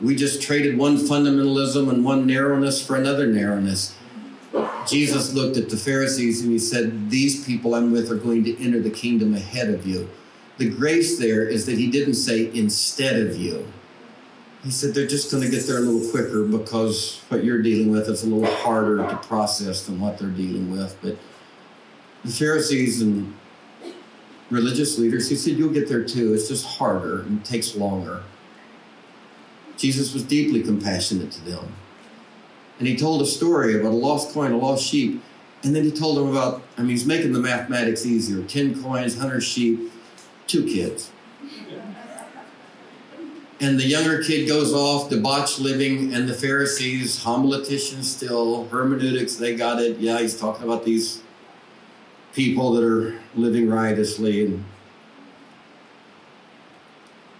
we 0.00 0.14
just 0.14 0.42
traded 0.42 0.78
one 0.78 0.96
fundamentalism 0.96 1.88
and 1.90 2.04
one 2.04 2.26
narrowness 2.26 2.84
for 2.84 2.96
another 2.96 3.26
narrowness. 3.26 3.96
Jesus 4.86 5.34
looked 5.34 5.56
at 5.56 5.70
the 5.70 5.76
Pharisees 5.76 6.42
and 6.42 6.50
he 6.50 6.58
said, 6.58 7.10
These 7.10 7.44
people 7.44 7.74
I'm 7.74 7.92
with 7.92 8.10
are 8.10 8.16
going 8.16 8.44
to 8.44 8.64
enter 8.64 8.80
the 8.80 8.90
kingdom 8.90 9.34
ahead 9.34 9.68
of 9.68 9.86
you. 9.86 10.08
The 10.58 10.68
grace 10.68 11.18
there 11.18 11.44
is 11.44 11.66
that 11.66 11.78
he 11.78 11.90
didn't 11.90 12.14
say 12.14 12.50
instead 12.54 13.16
of 13.16 13.36
you. 13.36 13.66
He 14.62 14.70
said 14.70 14.94
they're 14.94 15.06
just 15.06 15.30
going 15.30 15.42
to 15.42 15.48
get 15.48 15.66
there 15.66 15.78
a 15.78 15.80
little 15.80 16.10
quicker 16.10 16.44
because 16.44 17.22
what 17.28 17.44
you're 17.44 17.62
dealing 17.62 17.90
with 17.90 18.08
is 18.08 18.24
a 18.24 18.26
little 18.26 18.54
harder 18.56 18.98
to 18.98 19.16
process 19.16 19.86
than 19.86 19.98
what 20.00 20.18
they're 20.18 20.28
dealing 20.28 20.70
with. 20.70 20.98
But 21.00 21.16
the 22.24 22.32
Pharisees 22.32 23.00
and 23.00 23.34
religious 24.50 24.98
leaders, 24.98 25.28
he 25.28 25.36
said, 25.36 25.56
You'll 25.56 25.72
get 25.72 25.88
there 25.88 26.04
too. 26.04 26.34
It's 26.34 26.48
just 26.48 26.66
harder 26.66 27.22
and 27.22 27.44
takes 27.44 27.74
longer. 27.74 28.22
Jesus 29.76 30.12
was 30.12 30.22
deeply 30.22 30.62
compassionate 30.62 31.30
to 31.32 31.40
them. 31.42 31.72
And 32.78 32.86
he 32.86 32.96
told 32.96 33.22
a 33.22 33.26
story 33.26 33.78
about 33.78 33.92
a 33.92 33.96
lost 33.96 34.32
coin, 34.32 34.52
a 34.52 34.56
lost 34.56 34.84
sheep. 34.86 35.22
And 35.62 35.76
then 35.76 35.84
he 35.84 35.90
told 35.90 36.16
them 36.16 36.28
about, 36.28 36.62
I 36.76 36.82
mean, 36.82 36.90
he's 36.90 37.06
making 37.06 37.32
the 37.32 37.38
mathematics 37.38 38.06
easier 38.06 38.42
10 38.42 38.82
coins, 38.82 39.16
100 39.16 39.40
sheep, 39.40 39.90
two 40.46 40.64
kids. 40.64 41.10
And 43.60 43.78
the 43.78 43.84
younger 43.84 44.22
kid 44.22 44.48
goes 44.48 44.72
off, 44.72 45.10
debauched 45.10 45.60
living, 45.60 46.14
and 46.14 46.26
the 46.26 46.32
Pharisees, 46.32 47.24
homileticians 47.24 48.04
still, 48.04 48.66
hermeneutics, 48.68 49.36
they 49.36 49.54
got 49.54 49.80
it. 49.82 49.98
Yeah, 49.98 50.18
he's 50.18 50.38
talking 50.38 50.64
about 50.64 50.86
these 50.86 51.20
people 52.34 52.72
that 52.72 52.84
are 52.84 53.18
living 53.34 53.68
riotously. 53.68 54.46
And, 54.46 54.64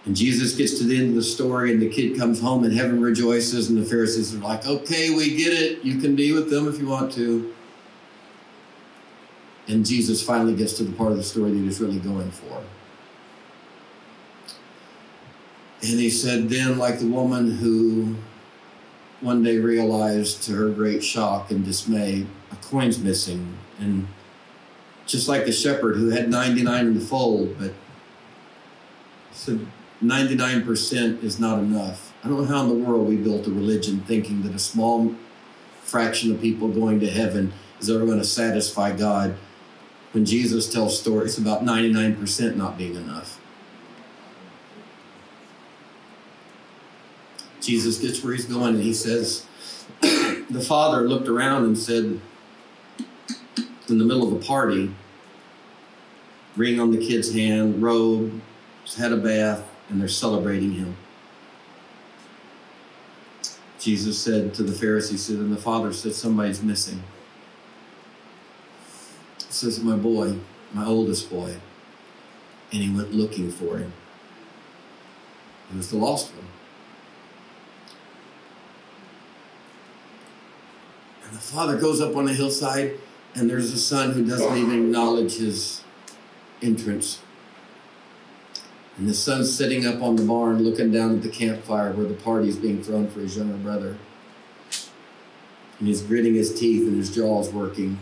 and 0.05 0.15
Jesus 0.15 0.55
gets 0.55 0.77
to 0.79 0.83
the 0.83 0.97
end 0.97 1.09
of 1.09 1.15
the 1.15 1.23
story, 1.23 1.71
and 1.71 1.81
the 1.81 1.89
kid 1.89 2.17
comes 2.17 2.41
home, 2.41 2.63
and 2.63 2.73
heaven 2.73 3.01
rejoices, 3.01 3.69
and 3.69 3.77
the 3.77 3.85
Pharisees 3.85 4.33
are 4.33 4.39
like, 4.39 4.65
okay, 4.65 5.15
we 5.15 5.35
get 5.35 5.53
it. 5.53 5.83
You 5.83 5.99
can 5.99 6.15
be 6.15 6.31
with 6.33 6.49
them 6.49 6.67
if 6.67 6.79
you 6.79 6.87
want 6.87 7.11
to. 7.13 7.53
And 9.67 9.85
Jesus 9.85 10.21
finally 10.23 10.55
gets 10.55 10.73
to 10.73 10.83
the 10.83 10.91
part 10.93 11.11
of 11.11 11.17
the 11.17 11.23
story 11.23 11.51
that 11.51 11.57
he's 11.57 11.79
really 11.79 11.99
going 11.99 12.31
for. 12.31 12.63
And 15.83 15.99
he 15.99 16.09
said, 16.09 16.49
then, 16.49 16.77
like 16.77 16.99
the 16.99 17.07
woman 17.07 17.51
who 17.51 18.15
one 19.21 19.43
day 19.43 19.57
realized 19.57 20.43
to 20.43 20.53
her 20.53 20.69
great 20.69 21.03
shock 21.03 21.51
and 21.51 21.63
dismay, 21.63 22.25
a 22.51 22.55
coin's 22.57 22.99
missing. 22.99 23.55
And 23.79 24.07
just 25.11 25.27
like 25.27 25.45
the 25.45 25.51
shepherd 25.51 25.97
who 25.97 26.09
had 26.09 26.29
99 26.29 26.87
in 26.87 26.93
the 26.95 27.05
fold, 27.05 27.55
but 27.59 27.73
said 29.31 29.65
99% 30.01 31.23
is 31.23 31.39
not 31.39 31.59
enough. 31.59 32.13
I 32.23 32.29
don't 32.29 32.37
know 32.37 32.45
how 32.45 32.63
in 32.63 32.69
the 32.69 32.85
world 32.85 33.07
we 33.07 33.17
built 33.17 33.47
a 33.47 33.51
religion 33.51 34.01
thinking 34.01 34.43
that 34.43 34.55
a 34.55 34.59
small 34.59 35.15
fraction 35.81 36.31
of 36.31 36.41
people 36.41 36.69
going 36.69 36.99
to 37.01 37.09
heaven 37.09 37.53
is 37.79 37.89
ever 37.89 38.05
going 38.05 38.19
to 38.19 38.25
satisfy 38.25 38.95
God 38.95 39.35
when 40.13 40.25
Jesus 40.25 40.71
tells 40.71 40.99
stories 40.99 41.37
about 41.37 41.63
99% 41.63 42.55
not 42.55 42.77
being 42.77 42.95
enough. 42.95 43.39
Jesus 47.59 47.97
gets 47.97 48.23
where 48.23 48.33
he's 48.33 48.45
going 48.45 48.75
and 48.75 48.83
he 48.83 48.93
says, 48.93 49.45
The 50.01 50.61
father 50.61 51.07
looked 51.07 51.27
around 51.27 51.63
and 51.63 51.77
said, 51.77 52.19
in 53.87 53.97
the 53.97 54.05
middle 54.05 54.27
of 54.27 54.33
a 54.33 54.45
party, 54.45 54.93
ring 56.55 56.79
on 56.79 56.91
the 56.91 56.97
kid's 56.97 57.33
hand, 57.33 57.81
robe, 57.81 58.41
had 58.97 59.11
a 59.11 59.17
bath, 59.17 59.63
and 59.89 60.01
they're 60.01 60.07
celebrating 60.07 60.71
him. 60.71 60.95
Jesus 63.79 64.19
said 64.19 64.53
to 64.55 64.63
the 64.63 64.71
Pharisees, 64.71 65.29
and 65.29 65.51
the 65.51 65.59
father 65.59 65.91
said, 65.91 66.13
Somebody's 66.13 66.61
missing. 66.61 67.01
Says, 69.37 69.83
My 69.83 69.95
boy, 69.95 70.37
my 70.73 70.85
oldest 70.85 71.29
boy. 71.29 71.55
And 72.71 72.81
he 72.81 72.89
went 72.89 73.11
looking 73.11 73.51
for 73.51 73.77
him. 73.77 73.91
He 75.71 75.77
was 75.77 75.89
the 75.89 75.97
lost 75.97 76.31
one. 76.35 76.45
And 81.25 81.33
the 81.33 81.41
father 81.41 81.77
goes 81.77 82.01
up 82.01 82.15
on 82.15 82.27
a 82.27 82.33
hillside, 82.33 82.99
and 83.35 83.49
there's 83.49 83.71
a 83.71 83.79
son 83.79 84.11
who 84.11 84.25
doesn't 84.25 84.57
even 84.57 84.85
acknowledge 84.85 85.37
his 85.37 85.83
entrance. 86.61 87.21
And 88.97 89.07
the 89.07 89.13
son's 89.13 89.55
sitting 89.55 89.85
up 89.85 90.01
on 90.01 90.15
the 90.15 90.23
barn 90.23 90.63
looking 90.63 90.91
down 90.91 91.15
at 91.15 91.23
the 91.23 91.29
campfire 91.29 91.91
where 91.91 92.05
the 92.05 92.13
party's 92.13 92.57
being 92.57 92.83
thrown 92.83 93.07
for 93.07 93.19
his 93.21 93.37
younger 93.37 93.57
brother. 93.57 93.97
And 95.79 95.87
he's 95.87 96.01
gritting 96.01 96.35
his 96.35 96.53
teeth 96.53 96.87
and 96.87 96.97
his 96.97 97.13
jaw's 97.13 97.49
working. 97.49 97.99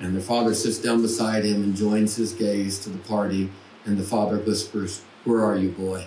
And 0.00 0.16
the 0.16 0.20
father 0.20 0.54
sits 0.54 0.78
down 0.78 1.02
beside 1.02 1.44
him 1.44 1.62
and 1.62 1.76
joins 1.76 2.16
his 2.16 2.32
gaze 2.32 2.78
to 2.80 2.90
the 2.90 2.98
party. 2.98 3.50
And 3.84 3.98
the 3.98 4.04
father 4.04 4.38
whispers, 4.38 5.02
Where 5.24 5.44
are 5.44 5.58
you, 5.58 5.70
boy? 5.70 6.06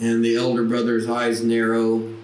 And 0.00 0.24
the 0.24 0.34
elder 0.34 0.64
brother's 0.64 1.08
eyes 1.08 1.44
narrow, 1.44 2.14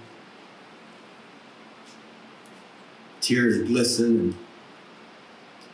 tears 3.27 3.67
glisten, 3.67 4.37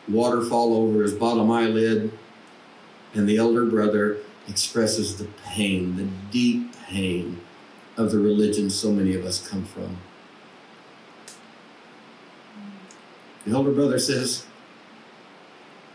and 0.06 0.14
water 0.14 0.42
fall 0.42 0.74
over 0.74 1.02
his 1.02 1.12
bottom 1.12 1.50
eyelid. 1.50 2.10
And 3.14 3.28
the 3.28 3.36
elder 3.36 3.66
brother 3.66 4.18
expresses 4.48 5.18
the 5.18 5.28
pain, 5.44 5.96
the 5.96 6.08
deep 6.30 6.74
pain 6.86 7.40
of 7.98 8.10
the 8.10 8.18
religion 8.18 8.70
so 8.70 8.90
many 8.90 9.14
of 9.14 9.26
us 9.26 9.46
come 9.46 9.66
from. 9.66 9.98
The 13.44 13.52
elder 13.52 13.72
brother 13.72 13.98
says, 13.98 14.46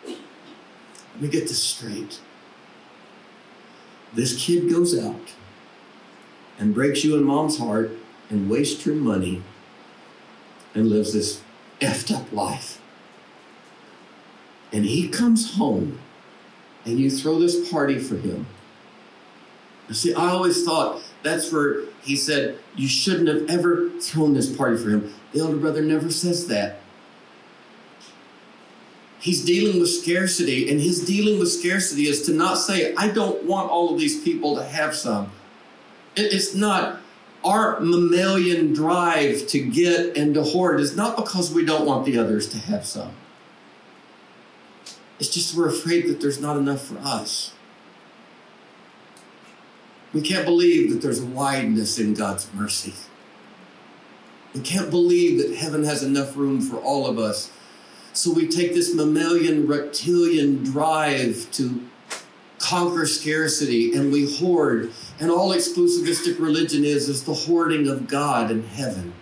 Let 0.05 1.21
me 1.21 1.27
get 1.27 1.47
this 1.47 1.63
straight. 1.63 2.19
This 4.13 4.45
kid 4.45 4.69
goes 4.69 4.97
out 4.97 5.33
and 6.59 6.73
breaks 6.73 7.03
you 7.03 7.15
and 7.15 7.25
mom's 7.25 7.57
heart 7.57 7.91
and 8.29 8.49
wastes 8.49 8.85
your 8.85 8.95
money 8.95 9.41
and 10.75 10.89
lives 10.89 11.13
this 11.13 11.41
effed 11.79 12.13
up 12.13 12.31
life. 12.31 12.81
And 14.71 14.85
he 14.85 15.07
comes 15.07 15.55
home 15.55 15.99
and 16.85 16.99
you 16.99 17.09
throw 17.09 17.39
this 17.39 17.69
party 17.69 17.99
for 17.99 18.15
him. 18.15 18.47
See, 19.91 20.13
I 20.13 20.29
always 20.31 20.65
thought 20.65 21.01
that's 21.23 21.51
where 21.51 21.85
he 22.01 22.15
said, 22.15 22.59
You 22.75 22.87
shouldn't 22.87 23.27
have 23.29 23.49
ever 23.49 23.89
thrown 24.01 24.33
this 24.33 24.53
party 24.53 24.77
for 24.77 24.89
him. 24.89 25.13
The 25.31 25.39
elder 25.39 25.57
brother 25.57 25.81
never 25.81 26.11
says 26.11 26.47
that. 26.47 26.79
He's 29.19 29.43
dealing 29.43 29.79
with 29.79 29.89
scarcity, 29.89 30.69
and 30.69 30.79
his 30.79 31.03
dealing 31.03 31.39
with 31.39 31.51
scarcity 31.51 32.07
is 32.07 32.21
to 32.23 32.33
not 32.33 32.55
say, 32.55 32.93
I 32.95 33.09
don't 33.09 33.43
want 33.43 33.71
all 33.71 33.93
of 33.93 33.99
these 33.99 34.21
people 34.21 34.55
to 34.55 34.63
have 34.63 34.95
some. 34.95 35.31
It's 36.15 36.53
not 36.53 36.99
our 37.43 37.79
mammalian 37.79 38.73
drive 38.73 39.47
to 39.47 39.59
get 39.59 40.17
and 40.17 40.33
to 40.33 40.43
hoard 40.43 40.79
is 40.79 40.95
not 40.95 41.15
because 41.15 41.53
we 41.53 41.65
don't 41.65 41.85
want 41.85 42.05
the 42.05 42.17
others 42.17 42.47
to 42.49 42.57
have 42.57 42.85
some. 42.85 43.13
It's 45.19 45.29
just 45.29 45.55
we're 45.55 45.69
afraid 45.69 46.07
that 46.07 46.21
there's 46.21 46.39
not 46.39 46.57
enough 46.57 46.85
for 46.85 46.97
us. 46.99 47.53
We 50.13 50.21
can't 50.21 50.45
believe 50.45 50.91
that 50.91 51.01
there's 51.01 51.21
a 51.21 51.25
wideness 51.25 51.99
in 51.99 52.13
God's 52.13 52.51
mercy. 52.53 52.93
We 54.53 54.61
can't 54.61 54.89
believe 54.89 55.37
that 55.39 55.55
heaven 55.55 55.83
has 55.83 56.03
enough 56.03 56.35
room 56.35 56.61
for 56.61 56.77
all 56.77 57.05
of 57.05 57.19
us. 57.19 57.51
So 58.13 58.31
we 58.31 58.47
take 58.47 58.73
this 58.73 58.95
mammalian, 58.95 59.67
reptilian 59.67 60.63
drive 60.63 61.51
to 61.51 61.87
conquer 62.59 63.05
scarcity 63.05 63.93
and 63.93 64.11
we 64.11 64.35
hoard. 64.37 64.91
And 65.19 65.31
all 65.31 65.53
exclusivistic 65.53 66.39
religion 66.39 66.83
is, 66.83 67.09
is 67.09 67.23
the 67.23 67.33
hoarding 67.33 67.87
of 67.87 68.07
God 68.07 68.51
and 68.51 68.65
heaven. 68.65 69.13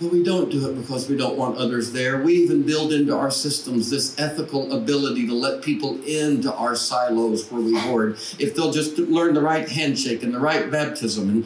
But 0.00 0.10
we 0.10 0.24
don't 0.24 0.50
do 0.50 0.68
it 0.68 0.74
because 0.74 1.08
we 1.08 1.16
don't 1.16 1.36
want 1.36 1.56
others 1.56 1.92
there. 1.92 2.20
We 2.20 2.34
even 2.34 2.62
build 2.62 2.92
into 2.92 3.16
our 3.16 3.30
systems 3.30 3.90
this 3.90 4.18
ethical 4.18 4.72
ability 4.72 5.26
to 5.28 5.34
let 5.34 5.62
people 5.62 6.02
into 6.02 6.52
our 6.52 6.74
silos 6.74 7.50
where 7.50 7.62
we 7.62 7.78
hoard. 7.78 8.18
If 8.38 8.56
they'll 8.56 8.72
just 8.72 8.98
learn 8.98 9.34
the 9.34 9.40
right 9.40 9.68
handshake 9.68 10.24
and 10.24 10.34
the 10.34 10.40
right 10.40 10.70
baptism 10.70 11.28
and 11.28 11.44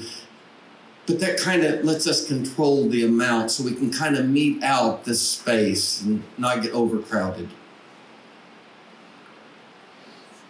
but 1.09 1.20
that 1.20 1.38
kind 1.38 1.64
of 1.64 1.84
lets 1.84 2.07
us 2.07 2.28
control 2.28 2.86
the 2.86 3.03
amount 3.03 3.51
so 3.51 3.64
we 3.64 3.74
can 3.74 3.90
kind 3.90 4.14
of 4.14 4.28
mete 4.28 4.62
out 4.62 5.05
this 5.07 5.26
space 5.26 6.03
and 6.03 6.22
not 6.36 6.62
get 6.62 6.72
overcrowded. 6.72 7.49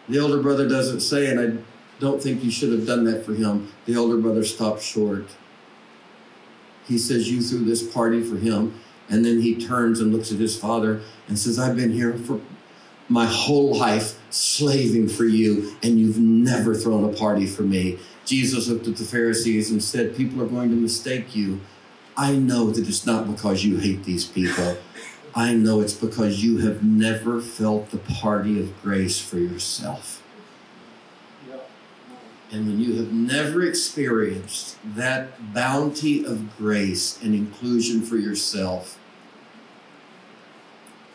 The 0.09 0.19
older 0.19 0.43
brother 0.43 0.69
doesn't 0.69 1.01
say, 1.01 1.27
and 1.31 1.41
I 1.41 1.63
don't 2.01 2.23
think 2.23 2.43
you 2.43 2.51
should 2.51 2.73
have 2.73 2.87
done 2.87 3.05
that 3.05 3.25
for 3.25 3.35
him. 3.35 3.73
The 3.87 3.97
older 3.97 4.17
brother 4.17 4.45
stops 4.45 4.85
short. 4.85 5.27
He 6.87 6.97
says, 6.97 7.31
You 7.31 7.43
threw 7.43 7.65
this 7.65 7.83
party 7.83 8.23
for 8.23 8.37
him. 8.37 8.81
And 9.11 9.25
then 9.25 9.41
he 9.41 9.55
turns 9.55 10.01
and 10.01 10.13
looks 10.13 10.33
at 10.33 10.39
his 10.39 10.59
father 10.59 11.01
and 11.29 11.39
says, 11.39 11.59
I've 11.59 11.77
been 11.77 11.93
here 11.93 12.13
for 12.15 12.41
my 13.09 13.25
whole 13.25 13.75
life 13.75 14.19
slaving 14.31 15.09
for 15.09 15.25
you, 15.25 15.77
and 15.83 15.99
you've 15.99 16.19
never 16.19 16.75
thrown 16.75 17.05
a 17.05 17.17
party 17.17 17.47
for 17.47 17.63
me. 17.63 17.99
Jesus 18.27 18.69
looked 18.69 18.87
at 18.87 18.97
the 18.97 19.05
Pharisees 19.05 19.71
and 19.71 19.83
said, 19.83 20.15
People 20.15 20.43
are 20.43 20.47
going 20.47 20.69
to 20.69 20.77
mistake 20.77 21.35
you. 21.35 21.61
I 22.17 22.35
know 22.35 22.71
that 22.71 22.87
it's 22.87 23.07
not 23.07 23.31
because 23.31 23.65
you 23.65 23.79
hate 23.79 24.05
these 24.05 24.25
people. 24.25 24.77
I 25.39 25.55
know 25.55 25.81
it's 25.81 25.95
because 25.95 26.43
you 26.43 26.59
have 26.67 26.83
never 26.83 27.41
felt 27.41 27.93
the 27.93 27.99
party 27.99 28.59
of 28.59 28.83
grace 28.83 29.21
for 29.21 29.39
yourself. 29.39 30.21
And 32.51 32.67
when 32.67 32.81
you 32.81 32.97
have 32.97 33.13
never 33.13 33.63
experienced 33.63 34.79
that 34.97 35.55
bounty 35.55 36.25
of 36.25 36.57
grace 36.57 37.23
and 37.23 37.37
inclusion 37.37 38.03
for 38.03 38.17
yourself, 38.17 38.99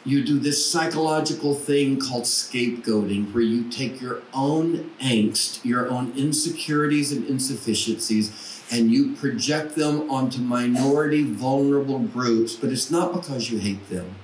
you 0.05 0.23
do 0.23 0.39
this 0.39 0.71
psychological 0.71 1.53
thing 1.53 1.99
called 1.99 2.23
scapegoating, 2.23 3.33
where 3.33 3.43
you 3.43 3.69
take 3.69 3.99
your 3.99 4.21
own 4.33 4.89
angst, 5.01 5.65
your 5.65 5.89
own 5.89 6.13
insecurities 6.15 7.11
and 7.11 7.27
insufficiencies, 7.27 8.52
and 8.71 8.91
you 8.91 9.15
project 9.15 9.75
them 9.75 10.09
onto 10.09 10.39
minority, 10.39 11.23
vulnerable 11.23 11.99
groups. 11.99 12.55
But 12.55 12.71
it's 12.71 12.89
not 12.89 13.13
because 13.13 13.49
you 13.49 13.59
hate 13.59 13.89
them, 13.89 14.15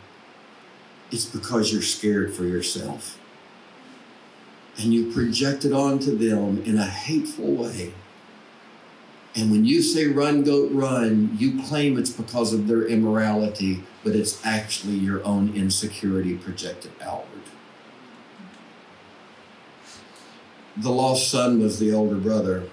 it's 1.11 1.25
because 1.25 1.71
you're 1.71 1.81
scared 1.81 2.33
for 2.33 2.43
yourself. 2.43 3.17
And 4.77 4.93
you 4.93 5.11
project 5.11 5.65
it 5.65 5.73
onto 5.73 6.17
them 6.17 6.63
in 6.63 6.77
a 6.77 6.85
hateful 6.85 7.53
way. 7.53 7.93
And 9.35 9.51
when 9.51 9.65
you 9.65 9.81
say 9.81 10.07
run, 10.07 10.43
goat, 10.43 10.71
run, 10.71 11.35
you 11.37 11.61
claim 11.63 11.97
it's 11.97 12.09
because 12.09 12.53
of 12.53 12.67
their 12.67 12.87
immorality, 12.87 13.83
but 14.03 14.15
it's 14.15 14.43
actually 14.45 14.95
your 14.95 15.23
own 15.25 15.53
insecurity 15.55 16.35
projected 16.35 16.91
outward. 17.01 17.43
The 20.77 20.89
lost 20.89 21.29
son 21.29 21.59
was 21.59 21.79
the 21.79 21.93
older 21.93 22.15
brother. 22.15 22.69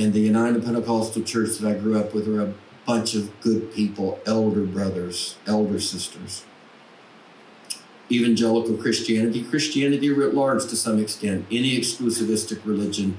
In 0.00 0.12
the 0.12 0.20
United 0.20 0.64
Pentecostal 0.64 1.22
Church 1.24 1.58
that 1.58 1.70
I 1.70 1.78
grew 1.78 2.00
up 2.00 2.14
with, 2.14 2.26
were 2.26 2.40
a 2.40 2.54
bunch 2.86 3.14
of 3.14 3.38
good 3.42 3.70
people, 3.74 4.18
elder 4.24 4.62
brothers, 4.62 5.36
elder 5.46 5.78
sisters. 5.78 6.46
Evangelical 8.10 8.78
Christianity, 8.78 9.42
Christianity 9.42 10.08
writ 10.08 10.32
large 10.32 10.62
to 10.68 10.74
some 10.74 10.98
extent, 10.98 11.44
any 11.50 11.78
exclusivistic 11.78 12.64
religion 12.64 13.18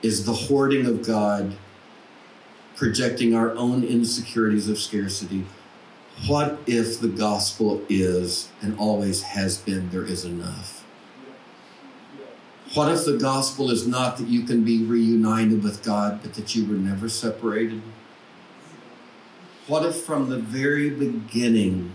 is 0.00 0.26
the 0.26 0.32
hoarding 0.46 0.86
of 0.86 1.04
God, 1.04 1.56
projecting 2.76 3.34
our 3.34 3.50
own 3.56 3.82
insecurities 3.82 4.68
of 4.68 4.78
scarcity. 4.78 5.44
What 6.28 6.60
if 6.68 7.00
the 7.00 7.08
gospel 7.08 7.82
is 7.88 8.48
and 8.62 8.78
always 8.78 9.22
has 9.22 9.58
been 9.58 9.90
there 9.90 10.04
is 10.04 10.24
enough? 10.24 10.83
What 12.74 12.90
if 12.90 13.04
the 13.04 13.16
gospel 13.16 13.70
is 13.70 13.86
not 13.86 14.16
that 14.16 14.26
you 14.26 14.42
can 14.42 14.64
be 14.64 14.82
reunited 14.82 15.62
with 15.62 15.84
God, 15.84 16.18
but 16.22 16.34
that 16.34 16.56
you 16.56 16.66
were 16.66 16.74
never 16.74 17.08
separated? 17.08 17.80
What 19.68 19.86
if 19.86 20.02
from 20.02 20.28
the 20.28 20.40
very 20.40 20.90
beginning, 20.90 21.92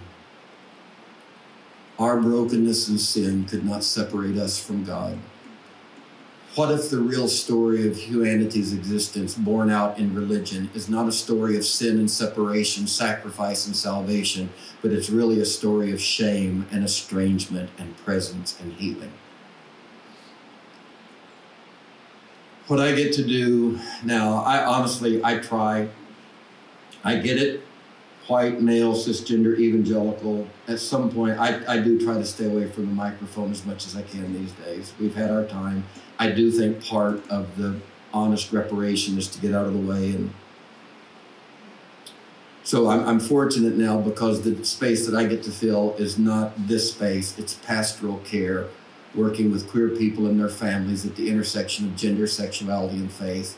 our 2.00 2.18
brokenness 2.18 2.88
and 2.88 2.98
sin 2.98 3.44
could 3.44 3.66
not 3.66 3.84
separate 3.84 4.38
us 4.38 4.58
from 4.58 4.86
God? 4.86 5.18
What 6.56 6.72
if 6.72 6.90
the 6.90 7.00
real 7.00 7.28
story 7.28 7.86
of 7.86 7.98
humanity's 7.98 8.74
existence, 8.74 9.36
borne 9.36 9.70
out 9.70 10.00
in 10.00 10.16
religion, 10.16 10.70
is 10.74 10.88
not 10.88 11.10
a 11.10 11.12
story 11.12 11.58
of 11.58 11.66
sin 11.66 12.00
and 12.00 12.10
separation, 12.10 12.88
sacrifice 12.88 13.68
and 13.68 13.76
salvation, 13.76 14.50
but 14.82 14.94
it's 14.94 15.10
really 15.10 15.42
a 15.42 15.46
story 15.46 15.92
of 15.92 16.00
shame 16.00 16.68
and 16.72 16.86
estrangement 16.86 17.70
and 17.78 17.98
presence 17.98 18.58
and 18.62 18.72
healing? 18.74 19.12
What 22.70 22.80
I 22.80 22.92
get 22.92 23.14
to 23.14 23.24
do 23.24 23.80
now, 24.04 24.44
I 24.44 24.64
honestly, 24.64 25.24
I 25.24 25.40
try. 25.40 25.90
I 27.04 27.16
get 27.16 27.42
it. 27.42 27.64
White, 28.28 28.62
male, 28.62 28.94
cisgender, 28.94 29.58
evangelical. 29.58 30.48
At 30.68 30.80
some 30.80 31.10
point, 31.10 31.40
I, 31.40 31.62
I 31.68 31.80
do 31.80 32.00
try 32.00 32.14
to 32.14 32.26
stay 32.26 32.46
away 32.46 32.68
from 32.68 32.86
the 32.86 32.94
microphone 32.94 33.50
as 33.50 33.66
much 33.66 33.88
as 33.88 33.96
I 33.96 34.04
can 34.04 34.36
these 34.36 34.52
days. 34.52 34.94
We've 35.00 35.16
had 35.16 35.32
our 35.32 35.46
time. 35.46 35.84
I 36.20 36.30
do 36.30 36.52
think 36.52 36.86
part 36.86 37.28
of 37.28 37.58
the 37.58 37.80
honest 38.14 38.54
reparation 38.54 39.18
is 39.18 39.28
to 39.30 39.42
get 39.42 39.56
out 39.56 39.66
of 39.66 39.74
the 39.74 39.80
way 39.80 40.12
and 40.12 40.32
so 42.62 42.88
I'm, 42.88 43.04
I'm, 43.08 43.20
fortunate 43.20 43.78
now 43.78 44.00
because 44.00 44.44
the 44.44 44.64
space 44.64 45.08
that 45.08 45.16
I 45.16 45.26
get 45.26 45.42
to 45.44 45.52
fill 45.52 45.96
is 45.98 46.20
not 46.20 46.68
this 46.68 46.92
space, 46.92 47.40
it's 47.40 47.56
pastoral 47.56 48.20
care, 48.20 48.68
working 49.16 49.52
with 49.52 49.70
queer 49.70 49.90
people 49.90 50.28
and 50.28 50.40
their 50.40 50.50
families 50.50 51.06
at 51.06 51.16
the 51.16 51.30
intersection 51.30 51.86
of 51.86 51.96
gender, 51.96 52.28
sexuality, 52.28 52.98
and 52.98 53.12
faith. 53.12 53.58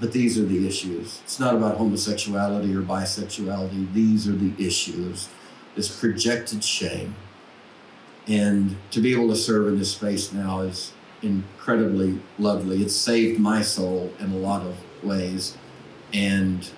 But 0.00 0.12
these 0.12 0.38
are 0.38 0.44
the 0.44 0.66
issues. 0.66 1.20
It's 1.24 1.40
not 1.40 1.54
about 1.54 1.76
homosexuality 1.76 2.74
or 2.74 2.82
bisexuality, 2.82 3.92
these 3.92 4.28
are 4.28 4.32
the 4.32 4.52
issues. 4.58 5.28
This 5.74 5.94
projected 5.94 6.64
shame. 6.64 7.14
And 8.26 8.76
to 8.90 9.00
be 9.00 9.12
able 9.12 9.28
to 9.28 9.36
serve 9.36 9.68
in 9.68 9.78
this 9.78 9.92
space 9.92 10.32
now 10.32 10.60
is 10.60 10.92
incredibly 11.22 12.18
lovely. 12.38 12.82
It's 12.82 12.94
saved 12.94 13.38
my 13.38 13.62
soul 13.62 14.12
in 14.18 14.32
a 14.32 14.36
lot 14.36 14.62
of 14.62 14.76
ways. 15.04 15.56
And 16.12 16.68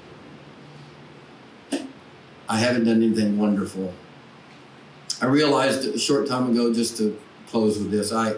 I 2.48 2.58
haven't 2.58 2.84
done 2.84 3.02
anything 3.02 3.38
wonderful. 3.38 3.92
I 5.20 5.26
realized 5.26 5.84
a 5.84 5.98
short 5.98 6.28
time 6.28 6.50
ago, 6.50 6.72
just 6.72 6.96
to 6.98 7.18
close 7.50 7.78
with 7.78 7.90
this, 7.90 8.12
I 8.12 8.36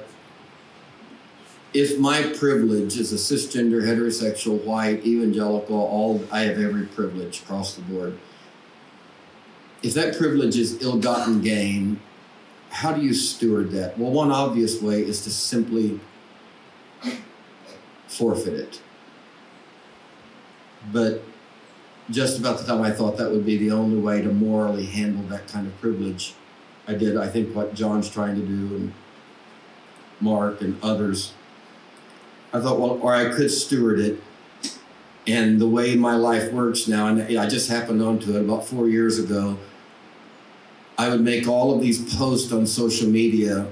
if 1.73 1.99
my 1.99 2.23
privilege 2.37 2.99
is 2.99 3.13
a 3.13 3.17
cisgender, 3.17 3.83
heterosexual, 3.83 4.65
white, 4.65 5.07
evangelical, 5.07 5.77
all 5.77 6.25
I 6.33 6.41
have 6.41 6.59
every 6.59 6.87
privilege 6.87 7.43
across 7.43 7.75
the 7.75 7.83
board. 7.83 8.19
If 9.83 9.95
that 9.95 10.17
privilege 10.17 10.57
is 10.57 10.83
ill-gotten 10.83 11.41
gain, 11.43 12.01
how 12.71 12.93
do 12.93 13.01
you 13.01 13.15
steward 13.15 13.71
that? 13.71 13.99
Well, 13.99 14.11
one 14.11 14.31
obvious 14.31 14.83
way 14.83 15.01
is 15.01 15.23
to 15.23 15.31
simply 15.31 16.01
forfeit 18.09 18.55
it. 18.55 18.83
But 20.93 21.23
just 22.11 22.39
about 22.39 22.59
the 22.59 22.67
time 22.67 22.83
I 22.83 22.91
thought 22.91 23.17
that 23.19 23.31
would 23.31 23.47
be 23.47 23.57
the 23.57 23.71
only 23.71 23.99
way 23.99 24.23
to 24.23 24.33
morally 24.33 24.87
handle 24.87 25.23
that 25.29 25.47
kind 25.47 25.67
of 25.67 25.81
privilege, 25.81 26.35
I 26.91 26.95
did, 26.95 27.17
I 27.17 27.29
think, 27.29 27.55
what 27.55 27.75
John's 27.75 28.11
trying 28.11 28.37
to 28.37 28.43
do, 28.43 28.77
and 28.77 28.93
Mark 30.21 30.61
and 30.61 30.83
others. 30.83 31.33
I 32.53 32.61
thought, 32.61 32.81
well, 32.81 32.99
or 33.01 33.15
I 33.15 33.31
could 33.31 33.51
steward 33.51 34.01
it. 34.01 34.21
And 35.27 35.61
the 35.61 35.69
way 35.69 35.95
my 35.97 36.17
life 36.17 36.53
works 36.53 36.89
now, 36.89 37.07
and 37.07 37.39
I 37.39 37.49
just 37.49 37.71
happened 37.71 38.03
onto 38.03 38.37
it 38.37 38.41
about 38.41 38.67
four 38.67 38.89
years 38.89 39.19
ago 39.19 39.59
I 41.01 41.09
would 41.09 41.23
make 41.23 41.49
all 41.49 41.75
of 41.75 41.81
these 41.81 42.15
posts 42.15 42.53
on 42.53 42.67
social 42.67 43.09
media 43.09 43.69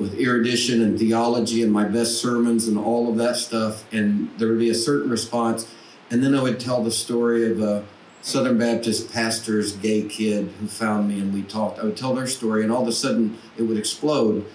with 0.00 0.18
erudition 0.18 0.82
and 0.82 0.98
theology 0.98 1.62
and 1.62 1.72
my 1.72 1.84
best 1.84 2.20
sermons 2.20 2.66
and 2.66 2.76
all 2.76 3.08
of 3.08 3.16
that 3.18 3.36
stuff. 3.36 3.84
And 3.92 4.28
there 4.36 4.48
would 4.48 4.58
be 4.58 4.68
a 4.68 4.74
certain 4.74 5.08
response. 5.08 5.72
And 6.10 6.20
then 6.20 6.34
I 6.34 6.42
would 6.42 6.58
tell 6.58 6.82
the 6.82 6.90
story 6.90 7.48
of 7.48 7.60
a 7.60 7.84
Southern 8.22 8.56
Baptist 8.56 9.12
pastor's 9.12 9.72
gay 9.72 10.02
kid 10.02 10.48
who 10.60 10.68
found 10.68 11.08
me 11.08 11.18
and 11.18 11.34
we 11.34 11.42
talked. 11.42 11.80
I 11.80 11.84
would 11.84 11.96
tell 11.96 12.14
their 12.14 12.28
story, 12.28 12.62
and 12.62 12.70
all 12.70 12.82
of 12.82 12.88
a 12.88 12.92
sudden 12.92 13.36
it 13.58 13.62
would 13.62 13.76
explode. 13.76 14.46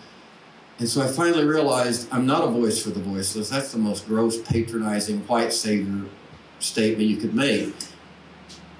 And 0.80 0.88
so 0.88 1.02
I 1.02 1.08
finally 1.08 1.44
realized 1.44 2.08
I'm 2.10 2.26
not 2.26 2.46
a 2.46 2.48
voice 2.48 2.82
for 2.82 2.92
the 2.92 3.02
voiceless. 3.02 3.50
That's 3.50 3.74
the 3.74 3.78
most 3.78 4.08
gross, 4.08 4.42
patronizing, 4.42 5.20
white 5.28 5.52
savior 5.52 6.06
statement 6.60 7.10
you 7.10 7.18
could 7.18 7.36
make. 7.36 7.74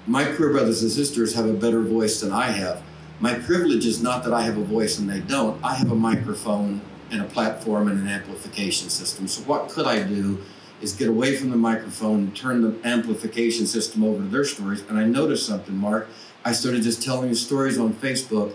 My 0.06 0.24
queer 0.24 0.52
brothers 0.52 0.82
and 0.82 0.90
sisters 0.90 1.34
have 1.34 1.46
a 1.46 1.52
better 1.52 1.82
voice 1.82 2.22
than 2.22 2.32
I 2.32 2.46
have. 2.52 2.82
My 3.20 3.34
privilege 3.34 3.84
is 3.84 4.02
not 4.02 4.24
that 4.24 4.32
I 4.32 4.42
have 4.42 4.56
a 4.56 4.64
voice 4.64 4.98
and 4.98 5.10
they 5.10 5.20
don't. 5.20 5.62
I 5.62 5.74
have 5.74 5.90
a 5.90 5.94
microphone 5.94 6.80
and 7.10 7.20
a 7.20 7.24
platform 7.24 7.88
and 7.88 8.00
an 8.00 8.08
amplification 8.08 8.88
system. 8.88 9.28
So 9.28 9.42
what 9.42 9.68
could 9.68 9.86
I 9.86 10.02
do 10.02 10.38
is 10.80 10.92
get 10.92 11.08
away 11.08 11.36
from 11.36 11.50
the 11.50 11.56
microphone 11.56 12.18
and 12.18 12.36
turn 12.36 12.62
the 12.62 12.88
amplification 12.88 13.66
system 13.66 14.04
over 14.04 14.22
to 14.22 14.28
their 14.28 14.44
stories. 14.44 14.82
And 14.88 14.98
I 14.98 15.04
noticed 15.04 15.46
something, 15.46 15.76
Mark. 15.76 16.08
I 16.44 16.52
started 16.52 16.82
just 16.82 17.02
telling 17.02 17.34
stories 17.34 17.78
on 17.78 17.92
Facebook, 17.94 18.54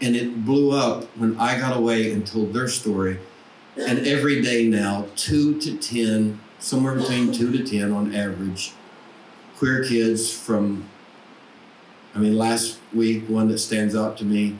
and 0.00 0.14
it 0.14 0.44
blew 0.44 0.70
up 0.72 1.04
when 1.16 1.38
I 1.38 1.58
got 1.58 1.76
away 1.76 2.12
and 2.12 2.26
told 2.26 2.52
their 2.52 2.68
story. 2.68 3.18
And 3.76 4.06
every 4.06 4.42
day 4.42 4.68
now, 4.68 5.06
two 5.16 5.58
to 5.60 5.76
10, 5.76 6.40
somewhere 6.58 6.94
between 6.94 7.32
two 7.32 7.50
to 7.50 7.64
10 7.64 7.92
on 7.92 8.14
average, 8.14 8.72
queer 9.56 9.84
kids 9.84 10.32
from, 10.32 10.88
I 12.14 12.18
mean, 12.18 12.36
last 12.36 12.78
week, 12.92 13.28
one 13.28 13.48
that 13.48 13.58
stands 13.58 13.96
out 13.96 14.18
to 14.18 14.24
me, 14.24 14.58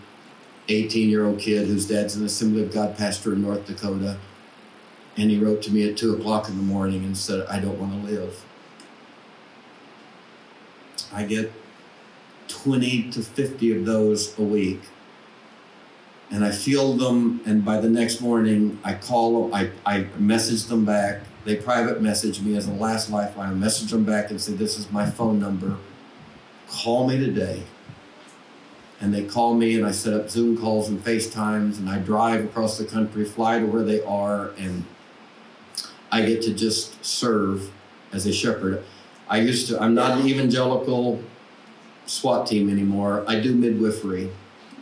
18 0.69 1.09
year 1.09 1.27
old 1.27 1.39
kid 1.39 1.67
whose 1.67 1.87
dad's 1.87 2.15
an 2.15 2.25
Assembly 2.25 2.63
of 2.63 2.73
God 2.73 2.97
pastor 2.97 3.33
in 3.33 3.43
North 3.43 3.67
Dakota 3.67 4.19
and 5.19 5.33
he 5.33 5.39
wrote 5.39 5.61
to 5.63 5.73
me 5.73 5.87
at 5.91 5.97
two 5.97 6.15
o'clock 6.15 6.49
in 6.49 6.57
the 6.57 6.63
morning 6.63 7.05
and 7.05 7.17
said, 7.19 7.45
I 7.49 7.59
don't 7.59 7.79
want 7.79 7.93
to 7.93 8.11
live. 8.11 8.45
I 11.13 11.25
get 11.25 11.53
20 12.47 13.11
to 13.11 13.23
50 13.23 13.79
of 13.79 13.85
those 13.85 14.39
a 14.39 14.43
week. 14.43 14.81
And 16.31 16.45
I 16.45 16.53
feel 16.53 16.93
them, 16.93 17.41
and 17.45 17.65
by 17.65 17.81
the 17.81 17.89
next 17.89 18.21
morning, 18.21 18.79
I 18.85 18.95
call 18.95 19.49
them, 19.49 19.55
I, 19.55 19.71
I 19.85 20.07
message 20.19 20.67
them 20.67 20.85
back. 20.85 21.23
They 21.45 21.57
private 21.57 22.01
message 22.01 22.41
me 22.41 22.57
as 22.57 22.69
a 22.69 22.73
last 22.73 23.11
lifeline. 23.11 23.51
I 23.51 23.55
message 23.55 23.91
them 23.91 24.05
back 24.05 24.31
and 24.31 24.41
say, 24.41 24.53
This 24.53 24.79
is 24.79 24.93
my 24.93 25.11
phone 25.11 25.41
number. 25.41 25.79
Call 26.69 27.09
me 27.09 27.19
today. 27.19 27.63
And 29.01 29.15
they 29.15 29.25
call 29.25 29.55
me, 29.55 29.77
and 29.77 29.87
I 29.87 29.91
set 29.91 30.13
up 30.13 30.29
Zoom 30.29 30.59
calls 30.59 30.89
and 30.89 31.03
FaceTimes, 31.03 31.79
and 31.79 31.89
I 31.89 31.99
drive 31.99 32.45
across 32.45 32.77
the 32.77 32.85
country, 32.85 33.25
fly 33.25 33.61
to 33.61 33.65
where 33.65 33.85
they 33.85 34.03
are, 34.03 34.51
and 34.59 34.85
I 36.11 36.23
get 36.23 36.43
to 36.43 36.55
just 36.55 37.05
serve 37.05 37.71
as 38.13 38.27
a 38.27 38.33
shepherd. 38.33 38.83
I 39.29 39.41
used 39.41 39.69
to, 39.69 39.81
I'm 39.81 39.95
not 39.95 40.19
an 40.19 40.27
evangelical 40.27 41.23
SWAT 42.07 42.47
team 42.47 42.71
anymore. 42.71 43.25
I 43.27 43.41
do 43.41 43.55
midwifery. 43.55 44.31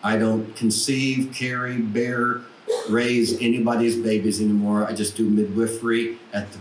I 0.02 0.16
don't 0.16 0.54
conceive, 0.54 1.34
carry, 1.34 1.78
bear, 1.78 2.42
raise 2.88 3.40
anybody's 3.40 3.96
babies 3.96 4.40
anymore. 4.40 4.86
I 4.86 4.92
just 4.92 5.16
do 5.16 5.28
midwifery 5.28 6.18
at 6.32 6.52
the 6.52 6.58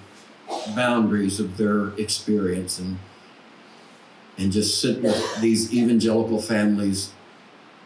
boundaries 0.76 1.40
of 1.40 1.58
their 1.58 1.90
experience 2.00 2.80
and 2.80 2.98
and 4.38 4.52
just 4.52 4.82
sit 4.82 5.02
with 5.02 5.42
these 5.42 5.74
evangelical 5.74 6.42
families 6.42 7.14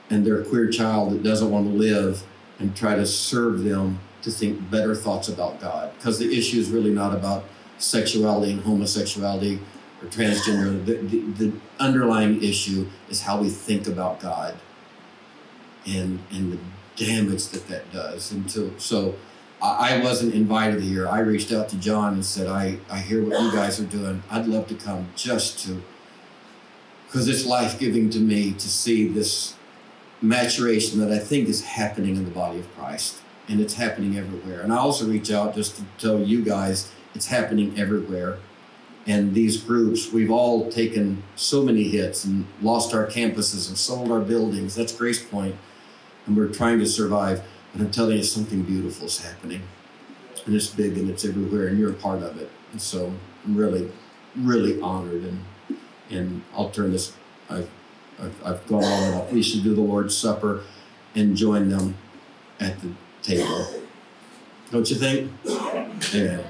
and 0.10 0.26
their 0.26 0.44
queer 0.44 0.68
child 0.68 1.12
that 1.12 1.22
doesn't 1.22 1.52
want 1.52 1.68
to 1.68 1.74
live 1.74 2.24
and 2.58 2.76
try 2.76 2.96
to 2.96 3.06
serve 3.06 3.64
them 3.64 4.00
to 4.22 4.32
think 4.32 4.70
better 4.70 4.96
thoughts 4.96 5.30
about 5.30 5.60
God 5.60 5.92
because 5.98 6.20
the 6.20 6.38
issue 6.38 6.60
is 6.60 6.70
really 6.70 6.92
not 6.92 7.14
about 7.14 7.46
sexuality 7.78 8.52
and 8.52 8.62
homosexuality 8.62 9.60
or 10.02 10.08
transgender. 10.08 10.86
The, 10.86 10.96
the, 10.96 11.20
the, 11.46 11.54
underlying 11.80 12.44
issue 12.44 12.88
is 13.10 13.22
how 13.22 13.40
we 13.40 13.50
think 13.50 13.88
about 13.88 14.20
God 14.20 14.54
and 15.88 16.20
and 16.30 16.52
the 16.52 16.60
damage 16.98 17.48
that 17.48 17.68
that 17.70 17.90
does. 17.94 18.34
And 18.34 18.52
so, 18.52 18.72
so 18.78 19.16
I 19.62 20.02
wasn't 20.02 20.34
invited 20.36 20.82
here. 20.82 21.08
I 21.08 21.20
reached 21.20 21.52
out 21.52 21.70
to 21.70 21.78
John 21.78 22.14
and 22.14 22.26
said, 22.26 22.48
I, 22.48 22.80
I 22.90 23.00
hear 23.00 23.24
what 23.24 23.42
you 23.42 23.52
guys 23.52 23.80
are 23.80 23.86
doing. 23.86 24.24
I'd 24.30 24.48
love 24.48 24.68
to 24.68 24.76
come 24.76 25.10
just 25.16 25.66
to, 25.66 25.82
because 27.08 27.28
it's 27.28 27.46
life 27.46 27.78
giving 27.78 28.10
to 28.12 28.20
me 28.20 28.54
to 28.54 28.70
see 28.70 29.08
this 29.08 29.56
maturation 30.22 31.00
that 31.00 31.12
I 31.12 31.20
think 31.20 31.50
is 31.50 31.64
happening 31.64 32.16
in 32.16 32.24
the 32.24 32.32
body 32.32 32.60
of 32.60 32.74
Christ 32.76 33.22
and 33.50 33.60
it's 33.60 33.74
happening 33.74 34.18
everywhere. 34.18 34.62
And 34.62 34.72
I 34.72 34.78
also 34.78 35.08
reach 35.08 35.32
out 35.32 35.56
just 35.56 35.76
to 35.78 35.84
tell 35.98 36.20
you 36.20 36.44
guys 36.44 36.92
it's 37.16 37.26
happening 37.26 37.78
everywhere. 37.78 38.38
And 39.08 39.34
these 39.34 39.58
groups, 39.58 40.14
we've 40.14 40.30
all 40.30 40.70
taken 40.72 41.24
so 41.36 41.64
many 41.64 41.84
hits 41.84 42.26
and 42.26 42.46
lost 42.62 42.94
our 42.94 43.08
campuses 43.08 43.68
and 43.68 43.78
sold 43.78 44.12
our 44.12 44.20
buildings. 44.20 44.76
That's 44.76 44.94
Gracepointe, 44.94 45.56
and 46.28 46.38
we're 46.38 46.50
trying 46.50 46.78
to 46.80 46.86
survive. 46.86 47.42
But 47.74 47.82
I'm 47.82 47.92
telling 47.92 48.18
you, 48.18 48.24
something 48.24 48.62
beautiful 48.62 49.08
is 49.08 49.20
happening, 49.20 49.64
and 50.46 50.56
it's 50.56 50.68
big 50.68 50.98
and 50.98 51.10
it's 51.10 51.26
everywhere, 51.26 51.68
and 51.68 51.80
you're 51.80 51.92
a 51.92 51.96
part 51.96 52.22
of 52.22 52.40
it. 52.40 52.52
And 52.72 52.80
so 52.80 53.12
I'm 53.46 53.56
really, 53.56 53.92
really 54.38 54.80
honored. 54.80 55.24
And 55.24 55.44
and 56.12 56.44
I'll 56.54 56.70
turn 56.70 56.92
this. 56.92 57.14
I've 57.50 57.70
I've, 58.22 58.46
I've 58.46 58.68
gone 58.68 58.84
on 58.84 59.14
enough. 59.14 59.32
We 59.32 59.42
should 59.42 59.64
do 59.64 59.74
the 59.74 59.82
Lord's 59.82 60.16
Supper 60.16 60.64
and 61.16 61.36
join 61.36 61.70
them 61.70 61.96
at 62.60 62.80
the 62.82 62.90
table. 63.22 63.68
Don't 64.72 64.90
you 64.90 64.96
think? 64.96 65.32
Amen. 66.16 66.44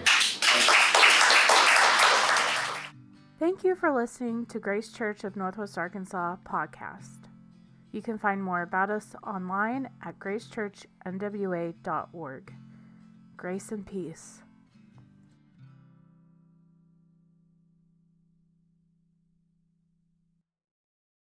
Thank 3.40 3.64
you 3.64 3.76
for 3.76 3.92
listening 3.92 4.46
to 4.48 4.60
Grace 4.60 4.92
Church 4.92 5.24
of 5.24 5.38
Northwest 5.38 5.78
Arkansas 5.78 6.36
podcast. 6.44 7.30
You 7.92 8.02
can 8.02 8.18
find 8.18 8.44
more 8.44 8.62
about 8.62 8.90
us 8.90 9.16
online 9.26 9.90
at 10.04 10.20
gracechurchnwa.org. 10.20 12.54
Grace 13.38 13.72
and 13.72 13.88
peace. 13.88 14.42